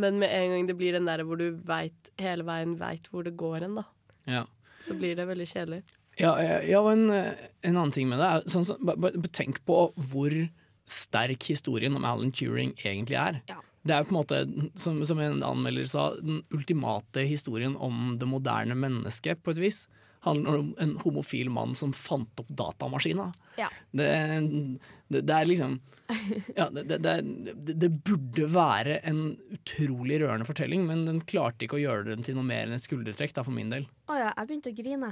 Men 0.00 0.18
med 0.22 0.32
en 0.32 0.54
gang 0.54 0.66
det 0.70 0.76
blir 0.78 0.94
den 0.96 1.08
der 1.10 1.22
hvor 1.26 1.36
du 1.40 1.48
vet, 1.66 2.12
hele 2.20 2.46
veien 2.48 2.76
veit 2.80 3.08
hvor 3.12 3.26
det 3.26 3.34
går 3.40 3.60
hen, 3.66 3.74
da, 3.80 3.84
Ja. 4.30 4.44
så 4.80 4.94
blir 4.96 5.16
det 5.18 5.26
veldig 5.28 5.48
kjedelig. 5.50 5.82
Ja, 6.20 6.34
ja, 6.42 6.58
ja, 6.66 6.80
og 6.82 6.92
en, 6.92 7.06
en 7.10 7.76
annen 7.76 7.92
ting 7.94 8.08
med 8.10 8.18
det 8.20 8.26
er 8.28 8.46
sånn, 8.50 8.64
så, 8.68 8.76
bare, 8.82 8.98
ba- 8.98 9.30
Tenk 9.32 9.62
på 9.68 9.76
hvor 10.10 10.34
sterk 10.90 11.44
historien 11.48 11.94
om 11.96 12.04
Alan 12.04 12.32
Turing 12.34 12.72
egentlig 12.82 13.16
er. 13.20 13.40
Det 13.86 13.94
er 13.96 14.04
på 14.04 14.12
en 14.12 14.18
måte, 14.18 14.40
som, 14.76 14.98
som 15.08 15.20
en 15.22 15.38
anmelder 15.46 15.86
sa, 15.88 16.10
den 16.20 16.42
ultimate 16.52 17.22
historien 17.28 17.76
om 17.80 18.16
det 18.20 18.28
moderne 18.28 18.74
mennesket, 18.76 19.40
på 19.46 19.54
et 19.54 19.60
vis. 19.62 19.84
Handler 20.26 20.58
om 20.58 20.72
en 20.82 20.96
homofil 21.00 21.48
mann 21.48 21.72
som 21.78 21.94
fant 21.96 22.42
opp 22.42 22.50
datamaskina. 22.52 23.30
Ja. 23.56 23.70
Det, 23.96 24.10
det, 25.10 25.24
det 25.28 25.36
er 25.42 25.48
liksom 25.50 25.80
ja, 26.58 26.64
det, 26.74 26.82
det, 26.90 26.96
det, 27.04 27.12
det- 27.54 27.74
det 27.78 27.88
burde 28.02 28.48
være 28.50 28.96
en 29.06 29.20
utrolig 29.54 30.16
rørende 30.18 30.46
fortelling, 30.48 30.82
men 30.88 31.04
den 31.06 31.20
klarte 31.22 31.62
ikke 31.68 31.76
å 31.78 31.82
gjøre 31.84 32.08
den 32.08 32.24
til 32.26 32.34
noe 32.34 32.42
mer 32.48 32.64
enn 32.66 32.74
et 32.74 32.82
skuldertrekk, 32.82 33.30
da, 33.36 33.44
for 33.46 33.54
min 33.54 33.70
del. 33.70 33.84
Å 34.10 34.16
ja, 34.18 34.32
jeg 34.34 34.48
begynte 34.48 34.72
å 34.72 34.74
grine. 34.80 35.10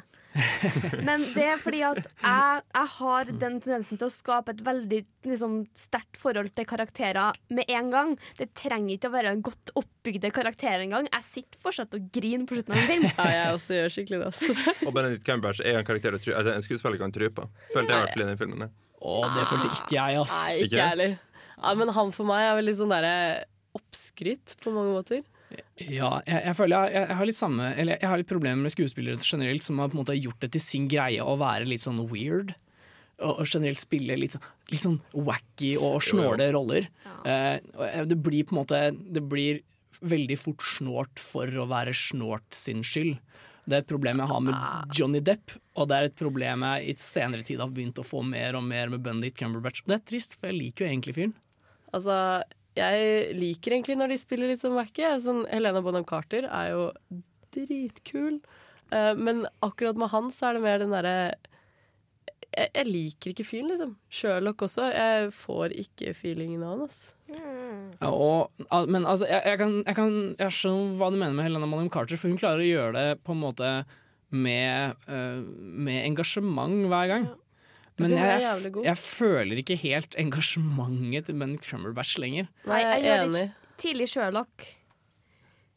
Men 1.06 1.22
det 1.36 1.44
er 1.52 1.60
fordi 1.62 1.84
at 1.86 2.00
jeg, 2.02 2.64
jeg 2.74 2.90
har 2.96 3.30
den 3.30 3.60
tendensen 3.62 4.00
til 4.00 4.08
å 4.08 4.10
skape 4.16 4.56
et 4.56 4.64
veldig 4.66 4.98
liksom, 5.30 5.54
sterkt 5.78 6.18
forhold 6.18 6.50
til 6.58 6.66
karakterer 6.66 7.38
med 7.54 7.70
en 7.78 7.92
gang. 7.94 8.16
Det 8.40 8.50
trenger 8.58 8.96
ikke 8.96 9.12
å 9.12 9.14
være 9.14 9.36
en 9.36 9.44
godt 9.46 9.70
oppbygde 9.78 10.32
karakterer 10.34 10.82
engang. 10.88 11.06
Jeg 11.14 11.28
sitter 11.30 11.62
fortsatt 11.62 11.94
og 11.94 12.10
griner 12.14 12.48
på 12.50 12.58
slutten 12.58 12.74
av 12.74 12.82
en 12.82 12.90
film. 12.90 13.06
Ja, 13.14 13.30
jeg 13.36 13.54
også 13.60 13.78
gjør 13.78 13.94
skikkelig 14.00 14.20
det. 14.24 14.32
Altså. 14.34 14.74
Og 14.88 14.98
Benedict 14.98 15.24
Cumberbatch 15.30 15.62
er 15.62 15.78
en 15.78 15.86
karakter 15.94 16.18
å 16.18 16.22
try- 16.26 16.34
altså, 16.34 16.58
en 16.58 16.66
skuespiller 16.66 16.98
kan 17.06 17.14
tro 17.14 17.30
på. 17.38 17.46
Følte 17.70 17.86
jeg 17.86 17.94
i 17.94 18.02
hvert 18.02 18.16
fall 18.18 18.26
i 18.26 18.30
den 18.34 18.42
filmen. 18.44 18.68
Å, 18.98 19.16
det 19.36 19.44
følte 19.46 19.70
ikke 19.72 19.94
jeg, 19.94 20.18
ass. 20.24 20.36
Nei, 20.48 20.54
ikke 20.66 20.76
jeg 20.80 20.92
heller. 20.94 21.16
Ja, 21.58 21.74
men 21.78 21.90
han 21.94 22.12
for 22.14 22.26
meg 22.28 22.44
er 22.48 22.56
veldig 22.58 22.74
sånn 22.78 22.92
derre 22.94 23.14
oppskrytt 23.78 24.56
på 24.62 24.72
mange 24.74 24.94
måter. 24.96 25.22
Ja, 25.80 26.18
jeg, 26.26 26.42
jeg 26.44 26.54
føler 26.58 26.90
jeg, 26.92 26.94
jeg 27.08 27.16
har 27.16 27.24
litt 27.30 27.36
samme 27.38 27.68
Eller 27.80 27.96
jeg 28.02 28.08
har 28.10 28.20
litt 28.20 28.28
problemer 28.28 28.60
med 28.66 28.72
skuespillere 28.74 29.16
generelt 29.24 29.64
som 29.64 29.78
har 29.80 29.88
på 29.88 29.96
en 29.96 30.02
måte 30.02 30.16
gjort 30.18 30.42
det 30.44 30.50
til 30.52 30.60
sin 30.60 30.88
greie 30.92 31.24
å 31.24 31.38
være 31.40 31.64
litt 31.70 31.80
sånn 31.80 32.02
weird. 32.10 32.52
Og, 33.18 33.40
og 33.40 33.46
generelt 33.48 33.80
spille 33.80 34.18
litt, 34.20 34.34
sånn- 34.36 34.50
litt 34.74 34.82
sånn 34.84 34.98
wacky 35.16 35.72
og 35.80 36.02
snåle 36.04 36.50
roller. 36.54 36.90
Eh, 37.24 37.56
og 37.80 38.10
det 38.12 38.18
blir 38.22 38.44
på 38.46 38.54
en 38.54 38.60
måte 38.60 38.82
Det 38.94 39.24
blir 39.26 39.62
veldig 39.98 40.36
fort 40.38 40.62
snålt 40.62 41.18
for 41.18 41.50
å 41.58 41.64
være 41.70 41.96
snålt 41.96 42.54
sin 42.54 42.84
skyld. 42.86 43.16
Det 43.68 43.74
er 43.80 43.82
et 43.82 43.88
problem 43.90 44.20
jeg 44.22 44.30
har 44.30 44.44
med 44.44 44.94
Johnny 44.96 45.18
Depp, 45.24 45.56
og 45.78 45.88
det 45.90 45.96
er 45.96 46.08
et 46.08 46.18
problem 46.18 46.64
jeg 46.66 46.90
i 46.90 46.94
senere 46.98 47.46
tid 47.46 47.62
har 47.62 47.70
begynt 47.74 48.00
å 48.00 48.06
få 48.06 48.22
mer 48.26 48.58
og 48.58 48.64
mer 48.66 48.90
med 48.92 49.02
Bundit 49.04 49.38
Cumberbatch. 49.38 49.84
Og 49.84 49.92
det 49.92 49.98
er 50.00 50.06
trist, 50.10 50.34
for 50.38 50.50
jeg 50.50 50.58
liker 50.58 50.84
jo 50.84 50.92
egentlig 50.92 51.16
fyren. 51.16 51.34
Altså, 51.96 52.16
jeg 52.78 53.34
liker 53.38 53.76
egentlig 53.76 53.98
når 53.98 54.12
de 54.12 54.20
spiller 54.20 54.50
litt 54.50 54.62
som 54.62 54.76
wacky. 54.78 55.06
Sånn, 55.22 55.44
Helena 55.52 55.82
Bonham 55.84 56.06
Carter 56.08 56.48
er 56.48 56.72
jo 56.74 56.88
dritkul. 57.54 58.40
Eh, 58.90 59.12
men 59.18 59.46
akkurat 59.64 60.00
med 60.00 60.12
han 60.12 60.32
så 60.34 60.50
er 60.50 60.58
det 60.58 60.64
mer 60.66 60.82
den 60.82 60.94
derre 60.94 61.14
jeg, 62.48 62.70
jeg 62.72 62.88
liker 62.88 63.32
ikke 63.32 63.46
fyren, 63.46 63.70
liksom. 63.72 63.94
Sherlock 64.10 64.64
også. 64.66 64.88
Jeg 64.90 65.30
får 65.36 65.74
ikke 65.84 66.14
feelingen 66.16 66.64
av 66.64 66.74
han. 66.74 66.84
Altså. 66.88 67.14
Ja, 68.00 68.10
og, 68.10 68.88
men 68.88 69.04
altså, 69.04 69.28
jeg, 69.28 69.42
jeg, 69.44 69.60
kan, 69.60 69.74
jeg, 69.84 69.96
kan, 69.98 70.18
jeg 70.40 70.56
skjønner 70.56 70.98
hva 70.98 71.10
du 71.12 71.18
mener 71.20 71.36
med 71.36 71.48
Helena 71.48 71.68
Bonham 71.68 71.90
Carter, 71.92 72.20
for 72.20 72.32
hun 72.32 72.40
klarer 72.40 72.64
å 72.64 72.68
gjøre 72.68 72.94
det 72.96 73.22
på 73.26 73.36
en 73.36 73.42
måte 73.42 73.72
med, 74.30 74.96
eh, 75.08 75.42
med 75.42 76.04
engasjement 76.06 76.86
hver 76.90 77.08
gang. 77.08 77.28
Men 77.98 78.12
jeg, 78.14 78.72
jeg 78.84 78.96
føler 79.00 79.58
ikke 79.58 79.76
helt 79.82 80.14
engasjementet 80.20 81.26
til 81.26 81.38
Ben 81.40 81.56
Crumberbatch 81.58 82.18
lenger. 82.22 82.46
Nei, 82.68 82.82
jeg 82.84 82.98
er 83.00 83.06
gjør 83.08 83.32
det 83.34 83.46
tidlig 83.78 84.08
Sherlock. 84.12 84.66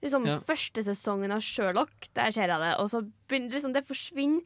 Liksom 0.01 0.25
Ja. 0.25 0.39
Første 0.45 0.83
sesongen 0.85 1.31
av 1.33 1.41
Sherlock, 1.45 2.07
der 2.17 2.31
ser 2.33 2.47
jeg 2.49 2.59
det. 2.61 2.75
Og 2.81 2.89
så 2.89 3.01
begynner 3.29 3.51
liksom 3.53 3.73
det 3.73 3.83
forsvinner 3.85 4.41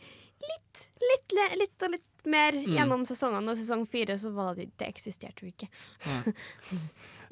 litt, 0.45 0.81
litt, 0.99 1.35
litt 1.59 1.83
og 1.87 1.91
litt 1.95 2.25
mer 2.25 2.51
Mm. 2.51 2.73
gjennom 2.75 3.05
sesongene. 3.07 3.51
Og 3.51 3.57
sesong 3.57 3.85
fire 3.87 4.17
så 4.19 4.31
var 4.33 4.55
det 4.55 4.71
Det 4.77 4.87
eksisterte 4.87 5.43
jo 5.43 5.51
ikke. 5.51 5.69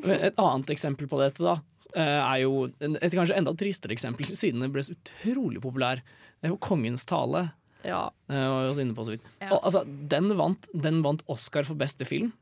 Et 0.04 0.36
annet 0.42 0.72
eksempel 0.74 1.08
på 1.08 1.20
dette 1.22 1.44
da 1.44 1.56
eh, 1.96 2.20
er 2.20 2.40
jo 2.44 2.66
et 2.82 3.14
kanskje 3.16 3.38
enda 3.38 3.54
tristere 3.56 3.94
eksempel, 3.96 4.26
siden 4.36 4.60
den 4.64 4.72
ble 4.74 4.84
så 4.84 4.96
utrolig 4.96 5.62
populær. 5.64 6.02
Det 6.44 6.50
er 6.50 6.52
jo 6.52 6.60
Kongens 6.60 7.06
tale. 7.08 7.46
Ja. 7.88 8.10
Jeg 8.28 8.48
også 8.68 8.84
inne 8.84 8.96
på 8.96 9.06
så 9.08 9.14
vidt. 9.16 9.24
Ja. 9.40 9.54
Og, 9.54 9.62
altså, 9.64 9.86
den, 9.88 10.28
vant, 10.36 10.68
den 10.76 11.00
vant 11.06 11.24
Oscar 11.32 11.64
for 11.64 11.80
beste 11.80 12.04
film 12.08 12.34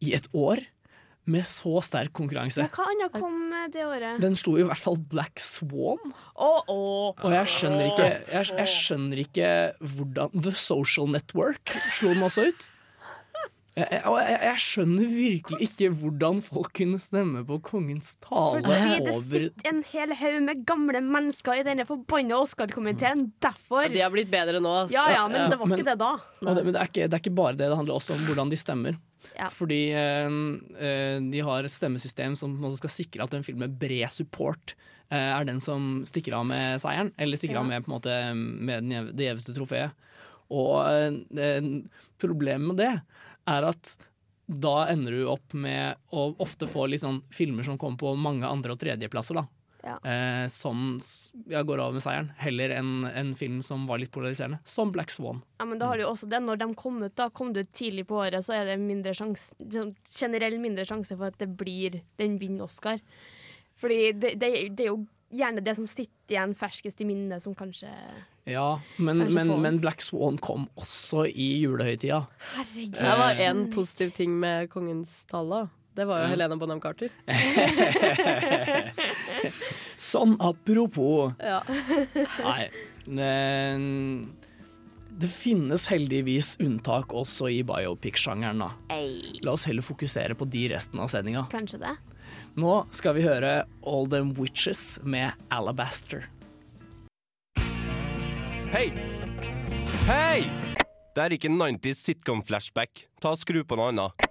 i 0.00 0.14
et 0.16 0.24
år 0.32 0.62
med 1.28 1.44
så 1.46 1.82
sterk 1.84 2.14
konkurranse. 2.16 2.64
Men 2.64 2.72
hva 2.72 2.86
annet 2.90 3.14
kom 3.14 3.36
det 3.76 3.84
året? 3.84 4.22
Den 4.24 4.34
slo 4.40 4.56
i 4.56 4.64
hvert 4.66 4.80
fall 4.80 4.96
Black 5.12 5.36
Swan. 5.44 6.14
Oh, 6.32 6.64
oh. 6.64 7.12
Og 7.12 7.28
jeg 7.36 7.50
skjønner 7.52 7.90
ikke, 7.90 8.08
jeg, 8.32 8.48
jeg 8.56 8.72
skjønner 8.72 9.22
ikke 9.22 9.50
hvordan 9.94 10.32
The 10.48 10.54
Social 10.56 11.12
Network 11.12 11.76
slo 11.92 12.16
den 12.16 12.24
også 12.26 12.48
ut. 12.48 12.70
Jeg, 13.72 13.88
jeg, 14.04 14.32
jeg, 14.44 14.60
skjønner 14.60 15.06
virkelig 15.08 15.64
ikke 15.64 15.88
hvordan 15.96 16.42
folk 16.44 16.74
kunne 16.76 16.98
stemme 17.00 17.40
på 17.48 17.56
Kongens 17.64 18.10
tale 18.20 18.60
Fordi 18.66 18.98
det 19.00 19.14
over 19.14 19.22
sitter 19.24 19.70
en 19.70 19.78
hel 19.88 20.12
haug 20.20 20.36
med 20.44 20.60
gamle 20.68 21.00
mennesker 21.06 21.62
i 21.62 21.64
denne 21.64 21.86
forbanna 21.88 22.36
Oscar-komiteen. 22.44 23.30
Derfor. 23.40 23.88
De 23.88 24.02
har 24.04 24.12
blitt 24.12 24.28
bedre 24.32 24.60
nå. 24.60 24.74
Altså. 24.82 24.92
Ja, 24.98 25.06
ja, 25.14 25.22
men 25.32 25.48
det 25.48 25.56
var 25.56 25.70
Men- 25.72 25.78
ikke 25.80 25.88
det 25.88 25.96
da. 26.02 26.10
Det, 26.42 26.64
men 26.66 26.74
det 26.74 26.82
er, 26.82 26.90
ikke, 26.92 27.06
det 27.08 27.16
er 27.16 27.24
ikke 27.24 27.34
bare 27.40 27.56
det, 27.56 27.70
det 27.72 27.78
handler 27.80 27.96
også 27.96 28.12
om 28.18 28.26
hvordan 28.28 28.52
de 28.52 28.60
stemmer. 28.60 29.00
Ja. 29.38 29.48
Fordi 29.54 29.80
eh, 29.96 30.36
eh, 30.76 31.16
de 31.32 31.40
har 31.48 31.64
et 31.64 31.72
stemmesystem 31.72 32.36
som 32.36 32.58
skal 32.76 32.92
sikre 32.92 33.24
at 33.24 33.32
en 33.38 33.46
film 33.46 33.64
med 33.64 33.78
bred 33.80 34.12
support 34.12 34.74
eh, 35.08 35.16
er 35.16 35.48
den 35.48 35.64
som 35.64 36.02
stikker 36.04 36.36
av 36.36 36.44
med 36.52 36.76
seieren. 36.84 37.14
Eller 37.16 37.40
stikker 37.40 37.56
Ja. 37.56 37.64
av 37.64 37.72
med, 37.72 37.86
på 37.86 37.88
en 37.88 37.96
måte, 37.96 38.20
med 38.36 39.14
det 39.16 39.30
gjeveste 39.30 39.56
trofeet. 39.56 39.96
Og 40.52 40.76
eh, 41.40 41.64
problemet 42.20 42.74
med 42.74 42.82
det 42.84 42.92
er 43.48 43.68
at 43.72 43.96
da 44.52 44.86
ender 44.90 45.14
du 45.14 45.26
opp 45.30 45.54
med 45.54 45.96
å 46.12 46.34
ofte 46.42 46.66
få 46.68 46.86
sånn 47.00 47.22
filmer 47.32 47.64
som 47.64 47.78
kommer 47.78 47.98
på 47.98 48.14
mange 48.18 48.44
andre- 48.46 48.72
og 48.74 48.80
tredjeplasser. 48.82 49.34
da 49.34 49.46
Ja. 49.84 49.98
eh, 50.04 50.46
som 50.46 51.00
ja, 51.48 51.62
går 51.62 51.80
over 51.80 51.92
med 51.92 52.02
seieren, 52.02 52.28
heller 52.38 52.70
enn 52.70 53.04
en 53.04 53.34
film 53.34 53.62
som 53.62 53.86
var 53.86 53.98
litt 53.98 54.12
polariserende, 54.12 54.60
som 54.64 54.92
Black 54.92 55.10
Swan. 55.10 55.42
Ja, 55.58 55.64
men 55.64 55.78
da 55.78 55.86
har 55.86 55.96
du 55.98 56.04
også 56.04 56.28
det. 56.28 56.38
Når 56.40 56.58
de 56.58 56.74
kom 56.74 57.02
ut, 57.02 57.14
da 57.16 57.28
kom 57.30 57.52
du 57.52 57.60
ut 57.60 57.72
tidlig 57.72 58.06
på 58.06 58.14
året, 58.22 58.44
så 58.44 58.54
er 58.54 58.64
det 58.66 58.78
mindre 58.78 59.12
sjans, 59.12 59.54
sånn 59.58 59.96
generell 60.08 60.58
mindre 60.60 60.84
sjanse 60.84 61.16
for 61.16 61.26
at 61.26 61.38
det 61.38 61.56
blir 61.56 62.00
den 62.16 62.38
vinner 62.38 62.62
Oscar. 62.62 63.00
Fordi 63.76 64.12
det, 64.12 64.38
det, 64.38 64.76
det 64.76 64.86
er 64.86 64.92
jo 64.92 65.06
gjerne 65.32 65.64
det 65.64 65.74
som 65.74 65.88
sitter 65.90 66.36
igjen 66.36 66.54
ferskest 66.54 67.00
i 67.00 67.08
minnet, 67.08 67.42
som 67.42 67.54
kanskje 67.56 67.90
Ja, 68.44 68.80
men, 68.96 69.18
men, 69.32 69.52
men 69.62 69.78
Black 69.80 70.02
Swan 70.02 70.38
kom 70.42 70.64
også 70.74 71.26
i 71.30 71.60
julehøytida. 71.62 72.24
Herregud. 72.56 72.96
Det 72.98 73.12
var 73.20 73.38
én 73.44 73.60
positiv 73.74 74.10
ting 74.16 74.34
med 74.40 74.70
kongens 74.72 75.20
tale. 75.30 75.68
Det 75.94 76.06
var 76.08 76.22
jo 76.22 76.24
Ja. 76.24 76.30
Helena 76.32 76.56
Bonham 76.56 76.80
Carter. 76.80 77.10
Sånn 79.96 80.36
apropos 80.40 81.34
Ja. 81.38 81.60
Nei. 82.46 82.68
Det, 83.04 83.30
det 85.22 85.28
finnes 85.30 85.86
heldigvis 85.90 86.54
unntak 86.62 87.12
også 87.14 87.50
i 87.52 87.60
biopic-sjangeren. 87.66 88.62
La 89.42 89.52
oss 89.54 89.66
heller 89.68 89.84
fokusere 89.84 90.34
på 90.38 90.46
de 90.50 90.68
resten 90.72 91.02
av 91.02 91.10
sendinga. 91.12 91.44
Nå 92.58 92.72
skal 92.94 93.16
vi 93.18 93.24
høre 93.26 93.52
All 93.88 94.08
Them 94.12 94.32
Witches 94.38 94.98
med 95.02 95.32
Alabaster. 95.52 96.28
Hei! 98.72 98.86
Hei! 100.08 100.44
Det 101.12 101.20
er 101.20 101.32
ikke 101.36 101.50
90s 101.52 101.98
sitcom-flashback. 102.06 103.02
Ta 103.20 103.34
og 103.34 103.36
Skru 103.36 103.58
på 103.68 103.76
noe 103.76 103.90
annet. 103.92 104.22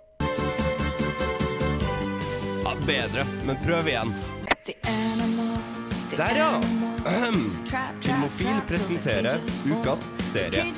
Ja, 2.63 2.71
bedre, 2.87 3.25
men 3.45 3.59
prøv 3.61 3.91
igjen. 3.91 4.09
Der, 6.15 6.39
ja! 6.39 6.47
Ahem. 7.05 7.37
Filmofil 8.01 8.63
presenterer 8.65 9.37
ukas 9.75 10.09
serie. 10.25 10.73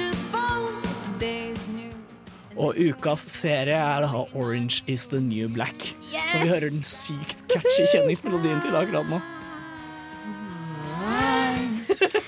Og 2.59 2.75
ukas 2.75 3.23
serie 3.31 3.77
er 3.79 4.03
da 4.03 4.25
Orange 4.35 4.83
is 4.91 5.07
the 5.07 5.23
New 5.23 5.47
Black. 5.55 5.93
Så 6.27 6.43
vi 6.43 6.51
hører 6.51 6.67
den 6.67 6.83
sykt 6.83 7.47
catchy 7.47 7.87
kjenningsmelodien 7.95 8.59
til 8.67 8.75
akkurat 8.75 9.07
nå. 9.07 9.23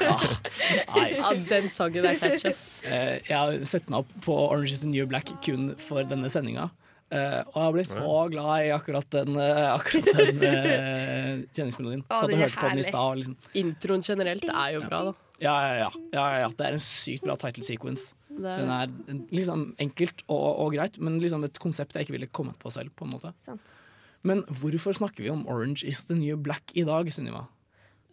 Nice. 0.06 1.20
Ja, 1.20 1.30
den 1.50 1.70
sangen 1.74 2.06
er 2.10 2.18
catchy. 2.22 2.52
Eh, 2.86 3.20
jeg 3.28 3.36
har 3.36 3.60
sett 3.68 3.90
meg 3.92 4.04
opp 4.04 4.12
på 4.26 4.36
Orange 4.48 4.72
is 4.74 4.82
the 4.86 4.90
New 4.92 5.06
Black 5.10 5.30
kun 5.46 5.74
for 5.82 6.04
denne 6.08 6.30
sendinga. 6.34 6.70
Uh, 7.14 7.44
og 7.54 7.58
jeg 7.62 7.74
ble 7.76 7.84
så 7.86 8.14
glad 8.34 8.64
i 8.66 8.72
akkurat 8.74 9.06
den, 9.14 9.36
uh, 9.38 9.76
akkurat 9.76 10.08
den 10.18 10.40
uh, 10.42 11.44
kjenningsmelodien. 11.54 12.02
Oh, 12.10 12.18
Satt 12.24 12.34
og 12.34 12.40
hørte 12.42 12.50
herlig. 12.50 12.58
på 12.58 12.72
den 12.74 12.82
i 12.82 12.86
stad. 12.88 13.20
Liksom. 13.20 13.36
Introen 13.62 14.02
generelt 14.08 14.48
er 14.50 14.72
jo 14.74 14.82
bra, 14.88 15.02
da. 15.12 15.14
Ja, 15.44 15.54
ja, 15.62 15.76
ja, 15.84 15.90
ja, 16.16 16.26
ja. 16.46 16.50
Det 16.58 16.66
er 16.66 16.78
en 16.80 16.84
sykt 16.84 17.24
bra 17.28 17.36
title 17.40 17.64
sequence. 17.68 18.16
Er- 18.36 18.42
Den 18.66 18.72
er 18.74 18.90
liksom 19.32 19.68
enkelt 19.80 20.26
og, 20.28 20.48
og 20.66 20.74
greit, 20.76 20.98
men 21.00 21.20
liksom 21.22 21.46
et 21.48 21.60
konsept 21.62 21.96
jeg 21.96 22.08
ikke 22.08 22.18
ville 22.18 22.28
kommet 22.34 22.58
på 22.60 22.74
selv. 22.74 22.92
på 22.98 23.06
en 23.06 23.14
måte 23.14 23.32
Sant. 23.46 23.72
Men 24.26 24.42
hvorfor 24.50 24.98
snakker 24.98 25.22
vi 25.24 25.30
om 25.30 25.46
Orange 25.48 25.86
is 25.86 26.02
the 26.10 26.16
New 26.18 26.36
Black 26.42 26.74
i 26.74 26.84
dag, 26.88 27.12
Sunniva? 27.14 27.46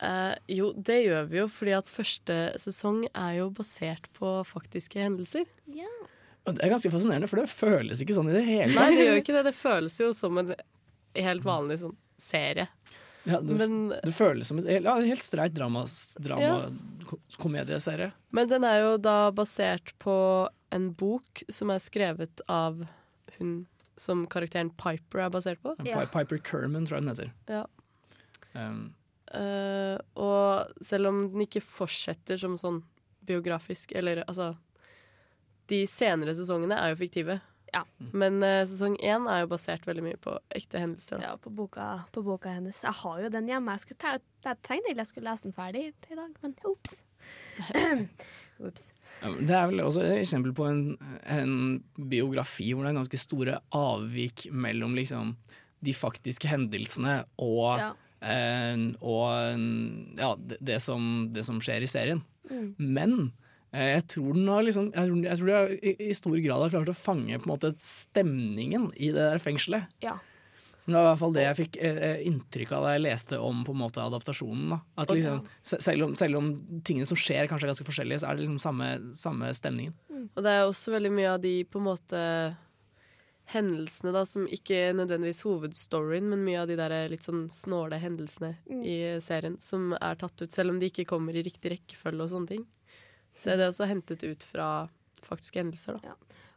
Eh, 0.02 0.34
jo, 0.50 0.72
det 0.74 0.96
gjør 1.04 1.28
vi 1.30 1.38
jo 1.38 1.48
fordi 1.52 1.74
at 1.78 1.90
første 1.92 2.36
sesong 2.58 3.04
er 3.14 3.36
jo 3.38 3.50
basert 3.54 4.08
på 4.16 4.32
faktiske 4.48 4.98
hendelser. 4.98 5.46
Og 6.42 6.56
Det 6.56 6.64
er 6.66 6.72
ganske 6.74 6.90
fascinerende, 6.90 7.28
for 7.30 7.38
det 7.38 7.46
føles 7.52 8.00
ikke 8.02 8.16
sånn 8.16 8.30
i 8.32 8.34
det 8.34 8.42
hele 8.48 8.72
tatt. 8.74 8.80
Nei, 8.82 8.96
det 8.98 9.04
gjør 9.06 9.20
ikke 9.20 9.36
det. 9.36 9.44
Det 9.46 9.54
føles 9.54 9.98
jo 10.00 10.08
som 10.16 10.38
en 10.42 10.54
helt 11.14 11.44
vanlig 11.46 11.78
sånn 11.84 11.94
serie. 12.18 12.66
Ja, 13.24 13.38
det, 13.38 13.54
Men- 13.54 13.92
det 14.02 14.10
føles 14.16 14.46
som 14.50 14.58
et 14.58 14.82
ja, 14.82 14.96
helt 14.98 15.22
streit 15.22 15.54
dramakomedieserie. 15.54 16.18
drama 16.18 18.02
Ja. 18.02 18.10
Men 18.32 18.48
den 18.48 18.64
er 18.64 18.80
jo 18.80 18.96
da 18.98 19.30
basert 19.30 19.92
på 20.00 20.48
en 20.72 20.90
bok 20.92 21.44
som 21.48 21.70
er 21.70 21.78
skrevet 21.78 22.40
av 22.48 22.88
hun 23.38 23.66
som 23.96 24.26
karakteren 24.26 24.70
Piper 24.76 25.20
er 25.20 25.30
basert 25.30 25.62
på. 25.62 25.76
Pi- 25.78 26.06
Piper 26.10 26.38
Kerman, 26.38 26.86
tror 26.86 26.98
jeg 26.98 27.04
den 27.04 27.14
heter. 27.14 27.30
Ja. 27.48 27.66
Um, 28.54 28.94
Eh, 29.32 29.96
og 30.20 30.84
selv 30.84 31.12
om 31.12 31.22
den 31.32 31.46
ikke 31.46 31.64
fortsetter 31.64 32.40
som 32.40 32.58
sånn 32.60 32.82
biografisk, 33.22 33.94
eller 33.96 34.24
altså 34.26 34.52
De 35.70 35.84
senere 35.88 36.34
sesongene 36.36 36.76
er 36.76 36.92
jo 36.92 36.98
fiktive. 37.00 37.38
Men 38.12 38.42
uh, 38.44 38.62
sesong 38.68 38.98
én 39.00 39.24
er 39.30 39.44
jo 39.44 39.52
basert 39.54 39.86
veldig 39.88 40.02
mye 40.04 40.18
på 40.20 40.34
ekte 40.52 40.82
hendelser. 40.82 41.22
Da. 41.22 41.30
Ja, 41.30 41.38
på 41.40 41.52
boka, 41.54 41.86
på 42.12 42.24
boka 42.26 42.52
hennes. 42.52 42.82
Jeg 42.84 42.92
har 42.98 43.22
jo 43.22 43.30
den 43.32 43.48
hjemme. 43.48 43.76
Jeg, 43.78 43.84
skulle 43.86 44.02
ta, 44.02 44.18
jeg 44.44 44.58
tenkte 44.60 44.90
egentlig 44.90 45.04
jeg 45.06 45.10
skulle 45.12 45.30
lese 45.30 45.48
den 45.48 45.56
ferdig 45.56 45.84
til 46.04 46.18
i 46.18 46.20
dag, 46.20 46.38
men 46.44 46.56
ops. 46.74 47.02
Ja, 48.62 49.30
Det 49.40 49.54
er 49.56 49.64
vel 49.70 49.80
også 49.82 50.04
et 50.04 50.20
eksempel 50.20 50.52
på 50.54 50.68
en, 50.68 50.82
en 51.26 51.54
biografi 51.96 52.68
hvor 52.70 52.84
det 52.84 52.92
er 52.92 52.98
ganske 53.00 53.18
store 53.18 53.56
avvik 53.74 54.44
mellom 54.54 54.94
liksom 54.94 55.32
de 55.82 55.94
faktiske 55.96 56.46
hendelsene 56.50 57.22
og, 57.42 57.80
Ja. 57.80 57.88
Eh, 58.22 58.88
og 59.02 60.18
ja, 60.18 60.32
det, 60.38 60.58
det, 60.60 60.80
som, 60.84 61.28
det 61.34 61.46
som 61.46 61.60
skjer 61.62 61.84
i 61.84 61.90
serien. 61.90 62.24
Mm. 62.50 62.66
Men 62.78 63.14
eh, 63.72 63.94
jeg 63.96 64.08
tror 64.16 64.34
den 64.36 64.50
har 64.50 64.64
liksom 64.66 64.90
Jeg 64.90 65.08
tror, 65.08 65.22
jeg 65.24 65.38
tror 65.38 65.50
de 65.50 65.56
har 65.56 65.72
i, 65.78 65.94
i 66.08 66.18
stor 66.18 66.36
grad 66.44 66.64
har 66.66 66.74
klart 66.74 66.92
å 66.92 66.98
fange 66.98 67.38
på 67.38 67.48
en 67.48 67.54
måte 67.54 67.72
stemningen 67.82 68.90
i 68.96 69.12
det 69.14 69.30
der 69.32 69.42
fengselet. 69.42 69.90
Ja. 70.04 70.18
Det 70.82 70.96
var 70.96 71.04
i 71.04 71.08
hvert 71.12 71.20
fall 71.20 71.34
det 71.36 71.44
jeg 71.44 71.58
fikk 71.60 71.76
eh, 71.86 72.22
inntrykk 72.26 72.72
av 72.74 72.84
da 72.86 72.94
jeg 72.96 73.04
leste 73.04 73.38
om 73.38 73.60
på 73.62 73.74
en 73.74 73.82
måte 73.84 74.02
adaptasjonen. 74.02 74.72
Da. 74.72 74.78
At 75.04 75.12
liksom, 75.14 75.44
selv, 75.62 76.08
om, 76.08 76.16
selv 76.18 76.40
om 76.40 76.48
tingene 76.82 77.06
som 77.06 77.18
skjer 77.18 77.46
kanskje 77.50 77.68
er 77.68 77.70
ganske 77.70 77.86
forskjellige, 77.86 78.22
så 78.22 78.28
er 78.28 78.34
det 78.34 78.44
liksom 78.48 78.58
samme, 78.62 78.88
samme 79.14 79.52
stemningen. 79.54 79.94
Og 80.34 80.42
det 80.42 80.56
er 80.56 80.66
også 80.66 80.94
veldig 80.96 81.12
mye 81.14 81.30
av 81.36 81.38
de 81.44 81.54
på 81.70 81.78
en 81.78 81.86
måte 81.86 82.22
hendelsene 83.52 84.12
da, 84.14 84.24
som 84.28 84.46
ikke 84.50 84.92
nødvendigvis 84.96 85.42
hovedstoryen, 85.46 86.28
men 86.32 86.44
mye 86.46 86.62
av 86.62 86.70
de 86.70 86.76
der 86.80 86.94
litt 87.12 87.26
sånn 87.26 87.46
snåle 87.52 87.98
hendelsene 88.02 88.56
Mm. 88.68 88.82
i 88.84 88.96
serien 89.20 89.58
som 89.60 89.92
er 89.92 90.16
tatt 90.16 90.40
ut, 90.42 90.52
selv 90.52 90.70
om 90.70 90.78
de 90.80 90.88
ikke 90.90 91.06
kommer 91.06 91.36
i 91.36 91.44
riktig 91.44 91.74
rekkefølge 91.76 92.22
og 92.22 92.30
sånne 92.30 92.48
ting. 92.48 92.66
Så 93.34 93.52
er 93.52 93.56
det 93.56 93.68
også 93.70 93.88
hentet 93.88 94.24
ut 94.24 94.42
fra 94.42 94.88
faktiske 95.22 95.60
hendelser, 95.62 96.00
da. 96.02 96.16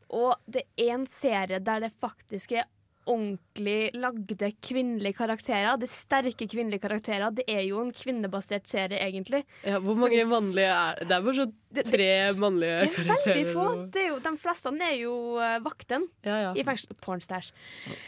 Og 0.09 0.35
det 0.47 0.63
er 0.77 0.93
en 0.93 1.05
serie 1.07 1.59
der 1.59 1.79
det 1.79 1.93
faktisk 1.99 2.51
er 2.51 2.65
ordentlig 3.05 3.91
lagde 3.93 4.49
kvinnelige 4.65 5.13
karakterer. 5.17 5.77
Det 5.81 5.87
er 5.89 5.93
sterke 5.93 6.47
kvinnelige 6.51 6.81
karakterer. 6.83 7.31
Det 7.35 7.45
er 7.47 7.61
jo 7.67 7.81
en 7.81 7.91
kvinnebasert 7.95 8.67
serie, 8.67 8.97
egentlig. 8.99 9.43
Ja, 9.65 9.79
hvor 9.79 9.95
mange 9.99 10.23
mannlige 10.29 10.71
er 10.71 10.95
det? 10.99 11.07
Det 11.09 11.17
er 11.17 11.21
bare 11.27 11.35
så 11.35 11.47
tre 11.91 12.09
mannlige 12.39 12.79
Det 12.79 12.87
er 12.89 12.95
karakterer. 12.95 13.35
veldig 13.35 13.53
få. 13.53 13.67
og- 13.71 13.91
Det 13.91 14.01
er 14.03 14.07
jo, 14.07 14.19
de 14.19 14.37
fleste 14.37 14.73
er 14.81 14.95
jo 15.01 15.13
uh, 15.37 15.59
vakten 15.65 16.07
i 16.55 16.63
fengsel. 16.63 16.95
Pornstæsj. 17.01 17.51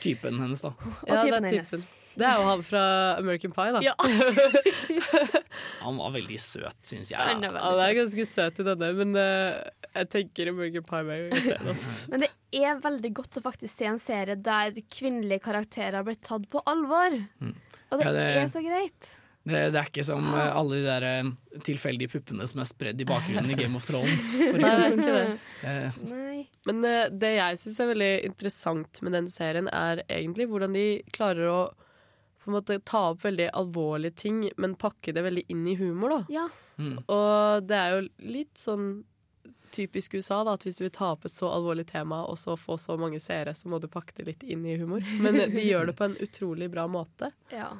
Typen 0.02 0.39
hennes, 0.39 0.62
da. 0.62 0.72
Ja, 1.08 1.14
det 1.16 1.24
typen 1.28 1.43
er 1.45 1.50
hennes. 1.50 1.70
typen. 1.72 1.88
Det 2.18 2.26
er 2.26 2.34
jo 2.39 2.45
han 2.50 2.64
fra 2.66 2.84
American 3.20 3.52
Pie, 3.54 3.72
da. 3.74 3.80
Ja. 3.86 3.93
Han 5.84 5.98
var 6.00 6.12
veldig 6.16 6.39
søt, 6.41 6.78
syns 6.88 7.12
jeg. 7.12 7.20
Ja, 7.20 7.36
han 7.38 7.80
er 7.84 7.93
ganske 7.98 8.26
søt 8.30 8.60
i 8.60 8.66
denne, 8.66 8.89
men 8.98 9.16
eh, 9.16 9.60
jeg 9.98 10.10
tenker 10.14 10.50
American 10.54 10.84
Pie 10.88 11.04
med 11.08 11.22
en 11.38 11.48
gang 11.52 11.70
ass. 11.76 11.93
Men 12.12 12.26
det 12.26 12.32
er 12.64 12.80
veldig 12.84 13.14
godt 13.22 13.39
å 13.39 13.45
faktisk 13.45 13.74
se 13.82 13.86
en 13.91 14.00
serie 14.02 14.36
der 14.39 14.72
kvinnelige 14.93 15.43
karakterer 15.48 16.06
blir 16.08 16.20
tatt 16.24 16.45
på 16.54 16.62
alvor. 16.70 17.16
Og 17.43 18.00
det, 18.00 18.06
Ja, 18.06 18.12
det- 18.14 18.28
er 18.43 18.52
så 18.52 18.64
greit. 18.66 19.16
Det, 19.48 19.60
det 19.72 19.80
er 19.80 19.86
ikke 19.88 20.04
som 20.04 20.26
eh, 20.36 20.50
alle 20.60 20.76
de 20.76 20.84
der 20.84 21.04
eh, 21.08 21.28
tilfeldige 21.64 22.10
puppene 22.12 22.43
som 22.52 22.60
er 22.60 22.68
spredd 22.68 23.00
i 23.00 23.06
bakgrunnen 23.08 23.48
i 23.54 23.56
Game 23.62 23.78
of 23.80 23.86
Thrones, 23.88 24.26
for 24.43 24.58
Nei, 24.60 24.68
det 24.68 24.74
er 24.74 24.82
eksempel. 24.89 24.98
ikke 25.00 25.14
det. 25.62 26.02
Eh, 26.04 26.50
Men 26.68 26.82
eh, 26.89 27.06
det 27.16 27.30
jeg 27.38 27.60
syns 27.62 27.78
er 27.80 27.88
veldig 27.93 28.10
interessant 28.28 29.00
med 29.08 29.16
den 29.16 29.30
serien, 29.32 29.70
er 29.72 30.02
egentlig 30.10 30.50
hvordan 30.52 30.76
de 30.76 30.84
klarer 31.16 31.48
å 31.48 31.62
på 32.43 32.52
en 32.52 32.58
måte 32.58 32.78
ta 32.88 33.06
opp 33.14 33.24
veldig 33.24 33.48
alvorlige 33.60 34.16
ting, 34.20 34.43
men 34.60 34.76
pakke 34.80 35.16
det 35.16 35.24
veldig 35.24 35.45
inn 35.52 35.64
i 35.68 35.78
humor. 35.80 36.18
da. 36.18 36.20
Ja. 36.41 36.43
Mm. 36.78 36.98
Og 37.08 37.66
det 37.72 37.80
er 37.80 37.95
jo 37.95 38.04
litt 38.36 38.60
sånn 38.60 38.89
typisk 39.78 40.17
USA, 40.17 40.41
da, 40.43 40.55
at 40.57 40.65
hvis 40.67 40.80
du 40.80 40.86
vil 40.88 40.93
ta 40.95 41.11
opp 41.15 41.28
et 41.28 41.34
så 41.34 41.49
alvorlig 41.53 41.88
tema 41.89 42.23
og 42.28 42.39
så 42.41 42.57
få 42.59 42.80
så 42.82 42.97
mange 42.99 43.21
seere, 43.23 43.53
så 43.57 43.69
må 43.71 43.80
du 43.84 43.89
pakke 43.91 44.15
det 44.17 44.28
litt 44.32 44.47
inn 44.47 44.65
i 44.65 44.78
humor. 44.82 45.05
Men 45.23 45.39
de 45.53 45.67
gjør 45.67 45.91
det 45.91 45.97
på 45.99 46.09
en 46.09 46.17
utrolig 46.23 46.71
bra 46.73 46.88
måte. 46.91 47.32
Ja. 47.53 47.75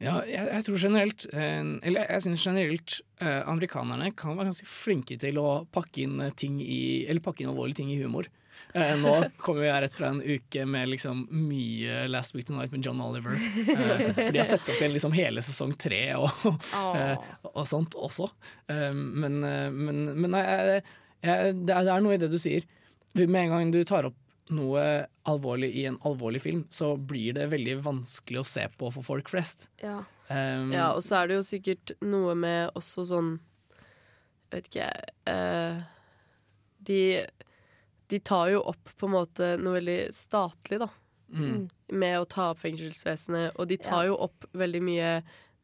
Ja, 0.00 0.22
jeg, 0.24 0.46
jeg 0.48 0.64
tror 0.64 0.78
generelt 0.80 1.26
eh, 1.36 1.58
Eller 1.84 2.06
jeg 2.08 2.22
syns 2.24 2.44
generelt 2.46 2.94
eh, 3.20 3.42
amerikanerne 3.44 4.06
kan 4.16 4.38
være 4.38 4.48
ganske 4.48 4.68
flinke 4.68 5.18
til 5.20 5.36
å 5.36 5.66
pakke 5.76 6.06
inn 6.06 6.22
eh, 6.24 6.32
ting 6.32 6.56
i 6.64 7.04
Eller 7.04 7.20
pakke 7.20 7.44
inn 7.44 7.50
alvorlige 7.52 7.82
ting 7.82 7.90
i 7.92 7.98
humor. 8.00 8.30
Eh, 8.72 8.94
nå 9.00 9.12
kommer 9.42 9.66
jeg 9.66 9.82
rett 9.84 9.96
fra 9.96 10.12
en 10.12 10.22
uke 10.22 10.64
med 10.68 10.92
liksom 10.92 11.24
mye 11.34 12.04
Last 12.10 12.36
Week 12.36 12.46
Tonight 12.46 12.72
med 12.72 12.86
John 12.86 13.00
Oliver. 13.02 13.34
Eh, 13.34 14.04
for 14.14 14.32
de 14.32 14.40
har 14.40 14.48
sett 14.48 14.68
opp 14.68 14.78
igjen 14.78 14.94
liksom 14.94 15.14
hele 15.16 15.42
sesong 15.44 15.74
tre 15.80 16.02
og, 16.16 16.30
eh, 16.78 17.16
og 17.50 17.64
sånt 17.68 17.96
også. 17.98 18.30
Eh, 18.70 18.92
men, 18.94 19.42
eh, 19.44 19.68
men, 19.74 20.04
men 20.14 20.38
jeg, 20.38 20.84
det, 21.20 21.74
er, 21.74 21.84
det 21.84 21.92
er 21.92 22.04
noe 22.04 22.16
i 22.16 22.20
det 22.20 22.30
du 22.32 22.38
sier. 22.40 22.66
Med 23.18 23.40
en 23.44 23.54
gang 23.54 23.72
du 23.74 23.80
tar 23.84 24.08
opp 24.08 24.18
noe 24.50 24.82
alvorlig 25.30 25.70
i 25.78 25.84
en 25.86 25.98
alvorlig 26.06 26.42
film, 26.42 26.64
så 26.70 26.94
blir 26.96 27.36
det 27.36 27.50
veldig 27.52 27.76
vanskelig 27.84 28.42
å 28.42 28.46
se 28.46 28.66
på 28.78 28.90
for 28.94 29.06
folk 29.06 29.30
flest. 29.30 29.68
Ja. 29.82 30.00
Um, 30.30 30.70
Ja, 30.74 30.92
og 30.94 31.02
så 31.06 31.20
er 31.20 31.30
det 31.30 31.38
jo 31.40 31.46
sikkert 31.46 31.94
noe 32.06 32.36
med 32.38 32.68
også 32.78 33.02
sånn 33.08 33.30
Jeg 34.50 34.52
vet 34.52 34.68
ikke 34.68 34.90
uh, 35.26 35.80
de, 36.86 37.00
de 38.10 38.20
tar 38.22 38.52
jo 38.54 38.62
opp 38.72 38.92
på 38.98 39.08
en 39.08 39.14
måte 39.14 39.52
noe 39.62 39.78
veldig 39.78 40.00
statlig, 40.14 40.80
da. 40.82 40.88
Mm. 41.30 41.68
Med 41.94 42.16
å 42.18 42.26
ta 42.26 42.48
opp 42.52 42.62
fengselsvesenet. 42.64 43.54
Og 43.58 43.68
de 43.70 43.78
tar 43.78 44.08
jo 44.08 44.16
opp 44.26 44.48
veldig 44.56 44.80
mye 44.82 45.12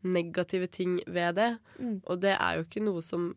negative 0.07 0.69
ting 0.71 1.01
ved 1.07 1.41
det. 1.41 1.49
Mm. 1.81 1.97
Og 2.05 2.21
det 2.23 2.37
er 2.37 2.59
jo 2.59 2.67
ikke 2.67 2.85
noe 2.87 3.03
som 3.03 3.33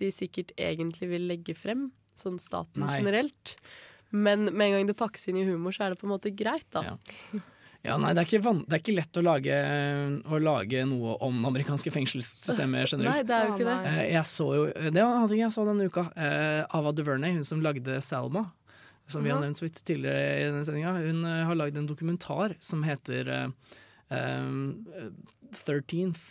de 0.00 0.12
sikkert 0.14 0.52
egentlig 0.60 1.08
vil 1.10 1.26
legge 1.30 1.56
frem, 1.58 1.88
sånn 2.20 2.38
staten 2.40 2.84
Nei. 2.84 2.96
generelt. 3.00 3.56
Men 4.14 4.38
med 4.52 4.64
en 4.68 4.74
gang 4.78 4.88
det 4.88 4.96
pakkes 4.98 5.28
inn 5.28 5.40
i 5.40 5.46
humor, 5.48 5.74
så 5.74 5.86
er 5.86 5.94
det 5.94 6.00
på 6.00 6.06
en 6.08 6.14
måte 6.14 6.32
greit, 6.36 6.66
da. 6.74 6.82
Ja, 7.86 7.94
nei, 8.02 8.10
det 8.16 8.24
er 8.24 8.42
det 8.42 8.74
er 8.74 8.80
ikke 8.80 8.96
lett 8.96 9.18
å 9.20 9.22
lage, 9.22 9.56
å 10.26 10.38
lage 10.42 10.80
noe 10.88 11.12
om 11.22 11.36
det 11.38 11.50
amerikanske 11.52 11.92
fengselssystemet 11.94 12.90
generelt. 12.90 13.12
Nei, 13.12 13.26
det 13.26 13.34
er 13.36 13.46
jo 13.46 13.52
ikke 13.54 13.68
det. 13.68 13.76
Eh, 13.90 14.06
Jeg 14.16 14.26
så 14.26 14.46
jo 14.56 14.62
Det 14.74 15.02
var 15.02 15.20
en 15.20 15.28
ting 15.30 15.42
jeg 15.44 15.54
så 15.54 15.66
denne 15.68 15.86
uka. 15.86 16.04
Eh, 16.16 16.62
Ava 16.74 16.90
DuVernay, 16.96 17.36
hun 17.36 17.46
som 17.46 17.62
lagde 17.62 18.00
Selma, 18.02 18.42
som 19.06 19.22
vi 19.22 19.30
har 19.30 19.38
nevnt 19.42 19.60
så 19.60 19.68
vidt 19.68 19.84
tidligere 19.86 20.40
i 20.40 20.48
denne 20.48 20.64
sendinga, 20.66 20.96
hun 20.98 21.22
eh, 21.30 21.44
har 21.46 21.60
lagd 21.60 21.78
en 21.78 21.86
dokumentar 21.86 22.56
som 22.58 22.82
heter 22.86 23.30
eh, 23.36 23.48
13th. 24.10 26.26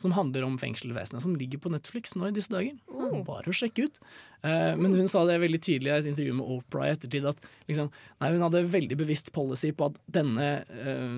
Som 0.00 0.14
handler 0.16 0.42
om 0.42 0.56
fengselsvesenet, 0.58 1.22
som 1.22 1.36
ligger 1.38 1.60
på 1.62 1.70
Netflix 1.70 2.16
nå 2.18 2.26
i 2.26 2.34
disse 2.34 2.50
dager. 2.50 2.74
Bare 3.26 3.50
å 3.50 3.54
sjekke 3.54 3.86
ut. 3.86 4.00
Eh, 4.42 4.72
men 4.74 4.96
hun 4.96 5.06
sa 5.10 5.22
det 5.28 5.36
veldig 5.38 5.60
tydelig 5.62 5.92
i 5.92 5.94
et 5.94 6.08
intervju 6.10 6.34
med 6.40 6.50
Oprah 6.56 6.88
i 6.88 6.94
ettertid, 6.96 7.28
at 7.30 7.38
liksom, 7.70 7.92
nei, 8.18 8.32
hun 8.34 8.42
hadde 8.42 8.64
veldig 8.72 8.98
bevisst 8.98 9.30
policy 9.36 9.70
på 9.76 9.92
at 9.92 10.00
denne, 10.18 10.48
eh, 10.66 11.14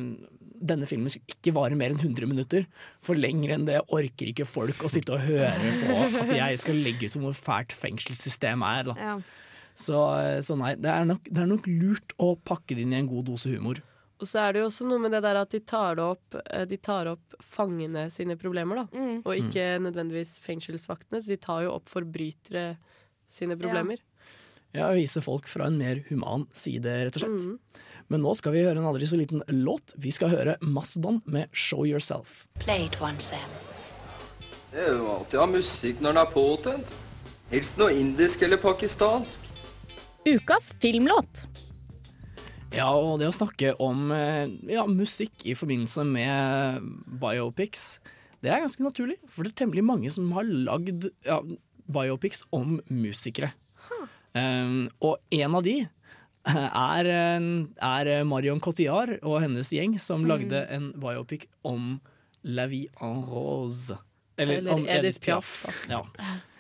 denne 0.61 0.91
filmen 0.91 1.12
skulle 1.12 1.39
ikke 1.39 1.57
vare 1.57 1.79
mer 1.79 1.95
enn 1.95 2.03
100 2.03 2.29
minutter. 2.29 2.68
For 3.05 3.16
lenger 3.16 3.57
enn 3.57 3.66
det 3.70 3.81
orker 3.89 4.35
ikke 4.35 4.49
folk 4.49 4.85
å 4.85 4.93
sitte 4.93 5.16
og 5.16 5.24
høre 5.24 5.72
på 5.81 5.99
at 6.20 6.37
jeg 6.37 6.62
skal 6.66 6.85
legge 6.85 7.09
ut 7.09 7.18
om 7.18 7.29
hvor 7.31 7.41
fælt 7.41 7.72
fengselssystemet 7.81 8.93
er. 8.93 8.95
Ja. 9.01 9.18
Så, 9.77 9.99
så 10.45 10.57
nei, 10.57 10.77
det 10.81 10.93
er, 10.93 11.09
nok, 11.09 11.27
det 11.29 11.43
er 11.43 11.49
nok 11.49 11.66
lurt 11.68 12.14
å 12.22 12.35
pakke 12.37 12.77
det 12.77 12.85
inn 12.85 12.95
i 12.95 13.01
en 13.01 13.11
god 13.11 13.29
dose 13.33 13.51
humor. 13.53 13.81
Og 14.17 14.29
så 14.29 14.41
er 14.47 14.55
det 14.55 14.62
jo 14.62 14.69
også 14.71 14.87
noe 14.89 15.03
med 15.03 15.12
det 15.12 15.21
der 15.27 15.39
at 15.43 15.53
de 15.53 15.61
tar 15.61 16.01
opp, 16.01 16.37
eh, 16.47 16.64
de 16.69 16.79
tar 16.81 17.11
opp 17.11 17.37
fangene 17.45 18.07
sine 18.12 18.39
problemer, 18.41 18.83
da. 18.83 18.87
Mm. 18.97 19.19
Og 19.23 19.33
ikke 19.37 19.67
nødvendigvis 19.85 20.39
fengselsvaktene. 20.45 21.21
Så 21.21 21.35
de 21.35 21.41
tar 21.41 21.67
jo 21.67 21.75
opp 21.77 21.91
forbrytere 21.93 22.71
sine 23.29 23.59
problemer. 23.61 24.01
Ja, 24.77 24.89
Vise 24.93 25.23
folk 25.25 25.49
fra 25.49 25.69
en 25.71 25.79
mer 25.81 26.03
human 26.09 26.47
side, 26.57 26.89
rett 27.07 27.17
og 27.17 27.25
slett. 27.25 27.45
Mm. 27.45 27.85
Men 28.12 28.23
nå 28.23 28.35
skal 28.39 28.55
vi 28.55 28.64
høre 28.64 28.81
en 28.81 28.89
aldri 28.89 29.09
så 29.09 29.19
liten 29.19 29.43
låt. 29.49 29.95
Vi 30.01 30.12
skal 30.14 30.33
høre 30.33 30.57
Mastodon 30.61 31.21
med 31.25 31.49
'Show 31.53 31.85
Yourself'. 31.85 32.45
Play 32.61 32.87
it 32.87 33.01
once, 33.01 33.33
Sam. 33.33 33.51
Det 34.73 34.85
er 34.85 34.97
jo 34.99 35.09
alltid 35.09 35.39
å 35.39 35.45
ha 35.45 35.47
musikk 35.47 36.01
når 36.01 36.12
den 36.12 36.23
er 36.23 36.33
påtent. 36.33 36.97
Helst 37.51 37.79
noe 37.79 37.95
indisk 37.95 38.43
eller 38.43 38.57
pakistansk. 38.57 39.41
Ukas 40.27 40.73
filmlåt. 40.83 41.47
Ja, 42.75 42.89
og 42.93 43.21
det 43.23 43.29
å 43.31 43.35
snakke 43.35 43.75
om 43.83 44.11
eh, 44.12 44.49
ja, 44.75 44.85
musikk 44.91 45.45
i 45.49 45.55
forbindelse 45.57 46.03
med 46.09 46.83
biopics, 47.23 47.99
det 48.45 48.51
er 48.53 48.64
ganske 48.64 48.85
naturlig. 48.85 49.17
For 49.33 49.47
det 49.47 49.55
er 49.55 49.61
temmelig 49.64 49.85
mange 49.87 50.11
som 50.12 50.29
har 50.37 50.45
lagd 50.49 51.07
ja, 51.25 51.39
biopics 51.87 52.43
om 52.55 52.81
musikere. 52.93 53.53
Um, 54.37 54.91
og 55.01 55.17
en 55.33 55.55
av 55.57 55.62
de 55.64 55.79
er, 56.47 57.09
er 57.09 58.11
Marion 58.29 58.61
Cotillard 58.62 59.14
og 59.23 59.39
hennes 59.47 59.71
gjeng, 59.73 59.97
som 60.03 60.27
Mm. 60.27 60.29
lagde 60.29 60.61
en 60.77 60.91
biopic 61.01 61.47
om 61.64 61.97
La 62.45 62.67
vie 62.71 62.91
en 63.03 63.23
rose. 63.27 63.97
Eller 64.39 64.61
om 64.71 64.85
Edith 64.87 65.19
Piaf, 65.25 65.64
Ja. 65.89 66.03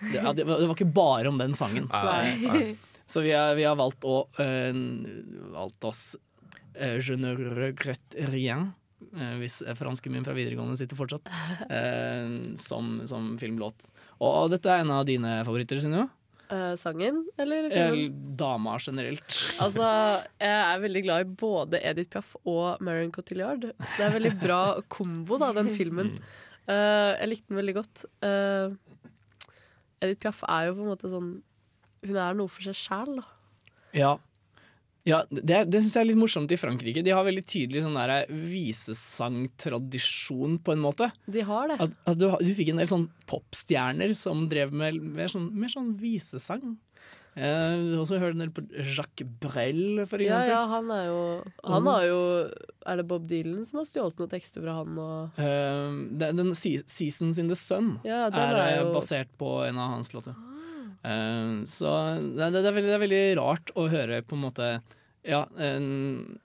Det, 0.00 0.14
ja, 0.22 0.32
det, 0.32 0.46
det 0.46 0.66
var 0.66 0.74
ikke 0.74 0.88
bare 0.96 1.28
om 1.28 1.36
den 1.38 1.52
sangen. 1.54 1.90
Nei, 1.92 2.32
nei. 2.40 2.76
Så 3.06 3.22
vi 3.22 3.30
har, 3.36 3.54
vi 3.54 3.62
har 3.66 3.76
valgt 3.78 4.02
å 4.06 4.24
øh, 4.42 4.80
valgt 5.54 5.84
oss 5.86 6.02
øh, 6.74 6.98
Je 6.98 7.16
ne 7.20 7.34
regrette 7.38 8.26
rien. 8.32 8.72
øh, 9.14 9.34
hvis 9.40 9.60
fransken 9.78 10.12
min 10.12 10.24
fra 10.26 10.34
videregående 10.34 10.76
sitter 10.80 10.98
fortsatt. 10.98 11.30
øh, 11.70 12.54
som, 12.68 13.02
som 13.06 13.34
filmlåt. 13.38 13.90
Og 14.20 14.50
dette 14.50 14.66
er 14.72 14.82
en 14.84 14.90
av 14.96 15.04
dine 15.06 15.38
favoritter, 15.46 15.78
Synnøve? 15.82 16.08
Eh, 16.46 16.74
sangen, 16.78 17.24
eller 17.42 17.64
Eller 17.66 17.94
filmen? 17.96 18.34
Dama 18.38 18.76
generelt. 18.78 19.38
Altså, 19.58 19.86
jeg 20.38 20.58
er 20.62 20.82
veldig 20.84 21.02
glad 21.02 21.24
i 21.24 21.30
både 21.42 21.80
Edith 21.82 22.10
Piaf 22.12 22.36
og 22.46 22.78
Marion 22.86 23.10
Cotillard. 23.14 23.64
Så 23.80 23.96
det 23.96 24.04
er 24.04 24.10
en 24.12 24.14
veldig 24.20 24.34
bra 24.44 24.60
kombo, 24.94 25.40
da, 25.42 25.48
den 25.56 25.72
filmen. 25.74 26.12
Eh, 26.70 27.12
jeg 27.18 27.30
likte 27.32 27.50
den 27.50 27.58
veldig 27.62 27.74
godt. 27.80 28.04
Eh, 28.22 28.76
Edith 30.06 30.22
Piaf 30.22 30.44
er 30.46 30.68
jo 30.68 30.76
på 30.78 30.84
en 30.86 30.92
måte 30.92 31.10
sånn 31.10 31.32
Hun 32.04 32.16
er 32.16 32.34
noe 32.38 32.48
for 32.52 32.62
seg 32.66 32.74
sjæl, 32.78 33.10
da. 33.20 33.24
Ja. 33.96 34.10
ja 35.08 35.18
det 35.30 35.62
det 35.70 35.80
syns 35.82 35.94
jeg 35.96 36.02
er 36.04 36.08
litt 36.10 36.20
morsomt 36.20 36.52
i 36.52 36.56
Frankrike. 36.60 37.02
De 37.06 37.10
har 37.16 37.24
veldig 37.26 37.46
tydelig 37.48 37.82
sånn 37.86 37.96
der 37.96 38.26
visesangtradisjon, 38.28 40.58
på 40.62 40.70
en 40.74 40.82
måte. 40.84 41.06
De 41.26 41.40
har 41.46 41.68
det. 41.72 41.78
At, 41.80 41.90
at 42.06 42.18
du, 42.20 42.26
du 42.40 42.52
fikk 42.56 42.68
en 42.74 42.80
del 42.82 42.90
sånn 42.90 43.08
popstjerner 43.30 44.10
som 44.18 44.48
drev 44.50 44.68
med 44.74 44.94
mer 45.16 45.28
sånn, 45.32 45.48
mer 45.56 45.68
sånn 45.72 45.94
visesang. 46.00 46.76
Eh, 47.36 47.42
du 47.42 47.92
har 47.92 48.00
også 48.00 48.16
hørt 48.16 48.32
en 48.32 48.40
del 48.46 48.52
på 48.56 48.62
Jacques 48.80 49.28
Brel, 49.42 49.98
for 50.08 50.16
eksempel. 50.24 50.48
ja, 50.48 50.62
han 50.70 50.86
er 50.88 51.02
jo 51.10 51.18
Han 51.68 51.84
har 51.84 52.00
jo 52.06 52.20
Er 52.88 52.96
det 52.96 53.04
Bob 53.10 53.26
Dylan 53.28 53.60
som 53.68 53.76
har 53.82 53.84
stjålet 53.90 54.16
noen 54.22 54.30
tekster 54.32 54.64
fra 54.64 54.72
han 54.78 54.96
og 54.96 55.36
uh, 55.36 55.92
den, 56.16 56.32
den 56.40 56.54
'Seasons 56.56 57.36
in 57.42 57.52
the 57.52 57.58
Sun' 57.60 57.98
Ja, 58.08 58.30
er, 58.30 58.40
er 58.40 58.56
eh, 58.62 58.78
jo- 58.80 58.94
basert 58.96 59.28
på 59.36 59.52
en 59.68 59.76
av 59.76 59.92
hans 59.98 60.08
låter. 60.16 60.32
Eh, 60.32 60.55
så 61.70 61.90
det, 62.18 62.50
det, 62.54 62.62
er 62.62 62.74
veldig, 62.74 62.88
det 62.90 62.94
er 62.96 63.02
veldig 63.04 63.24
rart 63.38 63.74
å 63.78 63.86
høre 63.92 64.22
på 64.26 64.34
en 64.34 64.44
måte 64.46 64.70
ja, 65.26 65.42
en, 65.58 66.38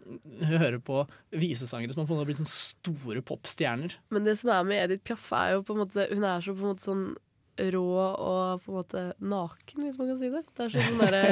høre 0.50 0.80
på 0.82 1.04
visesangere 1.38 1.94
som 1.94 2.06
har 2.10 2.28
blitt 2.28 2.42
sånne 2.42 2.54
store 2.54 3.22
popstjerner. 3.26 3.96
Men 4.14 4.26
det 4.26 4.38
som 4.42 4.52
er 4.54 4.66
med 4.68 4.86
Edith 4.86 5.06
Piaf, 5.06 5.28
er 5.38 5.56
jo 5.56 5.66
på 5.68 5.76
en 5.76 5.84
måte 5.84 6.08
Hun 6.10 6.26
er 6.26 6.42
så 6.42 6.56
på 6.56 6.66
en 6.66 6.74
måte 6.74 6.88
sånn 6.88 7.06
rå 7.76 7.88
og 7.94 8.64
på 8.64 8.72
en 8.72 8.78
måte 8.80 9.06
naken, 9.20 9.86
hvis 9.86 10.00
man 10.00 10.12
kan 10.12 10.20
si 10.22 10.32
det. 10.34 10.44
Det 10.50 10.66
er 10.66 10.74
så 10.74 10.86
sånn 10.88 11.02
derre 11.04 11.26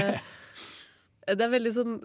Det 1.39 1.45
er 1.45 1.53
veldig 1.53 1.73
sånn 1.75 1.99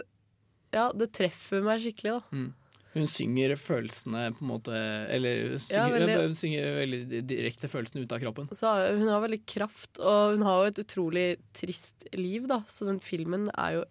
Ja, 0.74 0.90
det 0.96 1.12
treffer 1.16 1.64
meg 1.64 1.82
skikkelig, 1.84 2.18
da. 2.18 2.36
Mm. 2.36 2.50
Hun 2.94 3.08
synger 3.10 3.56
følelsene 3.58 4.28
på 4.36 4.44
en 4.44 4.50
måte 4.52 4.74
Eller 5.10 5.54
Ja, 5.56 5.58
synger, 5.58 5.94
veldig- 5.98 6.18
hun 6.20 6.36
synger 6.38 6.68
veldig 6.78 7.22
direkte 7.26 7.70
følelsene 7.70 8.04
ut 8.04 8.12
av 8.14 8.20
kroppen. 8.22 8.48
Så 8.54 8.70
hun 8.98 9.08
har 9.08 9.20
veldig 9.24 9.40
kraft, 9.50 9.98
og 9.98 10.36
hun 10.36 10.42
har 10.46 10.62
jo 10.62 10.70
et 10.70 10.82
utrolig 10.86 11.26
trist 11.52 12.06
liv, 12.14 12.46
da. 12.46 12.60
Så 12.68 12.86
den 12.86 13.00
filmen 13.02 13.48
er 13.58 13.80
jo 13.80 13.84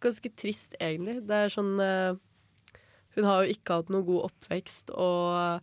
ganske 0.00 0.32
trist, 0.34 0.74
egentlig. 0.80 1.20
Det 1.28 1.36
er 1.44 1.52
sånn 1.52 1.76
eh, 1.80 2.16
Hun 3.14 3.24
har 3.28 3.44
jo 3.44 3.52
ikke 3.52 3.76
hatt 3.76 3.90
noe 3.92 4.02
god 4.08 4.30
oppvekst, 4.30 4.88
og 4.96 5.60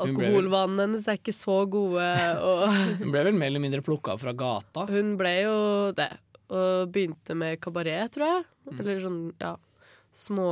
alkoholvanene 0.00 0.86
hennes 0.86 1.06
er 1.06 1.18
ikke 1.20 1.34
så 1.36 1.58
gode, 1.68 2.00
Hun 3.02 3.12
ble 3.12 3.24
vel 3.28 3.36
mer 3.36 3.50
eller 3.52 3.60
mindre 3.60 3.82
plukka 3.84 4.16
fra 4.18 4.32
gata. 4.32 4.86
Hun 4.88 5.18
ble 5.20 5.34
jo 5.42 5.58
det. 5.92 6.08
Og 6.48 6.88
begynte 6.92 7.36
med 7.36 7.60
kabaret, 7.60 8.10
tror 8.16 8.24
jeg. 8.30 8.48
Mm. 8.70 8.80
Eller 8.80 9.04
sånn, 9.04 9.20
ja 9.40 9.52
Små 10.12 10.50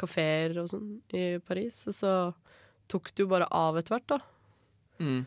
kafeer 0.00 0.56
og 0.62 0.70
sånn 0.72 0.96
i 1.14 1.38
Paris. 1.46 1.84
Og 1.90 1.94
så 1.94 2.12
tok 2.90 3.12
det 3.14 3.24
jo 3.24 3.30
bare 3.30 3.48
av 3.54 3.78
etter 3.78 3.96
hvert, 3.96 4.16
da. 4.16 4.20
Mm. 5.02 5.24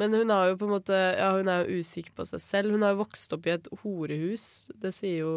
Men 0.00 0.16
hun 0.18 0.32
har 0.34 0.48
jo 0.50 0.56
på 0.58 0.66
en 0.66 0.72
måte 0.74 0.96
Ja, 0.96 1.28
hun 1.36 1.48
er 1.48 1.62
jo 1.62 1.80
usikker 1.80 2.14
på 2.16 2.26
seg 2.28 2.42
selv. 2.42 2.74
Hun 2.74 2.82
har 2.82 2.94
jo 2.94 3.04
vokst 3.04 3.34
opp 3.36 3.46
i 3.46 3.54
et 3.54 3.68
horehus. 3.84 4.48
Det 4.74 4.90
sier 4.96 5.22
jo 5.22 5.34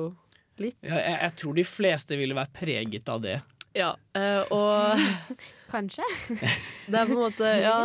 litt. 0.62 0.78
Ja, 0.82 0.98
jeg, 0.98 1.20
jeg 1.22 1.38
tror 1.42 1.58
de 1.58 1.68
fleste 1.68 2.18
ville 2.20 2.38
være 2.38 2.54
preget 2.58 3.12
av 3.14 3.24
det. 3.24 3.38
Ja, 3.78 3.94
eh, 4.18 4.44
og 4.54 5.02
Kanskje. 5.74 6.06
Det 6.90 6.96
er 6.96 7.10
på 7.10 7.18
en 7.18 7.26
måte 7.26 7.50
Ja, 7.62 7.78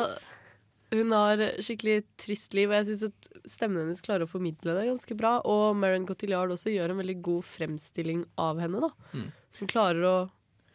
hun 0.93 1.13
har 1.17 1.41
skikkelig 1.65 2.03
trist 2.21 2.53
liv, 2.57 2.69
og 2.71 2.77
jeg 2.79 2.91
syns 2.91 3.07
at 3.09 3.49
stemmen 3.49 3.81
hennes 3.81 4.03
klarer 4.05 4.27
å 4.27 4.31
formidle 4.31 4.75
det 4.77 4.89
ganske 4.91 5.17
bra. 5.19 5.39
Og 5.49 5.77
Marion 5.81 6.05
Cotillard 6.09 6.53
også 6.53 6.73
gjør 6.73 6.93
en 6.93 7.01
veldig 7.01 7.17
god 7.25 7.47
fremstilling 7.49 8.27
av 8.41 8.61
henne, 8.61 8.83
da. 8.85 8.91
Mm. 9.17 9.31
Hun 9.61 9.69
klarer 9.71 10.07
å 10.09 10.15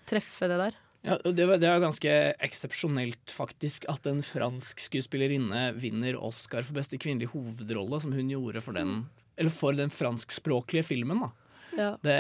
treffe 0.08 0.48
det 0.52 0.58
der. 0.62 0.78
Ja, 1.08 1.16
det, 1.24 1.46
det 1.62 1.68
er 1.70 1.80
ganske 1.80 2.14
eksepsjonelt, 2.44 3.32
faktisk, 3.32 3.86
at 3.92 4.08
en 4.10 4.20
fransk 4.26 4.82
skuespillerinne 4.82 5.70
vinner 5.80 6.18
Oscar 6.20 6.66
for 6.68 6.76
beste 6.76 6.98
kvinnelige 7.00 7.32
hovedrolle, 7.32 8.00
som 8.04 8.12
hun 8.18 8.32
gjorde 8.34 8.64
for 8.66 8.76
den, 8.76 9.06
eller 9.38 9.54
for 9.54 9.78
den 9.78 9.94
franskspråklige 9.94 10.84
filmen. 10.90 11.22
da. 11.24 11.30
Ja. 11.78 11.90
Det, 12.02 12.18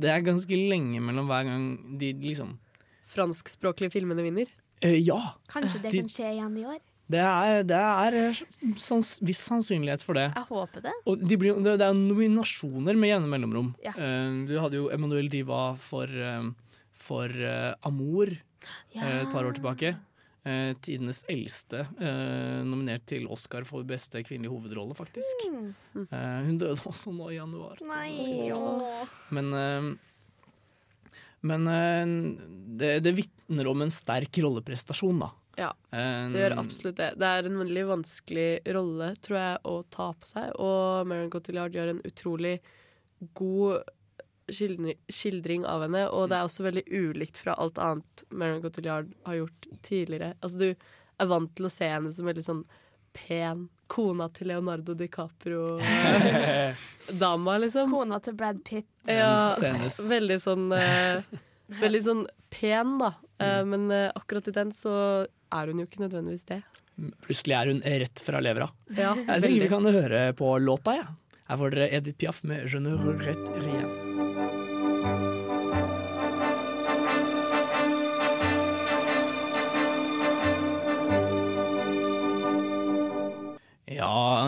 det 0.00 0.10
er 0.10 0.24
ganske 0.24 0.56
lenge 0.56 1.02
mellom 1.04 1.28
hver 1.28 1.44
gang 1.50 1.66
de 2.00 2.12
liksom 2.24 2.56
Franskspråklige 3.14 3.92
filmene 3.92 4.24
vinner. 4.24 4.48
Eh, 4.82 4.96
ja! 5.04 5.18
Kanskje 5.52 5.82
det 5.84 5.90
De- 5.92 6.00
kan 6.02 6.08
skje 6.10 6.30
igjen 6.32 6.56
i 6.58 6.64
år? 6.66 6.80
Det 7.04 7.20
er, 7.20 7.58
det 7.68 7.76
er 7.76 8.38
sans, 8.80 9.08
viss 9.20 9.42
sannsynlighet 9.44 10.00
for 10.06 10.16
det. 10.16 10.30
Jeg 10.32 10.48
håper 10.48 10.86
det. 10.86 10.94
De 11.20 11.36
blir, 11.40 11.58
det 11.60 11.84
er 11.84 11.98
nominasjoner 11.98 12.96
med 12.96 13.12
jevne 13.12 13.28
mellomrom. 13.28 13.74
Ja. 13.84 13.92
Eh, 13.92 14.38
du 14.48 14.54
hadde 14.56 14.78
jo 14.78 14.88
Emanuel 14.94 15.28
Diva 15.32 15.74
for, 15.76 16.08
eh, 16.08 16.48
for 16.96 17.28
eh, 17.28 17.74
Amour 17.84 18.32
eh, 18.32 19.04
et 19.04 19.30
par 19.34 19.44
år 19.44 19.60
tilbake. 19.60 19.96
tidenes 20.84 21.22
eldste, 21.32 21.86
nominert 22.68 23.06
til 23.08 23.22
Oscar 23.32 23.64
for 23.64 23.80
beste 23.88 24.20
kvinnelige 24.20 24.52
hovedrolle, 24.52 24.92
faktisk. 24.92 25.46
Mm. 25.48 25.70
Hun 26.10 26.58
døde 26.60 26.76
også 26.84 27.14
nå 27.16 27.30
i 27.32 27.38
januar. 27.38 27.80
Nei. 27.88 28.18
Men, 29.32 29.96
men 31.40 31.64
det, 32.76 32.90
det 33.06 33.14
vitner 33.16 33.72
om 33.72 33.86
en 33.86 33.94
sterk 33.96 34.36
rolleprestasjon, 34.44 35.24
da. 35.24 35.30
Ja, 35.60 35.72
Eh, 35.94 36.26
det 36.32 36.40
gjør 36.40 36.56
absolutt 36.58 36.96
det. 36.98 37.12
Det 37.22 37.28
er 37.30 37.46
en 37.46 37.60
veldig 37.60 37.84
vanskelig 37.86 38.66
rolle, 38.74 39.12
tror 39.22 39.36
jeg, 39.38 39.58
å 39.70 39.74
ta 39.94 40.08
på 40.18 40.26
seg. 40.26 40.50
Og 40.58 41.06
Marion 41.06 41.30
Cotillard 41.30 41.70
gjør 41.76 41.92
en 41.92 42.00
utrolig 42.08 42.56
god 43.38 43.86
skildring, 44.50 45.62
av 45.64 45.82
henne. 45.86 46.02
Og 46.10 46.28
det 46.28 46.36
er 46.36 46.44
også 46.48 46.64
veldig 46.66 46.84
ulikt 46.90 47.36
fra 47.40 47.54
alt 47.60 47.78
annet 47.78 48.24
Marion 48.34 48.62
Cotillard 48.64 49.06
har 49.24 49.34
gjort 49.38 49.66
tidligere. 49.86 50.34
Altså, 50.40 50.58
du 50.58 50.74
er 51.22 51.26
vant 51.30 51.54
til 51.54 51.66
å 51.68 51.72
se 51.72 51.86
henne 51.88 52.12
som 52.12 52.26
veldig 52.26 52.44
sånn 52.44 52.64
pen 53.14 53.68
kona 53.86 54.28
til 54.34 54.48
Leonardo 54.50 54.94
DiCaprio-dama, 54.98 57.58
liksom. 57.62 57.90
Kona 57.94 58.18
til 58.24 58.34
Brad 58.34 58.58
Pitt. 58.66 58.90
Ja, 59.06 59.54
veldig 60.14 60.40
sånn 60.42 60.72
eh, 60.74 61.22
Veldig 61.80 62.02
sånn 62.04 62.26
pen, 62.52 62.98
da. 63.00 63.14
Eh, 63.40 63.64
men 63.68 63.90
eh, 63.94 64.10
akkurat 64.14 64.48
i 64.50 64.56
den 64.56 64.72
så 64.74 64.94
er 65.54 65.70
hun 65.72 65.82
jo 65.82 65.88
ikke 65.88 66.02
nødvendigvis 66.04 66.46
det. 66.50 66.62
Plutselig 67.26 67.56
er 67.58 67.72
hun 67.72 67.82
rett 68.04 68.22
fra 68.22 68.40
levra. 68.44 68.70
Ja, 68.94 69.14
Jeg 69.18 69.42
tenker 69.42 69.66
vi 69.66 69.70
kan 69.72 69.92
høre 69.98 70.24
på 70.38 70.54
låta, 70.62 70.98
jeg. 71.00 71.06
Her 71.48 71.60
får 71.60 71.74
dere 71.74 71.92
Edith 71.92 72.18
Piaf 72.18 72.42
med 72.44 72.66
'Je 72.66 72.80
ne 72.80 72.96
regrette 72.96 73.60
rien'. 73.66 74.03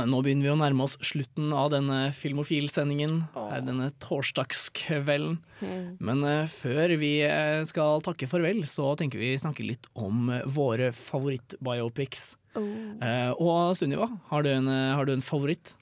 Nå 0.04 0.20
begynner 0.22 0.50
vi 0.50 0.52
å 0.52 0.58
nærme 0.60 0.84
oss 0.84 0.98
slutten 1.00 1.50
av 1.56 1.72
denne 1.72 2.12
Filmofil-sendingen. 2.14 3.22
Oh. 3.38 3.48
Denne 3.64 3.88
torsdagskvelden. 4.04 5.40
Mm. 5.64 5.84
Men 6.04 6.22
uh, 6.26 6.52
før 6.52 6.92
vi 7.00 7.14
eh, 7.24 7.64
skal 7.64 8.04
takke 8.04 8.28
farvel, 8.28 8.60
så 8.68 8.92
tenker 9.00 9.22
vi 9.22 9.32
snakke 9.40 9.64
litt 9.64 9.88
om 9.96 10.28
våre 10.52 10.66
våre 10.66 10.92
favorittbiopics. 10.94 12.36
Oh. 12.56 12.66
Uh, 13.02 13.32
og 13.40 13.76
Sunniva, 13.76 14.08
har 14.30 14.44
du 14.44 14.50
en, 14.52 14.68
eh, 14.68 14.94
har 14.96 15.06
du 15.06 15.12
en 15.12 15.24
favoritt? 15.24 15.74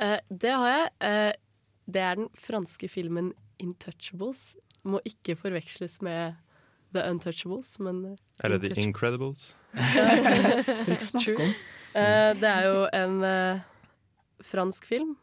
Uh, 0.00 0.18
det 0.30 0.54
har 0.54 0.68
jeg. 0.68 0.90
Eh, 1.00 1.32
det 1.88 2.02
er 2.04 2.18
den 2.20 2.28
franske 2.36 2.88
filmen 2.88 3.32
'Intouchables'. 3.58 4.56
Må 4.84 5.00
ikke 5.04 5.36
forveksles 5.36 6.00
med 6.02 6.36
The 6.94 7.02
Untouchables, 7.10 7.78
men 7.80 8.04
eh, 8.12 8.16
Eller 8.44 8.58
The. 8.58 8.74
Incredibles. 8.80 9.56
Får 9.74 10.94
ikke 10.94 11.12
snakke 11.12 11.42
om. 11.42 11.54
Eh, 11.94 12.32
det 12.36 12.48
er 12.48 12.66
jo 12.68 12.82
en 12.92 13.16
uh, 13.24 13.60
fransk 14.44 14.84
film 14.86 15.14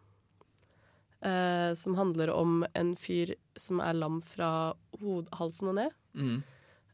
uh, 1.26 1.74
som 1.78 1.96
handler 1.96 2.32
om 2.34 2.66
en 2.74 2.96
fyr 3.00 3.36
som 3.56 3.80
er 3.84 3.94
lam 3.98 4.22
fra 4.26 4.74
hod, 5.02 5.30
halsen 5.38 5.72
og 5.72 5.78
ned. 5.80 5.96
Mm. 6.16 6.44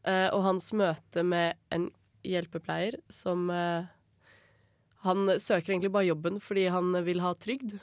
Eh, 0.02 0.28
og 0.34 0.42
hans 0.42 0.72
møte 0.74 1.22
med 1.22 1.54
en 1.70 1.84
hjelpepleier 2.26 2.96
som 3.06 3.46
Han 5.02 5.30
søker 5.38 5.72
egentlig 5.72 5.92
bare 5.94 6.08
jobben 6.08 6.40
fordi 6.42 6.64
han 6.74 6.90
vil 7.06 7.22
ha 7.22 7.30
trygd. 7.38 7.76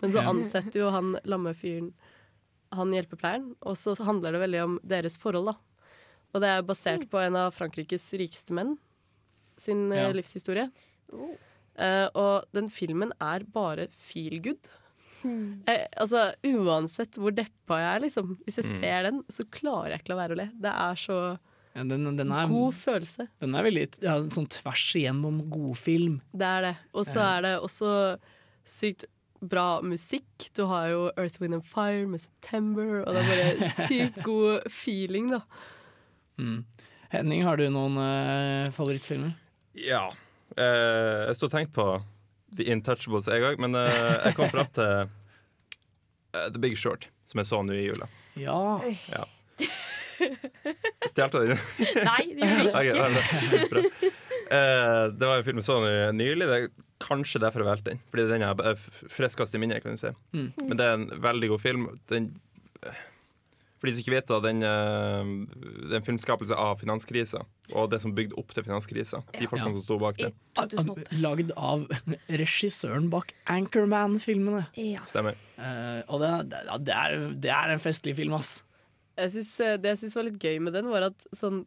Men 0.00 0.12
så 0.12 0.24
ansetter 0.28 0.80
jo 0.80 0.90
han 0.92 1.16
lamme 1.24 1.54
fyren 1.56 1.90
han 2.76 2.92
hjelpepleieren, 2.92 3.54
og 3.64 3.78
så 3.80 3.94
handler 4.04 4.36
det 4.36 4.42
veldig 4.42 4.60
om 4.60 4.76
deres 4.84 5.16
forhold, 5.20 5.48
da. 5.48 5.56
Og 6.34 6.44
det 6.44 6.52
er 6.52 6.66
basert 6.68 7.06
på 7.08 7.20
en 7.22 7.36
av 7.40 7.54
Frankrikes 7.56 8.04
rikeste 8.20 8.52
menn 8.56 8.76
sin 9.56 9.88
Ja. 9.92 10.12
livshistorie. 10.12 10.68
Eh, 11.78 12.08
og 12.18 12.44
den 12.56 12.68
filmen 12.74 13.12
er 13.22 13.44
bare 13.54 13.86
feel 13.94 14.40
good. 14.42 14.70
Jeg, 15.24 15.88
altså, 15.98 16.28
uansett 16.46 17.16
hvor 17.18 17.34
deppa 17.34 17.78
jeg 17.82 17.90
er, 17.96 18.02
liksom, 18.06 18.36
hvis 18.46 18.56
jeg 18.60 18.64
Mm. 18.68 18.78
ser 18.80 19.02
den, 19.08 19.20
så 19.28 19.44
klarer 19.50 19.90
jeg 19.94 20.00
ikke 20.02 20.14
la 20.14 20.18
være 20.22 20.34
å 20.36 20.38
le. 20.40 20.48
Det 20.54 20.72
er 20.72 20.94
så 20.94 21.18
Ja, 21.74 21.82
den, 21.84 22.04
den, 22.16 22.32
er, 22.32 22.46
god 22.48 22.72
følelse. 22.74 23.28
den 23.40 23.54
er 23.54 23.62
veldig 23.66 23.84
ja, 24.02 24.14
sånn 24.30 24.48
tvers 24.48 24.86
igjennom 24.98 25.48
god 25.50 25.76
film. 25.78 26.20
Det 26.34 26.46
er 26.46 26.62
det. 26.62 26.76
Og 26.94 27.04
så 27.06 27.20
er 27.20 27.42
det 27.42 27.52
også 27.60 27.92
sykt 28.66 29.04
bra 29.40 29.80
musikk. 29.82 30.48
Du 30.54 30.64
har 30.66 30.88
jo 30.90 31.10
Earth, 31.16 31.40
Wind 31.40 31.54
and 31.54 31.64
Fire 31.66 32.06
med 32.10 32.20
September, 32.20 33.04
og 33.06 33.14
det 33.14 33.22
er 33.22 33.58
bare 33.58 33.68
sykt 33.86 34.22
god 34.24 34.66
feeling, 34.70 35.30
da. 35.30 35.42
Mm. 36.38 36.64
Henning, 37.10 37.42
har 37.46 37.56
du 37.56 37.68
noen 37.70 37.98
uh, 37.98 38.70
favorittfilmer? 38.74 39.34
Ja. 39.74 40.08
Eh, 40.56 41.26
jeg 41.28 41.36
sto 41.38 41.48
og 41.48 41.52
tenkte 41.52 41.74
på 41.76 41.86
The 42.58 42.64
Intouchables 42.72 43.28
jeg 43.28 43.44
òg, 43.44 43.58
men 43.60 43.76
eh, 43.76 44.14
jeg 44.30 44.36
kom 44.38 44.48
fram 44.52 44.70
til 44.74 44.92
eh, 45.04 46.48
The 46.48 46.62
Big 46.62 46.78
Short, 46.80 47.08
som 47.28 47.42
jeg 47.42 47.50
så 47.50 47.60
nå 47.66 47.76
i 47.76 47.84
jula. 47.90 48.08
Ja. 48.40 48.56
Ja. 49.12 49.26
Stjal 51.06 51.30
du 51.30 51.38
den? 51.52 51.60
Nei, 52.08 52.22
det 52.34 52.48
gjorde 52.48 52.82
jeg 52.82 52.88
ikke. 52.90 54.02
det 54.48 55.28
var 55.28 55.36
en 55.38 55.44
film 55.46 55.60
jeg 55.60 55.66
så 55.68 55.76
ny- 55.84 56.16
nylig. 56.16 56.48
Det 56.48 56.56
er 56.56 56.68
kanskje 57.04 57.38
derfor 57.42 57.62
jeg 57.62 57.68
valgte 57.68 57.92
den. 57.92 58.00
Fordi 58.10 58.24
den 58.32 58.42
er 58.48 58.80
friskest 59.12 59.54
i 59.54 59.60
minnet, 59.62 59.84
kan 59.84 59.94
du 59.94 60.00
si. 60.00 60.10
Mm. 60.34 60.48
Men 60.64 60.80
det 60.80 60.88
er 60.88 60.96
en 60.98 61.06
veldig 61.22 61.52
god 61.52 61.62
film. 61.62 61.86
Den, 62.10 62.32
for 63.78 63.86
de 63.88 63.92
som 63.94 64.02
ikke 64.02 64.14
vet 64.16 64.26
da, 64.30 64.38
den, 64.42 64.62
eh, 64.66 65.32
det 65.86 65.92
er 65.92 66.00
en 66.00 66.06
filmskapelse 66.06 66.56
av 66.58 66.80
finanskrisa. 66.80 67.44
Og 67.72 67.88
det 67.92 68.00
som 68.02 68.14
bygde 68.16 68.34
opp 68.40 68.50
til 68.56 68.64
finanskrisa. 68.66 69.20
De 69.36 69.46
folkene 69.46 69.72
som 69.76 69.84
sto 69.84 69.98
bak 70.02 70.18
det. 70.18 70.32
Lagd 71.22 71.52
av 71.54 71.84
regissøren 72.42 73.06
bak 73.12 73.34
Anchorman-filmene. 73.54 74.64
Ja. 74.80 75.04
Stemmer. 75.10 75.38
Uh, 75.58 76.02
og 76.08 76.22
det, 76.22 76.32
det, 76.52 76.62
det, 76.88 76.94
er, 76.96 77.28
det 77.46 77.52
er 77.54 77.74
en 77.76 77.82
festlig 77.82 78.16
film, 78.18 78.34
ass. 78.38 78.58
Jeg 79.18 79.32
synes, 79.34 79.52
eh, 79.66 79.76
det 79.82 79.94
jeg 79.94 80.02
syns 80.04 80.16
var 80.18 80.26
litt 80.28 80.42
gøy 80.42 80.58
med 80.62 80.74
den, 80.78 80.90
var 80.92 81.08
at 81.10 81.28
sånn 81.34 81.64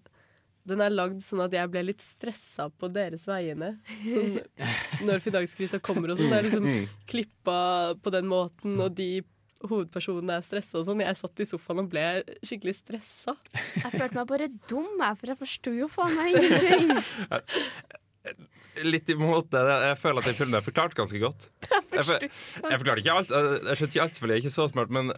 den 0.70 0.78
er 0.86 0.91
lagd 0.93 1.24
sånn 1.26 1.39
at 1.41 1.55
jeg 1.57 1.72
ble 1.74 1.82
litt 1.88 2.03
stressa 2.05 2.68
på 2.78 2.86
deres 2.93 3.24
vegne. 3.26 3.72
Sånn, 4.05 4.36
når 5.07 5.24
finanskrisa 5.26 5.80
kommer 5.82 6.14
og 6.14 6.20
sånn. 6.22 6.30
Det 6.30 6.38
er 6.38 6.45
liksom 6.51 6.68
Mm. 6.70 6.84
klippa 7.09 7.55
på 8.03 8.14
den 8.14 8.28
måten, 8.30 8.76
og 8.80 8.93
de 8.99 9.24
hovedpersonene 9.70 10.38
er 10.39 10.45
stressa 10.45 10.80
og 10.80 10.88
sånn. 10.88 11.03
Jeg 11.05 11.20
satt 11.20 11.43
i 11.43 11.47
sofaen 11.49 11.84
og 11.84 11.89
ble 11.91 12.05
skikkelig 12.45 12.78
stressa. 12.80 13.36
Jeg 13.53 13.91
følte 13.93 14.18
meg 14.18 14.30
bare 14.30 14.49
dum, 14.72 14.89
jeg, 14.97 15.20
for 15.22 15.34
jeg 15.34 15.41
forsto 15.41 15.74
jo 15.76 15.89
faen 15.91 16.16
meg 16.18 16.39
ingenting. 16.39 16.95
Litt 18.88 19.12
imot 19.12 19.51
det. 19.51 19.62
Jeg 19.86 19.99
føler 19.99 20.24
at 20.24 20.30
den 20.32 20.38
filmen 20.38 20.57
er 20.62 20.66
forklart 20.66 20.95
ganske 20.97 21.20
godt. 21.22 21.49
Jeg, 21.91 22.05
for, 22.07 22.24
jeg 22.24 22.80
forklarte 22.80 23.01
ikke 23.01 23.14
alt. 23.20 23.32
Jeg 23.36 23.78
skjønte 23.78 23.91
ikke 23.91 24.03
alt, 24.05 24.14
selvfølgelig. 24.16 24.36
Jeg 24.38 24.39
er 24.39 24.45
ikke 24.45 24.53
så 24.53 24.68
smart, 24.72 24.93
men 24.95 25.09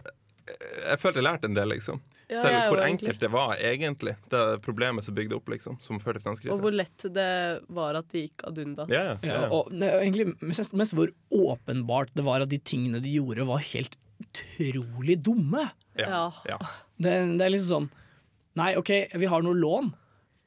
jeg 0.44 1.00
følte 1.00 1.20
jeg 1.20 1.24
lærte 1.24 1.48
en 1.48 1.56
del, 1.56 1.70
liksom. 1.72 2.00
Ja, 2.28 2.40
til 2.40 2.56
hvor 2.72 2.80
enkelt 2.84 3.20
det 3.20 3.30
var, 3.32 3.54
egentlig. 3.60 4.14
Det 4.32 4.42
problemet 4.64 5.06
som 5.06 5.16
bygde 5.16 5.36
opp, 5.38 5.48
liksom. 5.52 5.78
Som 5.84 6.00
førte 6.02 6.22
til 6.24 6.52
Og 6.52 6.62
hvor 6.64 6.74
lett 6.74 7.06
det 7.14 7.30
var 7.72 7.98
at 8.00 8.08
det 8.12 8.26
gikk 8.26 8.46
ad 8.48 8.60
undas. 8.60 8.92
Yeah, 8.92 9.14
yeah. 9.24 9.44
Ja, 9.44 9.50
og 9.54 9.72
det 9.72 9.90
egentlig 9.92 10.32
mest, 10.40 10.74
mest 10.76 10.96
hvor 10.96 11.12
åpenbart 11.30 12.12
det 12.16 12.26
var 12.26 12.44
at 12.44 12.52
de 12.52 12.60
tingene 12.60 13.00
de 13.04 13.14
gjorde, 13.16 13.46
var 13.48 13.64
helt 13.72 13.96
utrolig 14.22 15.18
dumme. 15.24 15.68
Ja. 15.98 16.30
Det, 16.96 17.12
det 17.38 17.44
er 17.44 17.52
liksom 17.54 17.70
sånn 17.86 17.92
Nei, 18.54 18.76
OK, 18.78 18.90
vi 19.18 19.26
har 19.26 19.42
noe 19.42 19.58
lån, 19.58 19.88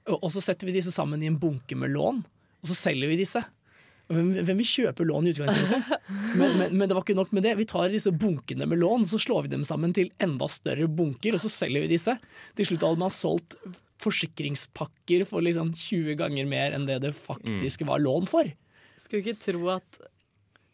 og 0.07 0.22
og 0.24 0.32
så 0.32 0.39
setter 0.39 0.70
vi 0.70 0.78
disse 0.78 0.93
sammen 0.95 1.20
i 1.20 1.28
en 1.28 1.36
bunke 1.41 1.76
med 1.76 1.91
lån, 1.91 2.22
og 2.63 2.70
så 2.70 2.78
selger 2.88 3.11
vi 3.11 3.18
disse. 3.20 3.41
Hvem, 4.07 4.30
hvem 4.47 4.61
vil 4.61 4.70
kjøpe 4.70 5.03
lån 5.03 5.28
i 5.28 5.34
utgangspunktet? 5.34 6.05
Men, 6.38 6.53
men, 6.59 6.76
men 6.78 6.88
det 6.88 6.95
var 6.95 7.01
ikke 7.01 7.18
nok 7.18 7.32
med 7.36 7.43
det. 7.43 7.55
Vi 7.57 7.65
tar 7.68 7.89
disse 7.91 8.11
bunkene 8.13 8.68
med 8.70 8.80
lån, 8.80 9.03
og 9.03 9.09
så 9.09 9.20
slår 9.20 9.47
vi 9.47 9.51
dem 9.55 9.63
sammen 9.68 9.91
til 9.95 10.11
enda 10.24 10.47
større 10.51 10.86
bunker, 10.88 11.36
og 11.36 11.41
så 11.43 11.49
selger 11.49 11.84
vi 11.84 11.89
disse. 11.91 12.13
Til 12.55 12.68
slutt 12.70 12.86
hadde 12.86 13.01
man 13.01 13.13
solgt 13.13 13.57
forsikringspakker 14.03 15.26
for 15.28 15.43
liksom 15.43 15.72
20 15.76 16.20
ganger 16.20 16.47
mer 16.47 16.76
enn 16.78 16.86
det 16.88 16.99
det 17.03 17.13
faktisk 17.18 17.84
var 17.89 18.03
lån 18.03 18.30
for. 18.30 18.51
Skulle 19.01 19.24
ikke 19.24 19.41
tro 19.49 19.63
at 19.76 19.99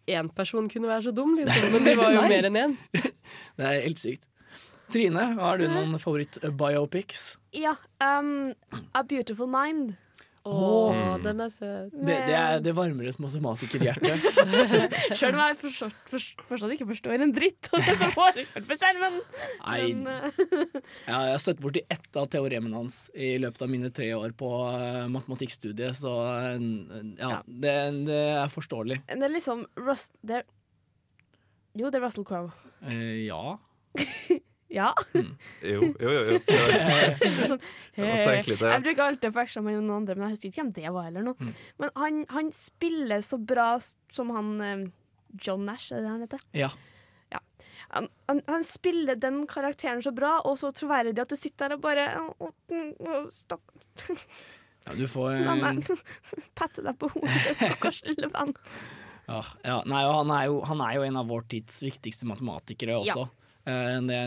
én 0.08 0.30
person 0.36 0.68
kunne 0.70 0.89
være 0.89 1.08
så 1.08 1.12
dum, 1.16 1.36
liksom. 1.39 1.72
Men 1.74 1.88
de 1.88 1.95
var 1.99 2.14
jo 2.16 2.28
mer 2.34 2.49
enn 2.49 2.60
én. 2.60 2.78
Det 3.58 3.68
er 3.70 3.82
helt 3.86 4.01
sykt. 4.01 4.26
Trine, 4.93 5.24
har 5.39 5.58
du 5.58 5.66
noen 5.72 5.95
favoritt-biopics? 6.01 7.38
Ja, 7.58 7.76
um, 8.04 8.51
A 8.93 9.01
Beautiful 9.08 9.47
Mind. 9.49 9.95
Å, 10.43 10.51
Åh. 10.91 11.13
den 11.23 11.39
er 11.39 11.51
søt. 11.55 11.93
Det, 11.95 12.15
det, 12.27 12.33
er, 12.35 12.57
det 12.59 12.73
varmer 12.75 13.07
et 13.07 13.19
matematikerhjerte. 13.23 14.17
Sjøl 15.15 15.31
om 15.37 15.39
jeg 15.39 15.55
forstått, 15.61 16.01
forst- 16.11 16.43
fortsatt 16.49 16.73
ikke 16.75 16.87
forstår 16.89 17.23
en 17.23 17.31
dritt 17.31 17.69
av 17.71 17.79
det 17.85 17.95
som 18.01 18.11
foregår 18.11 18.65
på 18.67 18.77
skjermen. 18.81 19.15
Nei. 19.63 19.77
Men, 19.93 20.09
eh, 20.11 20.41
Ja, 21.07 21.21
jeg 21.29 21.37
har 21.37 21.39
støtt 21.45 21.63
borti 21.63 21.85
ett 21.87 22.19
av 22.19 22.27
teoremene 22.33 22.75
hans 22.81 23.05
i 23.15 23.37
løpet 23.39 23.63
av 23.63 23.71
mine 23.71 23.93
tre 23.95 24.09
år 24.17 24.35
på 24.35 24.51
uh, 24.67 25.05
matematikkstudiet, 25.15 25.95
så 26.01 26.11
eh, 26.27 26.67
ja, 27.23 27.39
det, 27.47 27.75
det 28.11 28.19
er 28.43 28.51
forståelig. 28.51 28.99
det 29.07 29.29
er 29.29 29.35
liksom 29.39 29.63
Rust... 29.79 30.11
det 30.27 30.41
er, 30.41 30.49
Jo, 31.79 31.87
det 31.87 32.01
er 32.01 32.03
Russell 32.09 32.27
Crowe. 32.27 32.51
Eh, 32.83 33.23
ja. 33.29 33.55
Ja. 34.74 34.89
Jo, 35.61 35.91
jo, 36.01 36.11
jo. 36.11 36.21
jo. 36.34 36.39
sånn, 37.51 37.59
Jeg 37.93 38.07
må 38.07 38.15
tenke 38.26 38.49
litt, 38.49 38.63
ja. 38.63 38.71
Jeg 38.74 38.86
bruker 38.88 39.03
alltid 39.05 39.30
å 39.30 39.34
forveksle 39.36 39.61
med 39.65 39.78
noen 39.78 39.91
andre, 39.99 40.15
men 40.17 40.26
jeg 40.26 40.38
husker 40.38 40.49
ikke 40.49 40.63
hvem 40.63 40.71
det 40.80 40.93
var. 40.95 41.11
eller 41.11 41.28
noe. 41.28 41.38
Mm. 41.38 41.51
Men 41.84 41.93
han, 42.01 42.24
han 42.34 42.49
spiller 42.55 43.21
så 43.26 43.38
bra 43.38 43.67
som 43.84 44.34
han 44.34 44.49
eh, 44.65 44.88
John 45.45 45.67
Nash, 45.69 45.91
er 45.93 46.01
det 46.01 46.09
han 46.09 46.26
heter? 46.26 46.41
Ja. 46.57 46.71
Ja. 47.34 47.41
Han, 47.93 48.09
han, 48.32 48.41
han 48.49 48.65
spiller 48.65 49.19
den 49.21 49.43
karakteren 49.49 50.01
så 50.05 50.13
bra 50.15 50.39
og 50.41 50.57
så 50.61 50.74
troverdig 50.76 51.21
at 51.21 51.34
du 51.34 51.38
sitter 51.38 51.69
der 51.69 51.78
og 51.78 51.86
bare 51.86 52.09
å, 52.17 52.49
å, 52.49 52.51
å, 53.13 53.24
Ja, 54.84 54.97
du 54.97 55.05
får 55.07 55.38
La 55.45 55.53
meg 55.55 55.86
pette 56.57 56.84
deg 56.84 56.97
på 56.99 57.07
hodet, 57.13 57.53
stakkars 57.55 58.01
lille 58.09 58.28
venn. 58.34 58.51
Ja, 59.30 59.39
ja. 59.63 59.78
Nei, 59.88 60.01
han, 60.03 60.34
er 60.36 60.49
jo, 60.49 60.57
han 60.67 60.82
er 60.84 60.97
jo 60.97 61.05
en 61.07 61.19
av 61.21 61.30
vår 61.30 61.45
tids 61.53 61.78
viktigste 61.86 62.28
matematikere 62.28 62.97
også. 62.99 63.30
Eh, 63.69 63.99
det, 64.09 64.19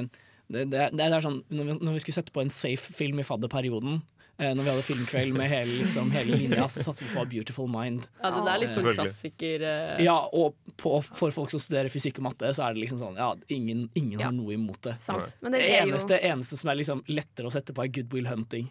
det, 0.49 0.67
det, 0.71 0.91
det 0.95 1.07
er 1.11 1.25
sånn, 1.25 1.41
når 1.51 1.65
vi, 1.73 1.79
når 1.83 1.97
vi 1.97 2.05
skulle 2.05 2.21
sette 2.21 2.33
på 2.35 2.45
en 2.45 2.53
safe 2.55 2.93
film 2.95 3.19
i 3.19 3.25
fadderperioden, 3.27 3.97
eh, 4.39 4.53
når 4.55 4.63
vi 4.63 4.71
hadde 4.71 4.85
filmkveld 4.87 5.33
med 5.35 5.49
hele, 5.51 5.79
liksom, 5.81 6.11
hele 6.15 6.37
linja, 6.39 6.69
så 6.71 6.85
satte 6.87 7.03
vi 7.03 7.09
på 7.15 7.25
Beautiful 7.33 7.67
Mind. 7.73 8.05
Ja, 8.23 8.31
Det 8.45 8.53
er 8.53 8.61
litt 8.63 8.75
sånn 8.77 8.87
klassiker. 8.93 9.65
uh... 9.67 10.03
Ja, 10.05 10.15
og 10.37 10.55
på, 10.79 10.93
for 11.03 11.35
folk 11.35 11.51
som 11.51 11.59
studerer 11.63 11.91
fysikk 11.91 12.21
og 12.21 12.29
matte, 12.29 12.53
så 12.55 12.67
er 12.69 12.77
det 12.77 12.83
liksom 12.85 13.01
sånn 13.01 13.17
Ja, 13.19 13.31
ingen, 13.49 13.87
ingen 13.99 14.21
har 14.23 14.35
noe 14.37 14.55
imot 14.55 14.79
det. 14.87 14.95
Sant. 15.03 15.35
Men 15.43 15.57
det 15.57 15.65
er 15.65 15.81
jo- 15.81 15.95
eneste, 15.97 16.21
eneste 16.31 16.61
som 16.61 16.71
er 16.71 16.79
liksom 16.83 17.03
lettere 17.11 17.49
å 17.51 17.55
sette 17.57 17.75
på, 17.75 17.83
er 17.87 17.91
Goodwill 17.97 18.29
Hunting. 18.31 18.69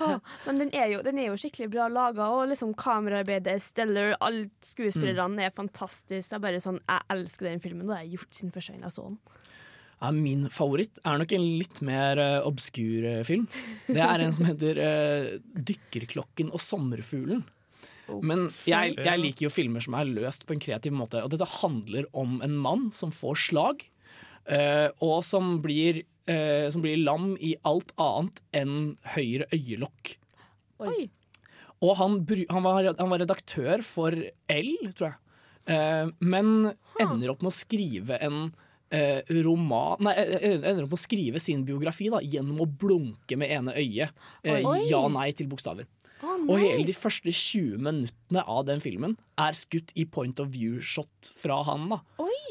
Ah, 0.00 0.18
Men 0.46 0.58
den 0.66 0.74
er, 0.76 0.88
jo, 0.92 1.00
den 1.06 1.18
er 1.22 1.30
jo 1.30 1.38
skikkelig 1.40 1.70
bra 1.72 1.88
laga, 1.88 2.28
og 2.34 2.48
liksom 2.52 2.74
kameraarbeidet 2.76 3.54
er 3.56 3.62
stellar. 3.62 4.16
Alle 4.20 4.50
skuespillerne 4.66 5.46
er 5.48 5.54
fantastiske. 5.56 6.34
Jeg 6.36 6.44
bare 6.44 6.60
sånn, 6.60 6.82
jeg 6.84 7.06
elsker 7.16 7.48
den 7.48 7.62
filmen. 7.64 7.86
Det 7.88 7.96
har 7.96 8.04
jeg 8.04 8.18
gjort 8.18 8.36
siden 8.42 8.52
første 8.58 8.74
gang 8.76 8.84
jeg 8.90 8.98
så 8.98 9.06
den. 9.08 9.20
Ja, 10.00 10.10
min 10.16 10.46
favoritt 10.48 10.98
er 11.04 11.20
nok 11.20 11.32
en 11.36 11.46
litt 11.60 11.80
mer 11.84 12.20
uh, 12.20 12.48
obskur 12.48 13.04
uh, 13.04 13.22
film. 13.28 13.46
Det 13.86 14.00
er 14.00 14.24
en 14.24 14.32
som 14.32 14.48
heter 14.48 14.80
uh, 14.80 15.32
'Dykkerklokken 15.54 16.52
og 16.54 16.62
sommerfuglen'. 16.64 17.44
Men 18.26 18.48
jeg, 18.66 18.96
jeg 18.98 19.22
liker 19.22 19.46
jo 19.46 19.52
filmer 19.52 19.84
som 19.84 19.94
er 19.98 20.08
løst 20.08 20.46
på 20.46 20.56
en 20.56 20.62
kreativ 20.62 20.94
måte. 20.96 21.22
Og 21.22 21.32
dette 21.32 21.48
handler 21.60 22.08
om 22.16 22.40
en 22.44 22.56
mann 22.64 22.88
som 22.94 23.12
får 23.14 23.38
slag, 23.46 23.84
eh, 24.50 24.88
og 25.04 25.20
som 25.26 25.58
blir, 25.64 26.02
eh, 26.30 26.66
som 26.72 26.84
blir 26.84 27.00
lam 27.00 27.32
i 27.38 27.54
alt 27.68 27.94
annet 28.00 28.42
enn 28.56 28.76
høyre 29.14 29.48
øyelokk. 29.54 30.14
Oi. 30.86 31.10
Og 31.80 31.94
han, 31.96 32.18
han, 32.50 32.64
var, 32.64 32.90
han 32.98 33.12
var 33.12 33.22
redaktør 33.22 33.84
for 33.86 34.16
L, 34.52 34.72
tror 34.90 35.12
jeg. 35.12 35.18
Eh, 35.70 36.10
men 36.20 36.72
ender 37.00 37.32
opp 37.32 37.44
med 37.44 37.52
å 37.52 37.56
skrive 37.60 38.18
en 38.20 38.50
eh, 38.90 39.22
roman 39.44 39.96
Nei, 40.00 40.14
eh, 40.18 40.56
ender 40.58 40.84
opp 40.84 40.92
med 40.94 40.98
å 40.98 41.04
skrive 41.04 41.40
sin 41.42 41.64
biografi 41.64 42.10
da, 42.12 42.20
gjennom 42.20 42.60
å 42.64 42.66
blunke 42.66 43.36
med 43.38 43.50
ene 43.50 43.74
øyet. 43.78 44.10
Eh, 44.44 44.64
Oi. 44.66 44.84
ja-nei 44.90 45.30
til 45.36 45.48
bokstaver. 45.50 45.86
Å, 46.20 46.34
Og 46.50 46.58
hele 46.60 46.84
de 46.84 46.92
første 46.92 47.32
20 47.32 47.78
minuttene 47.80 48.42
av 48.46 48.66
den 48.68 48.80
filmen 48.84 49.16
er 49.40 49.56
skutt 49.56 49.92
i 49.96 50.04
point 50.04 50.38
of 50.42 50.50
view-shot 50.52 51.30
fra 51.40 51.62
han. 51.64 51.88
da 51.88 52.00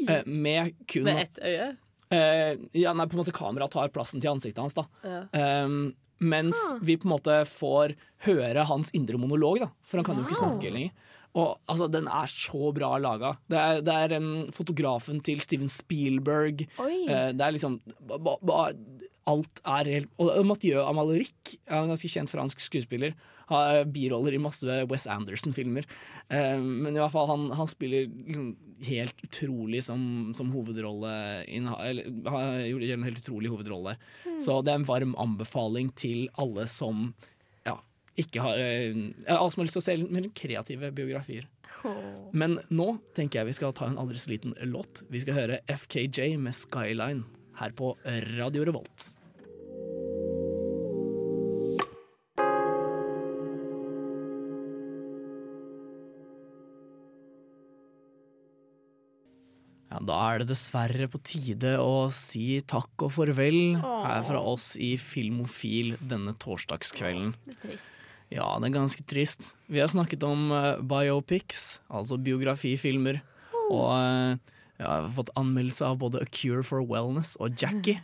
Eh, 0.07 0.23
Med 0.25 0.73
kun 0.87 1.03
Med 1.03 1.17
ett 1.27 1.39
øye? 1.43 1.77
Eh, 2.11 2.55
ja, 2.73 2.93
nei, 2.93 3.05
på 3.05 3.13
en 3.13 3.21
måte 3.23 3.33
Kameraet 3.35 3.71
tar 3.75 3.89
plassen 3.93 4.21
til 4.21 4.31
ansiktet 4.31 4.57
hans. 4.63 4.73
da 4.73 4.85
Ja. 5.03 5.63
Um, 5.65 5.93
mens 6.19 6.55
vi 6.81 6.97
på 6.97 7.05
en 7.05 7.13
måte 7.13 7.35
får 7.47 7.95
høre 8.25 8.65
hans 8.65 8.91
indre 8.91 9.17
monolog, 9.17 9.59
da 9.59 9.69
for 9.83 9.97
han 9.97 10.05
kan 10.05 10.17
jo 10.17 10.25
ikke 10.25 10.39
snakke 10.41 10.71
lenger. 10.73 10.91
Og 11.37 11.59
altså, 11.69 11.87
Den 11.91 12.07
er 12.09 12.31
så 12.31 12.71
bra 12.75 12.93
laga. 13.01 13.35
Det 13.49 13.59
er, 13.59 13.81
det 13.85 13.95
er 13.95 14.15
um, 14.17 14.47
fotografen 14.55 15.21
til 15.25 15.41
Steven 15.43 15.69
Spielberg. 15.69 16.65
Eh, 16.81 17.29
det 17.35 17.45
er 17.45 17.55
liksom 17.55 17.79
ba, 18.09 18.37
ba, 18.41 18.69
Alt 19.29 19.59
er 19.67 19.85
helt 19.85 20.09
Og 20.17 20.31
Mathieu 20.47 20.79
Amalric 20.81 21.59
en 21.69 21.91
ganske 21.91 22.09
kjent 22.09 22.31
fransk 22.33 22.63
skuespiller. 22.63 23.13
Har 23.49 23.83
biroller 23.89 24.33
i 24.33 24.41
masse 24.41 24.79
Wes 24.89 25.05
Anderson-filmer. 25.09 25.85
Uh, 26.33 26.57
men 26.57 26.95
i 26.95 27.01
hvert 27.01 27.13
fall 27.13 27.29
han, 27.29 27.49
han 27.57 27.69
spiller 27.69 28.09
liksom 28.09 28.55
helt 28.87 29.25
utrolig 29.25 29.81
som, 29.83 30.01
som 30.37 30.53
hovedrolle 30.53 31.11
eller, 31.51 32.05
gjorde 32.69 32.93
en 32.95 33.03
helt 33.03 33.19
utrolig 33.19 33.51
hovedrolle. 33.51 33.97
Mm. 34.23 34.37
Så 34.39 34.61
det 34.63 34.71
er 34.71 34.79
en 34.79 34.87
varm 34.87 35.17
anbefaling 35.19 35.91
til 35.99 36.29
alle 36.39 36.63
som 36.71 37.09
ikke 38.21 38.43
har 38.43 38.59
eh, 38.61 38.97
Alle 39.27 39.49
som 39.51 39.61
har 39.61 39.67
lyst 39.67 39.77
til 39.77 39.83
å 39.83 39.87
se 39.87 39.97
litt 39.99 40.13
mer 40.13 40.27
kreative 40.37 40.91
biografier. 40.95 41.47
Oh. 41.87 42.29
Men 42.33 42.57
nå 42.73 42.91
tenker 43.17 43.41
jeg 43.41 43.51
vi 43.51 43.57
skal 43.59 43.75
ta 43.77 43.87
en 43.89 43.99
aldri 44.01 44.19
så 44.21 44.33
liten 44.33 44.55
låt. 44.71 45.03
Vi 45.11 45.21
skal 45.23 45.37
høre 45.37 45.61
FKJ 45.69 46.35
med 46.41 46.55
'Skyline' 46.55 47.25
her 47.59 47.75
på 47.75 47.93
Radio 48.37 48.65
Revolt. 48.67 49.13
Da 59.99 60.17
er 60.31 60.41
det 60.41 60.53
dessverre 60.53 61.09
på 61.11 61.19
tide 61.27 61.73
å 61.81 62.07
si 62.13 62.61
takk 62.67 63.03
og 63.03 63.11
farvel 63.11 63.79
her 63.81 64.21
fra 64.27 64.39
oss 64.39 64.71
i 64.79 64.93
Filmofil 64.99 65.97
denne 65.99 66.35
torsdagskvelden. 66.39 67.33
Det 67.43 67.57
er 67.57 67.61
trist. 67.65 68.13
Ja, 68.31 68.47
det 68.61 68.69
er 68.69 68.77
ganske 68.77 69.03
trist. 69.09 69.53
Vi 69.67 69.81
har 69.81 69.91
snakket 69.91 70.23
om 70.23 70.53
eh, 70.55 70.79
biopics, 70.85 71.81
altså 71.91 72.19
biografifilmer. 72.21 73.19
Og 73.69 73.87
eh, 73.97 74.37
ja, 74.79 74.85
jeg 74.85 74.87
har 74.87 75.11
fått 75.17 75.33
anmeldelse 75.39 75.89
av 75.89 75.99
både 76.01 76.23
A 76.23 76.29
Cure 76.31 76.63
for 76.63 76.85
Wellness 76.87 77.35
og 77.41 77.57
Jackie. 77.59 77.99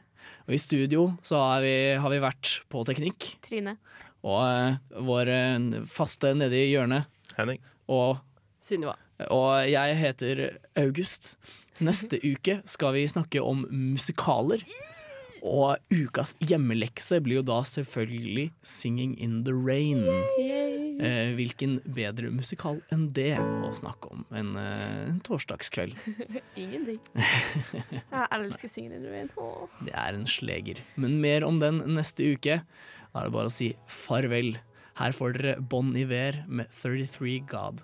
Og 0.50 0.58
i 0.58 0.62
studio 0.62 1.08
så 1.26 1.40
har 1.40 1.64
vi, 1.64 1.76
har 2.02 2.12
vi 2.12 2.22
vært 2.24 2.58
på 2.74 2.84
teknikk. 2.90 3.36
Trine. 3.46 3.78
Og 4.26 4.42
eh, 4.44 4.80
vår 5.00 5.36
faste 5.88 6.36
nede 6.36 6.60
i 6.60 6.72
hjørnet. 6.74 7.08
Henning. 7.38 7.62
Og, 7.92 8.18
Sunniva. 8.64 8.98
og 9.30 9.70
jeg 9.70 10.02
heter 10.02 10.48
August. 10.82 11.36
Neste 11.84 12.22
uke 12.24 12.62
skal 12.70 12.96
vi 12.96 13.08
snakke 13.10 13.42
om 13.44 13.66
musikaler. 13.68 14.64
Og 15.46 15.78
ukas 15.94 16.34
hjemmelekse 16.42 17.20
blir 17.22 17.42
jo 17.42 17.46
da 17.46 17.60
selvfølgelig 17.68 18.52
'Singing 18.64 19.14
in 19.20 19.44
the 19.44 19.52
Rain'. 19.52 20.08
Eh, 20.96 21.36
hvilken 21.36 21.82
bedre 21.84 22.32
musikal 22.32 22.80
enn 22.90 23.12
det 23.12 23.36
å 23.38 23.74
snakke 23.76 24.10
om 24.10 24.24
en, 24.32 24.56
eh, 24.56 25.10
en 25.10 25.20
torsdagskveld? 25.20 25.94
Ingenting. 26.56 27.00
Jeg 28.12 28.28
elsker 28.32 28.68
'Singing 28.68 28.94
in 28.96 29.04
the 29.04 29.12
Rain'. 29.12 29.30
Åh. 29.38 29.68
Det 29.84 29.94
er 29.94 30.16
en 30.16 30.26
sleger. 30.26 30.80
Men 30.96 31.20
mer 31.22 31.44
om 31.44 31.60
den 31.60 31.84
neste 31.94 32.24
uke. 32.24 32.64
Da 33.14 33.20
er 33.20 33.28
det 33.28 33.34
bare 33.34 33.52
å 33.52 33.52
si 33.52 33.76
farvel. 33.88 34.58
Her 34.96 35.12
får 35.12 35.36
dere 35.36 35.62
Bon 35.62 35.92
Iver 35.96 36.46
med 36.48 36.72
33 36.72 37.44
God. 37.52 37.84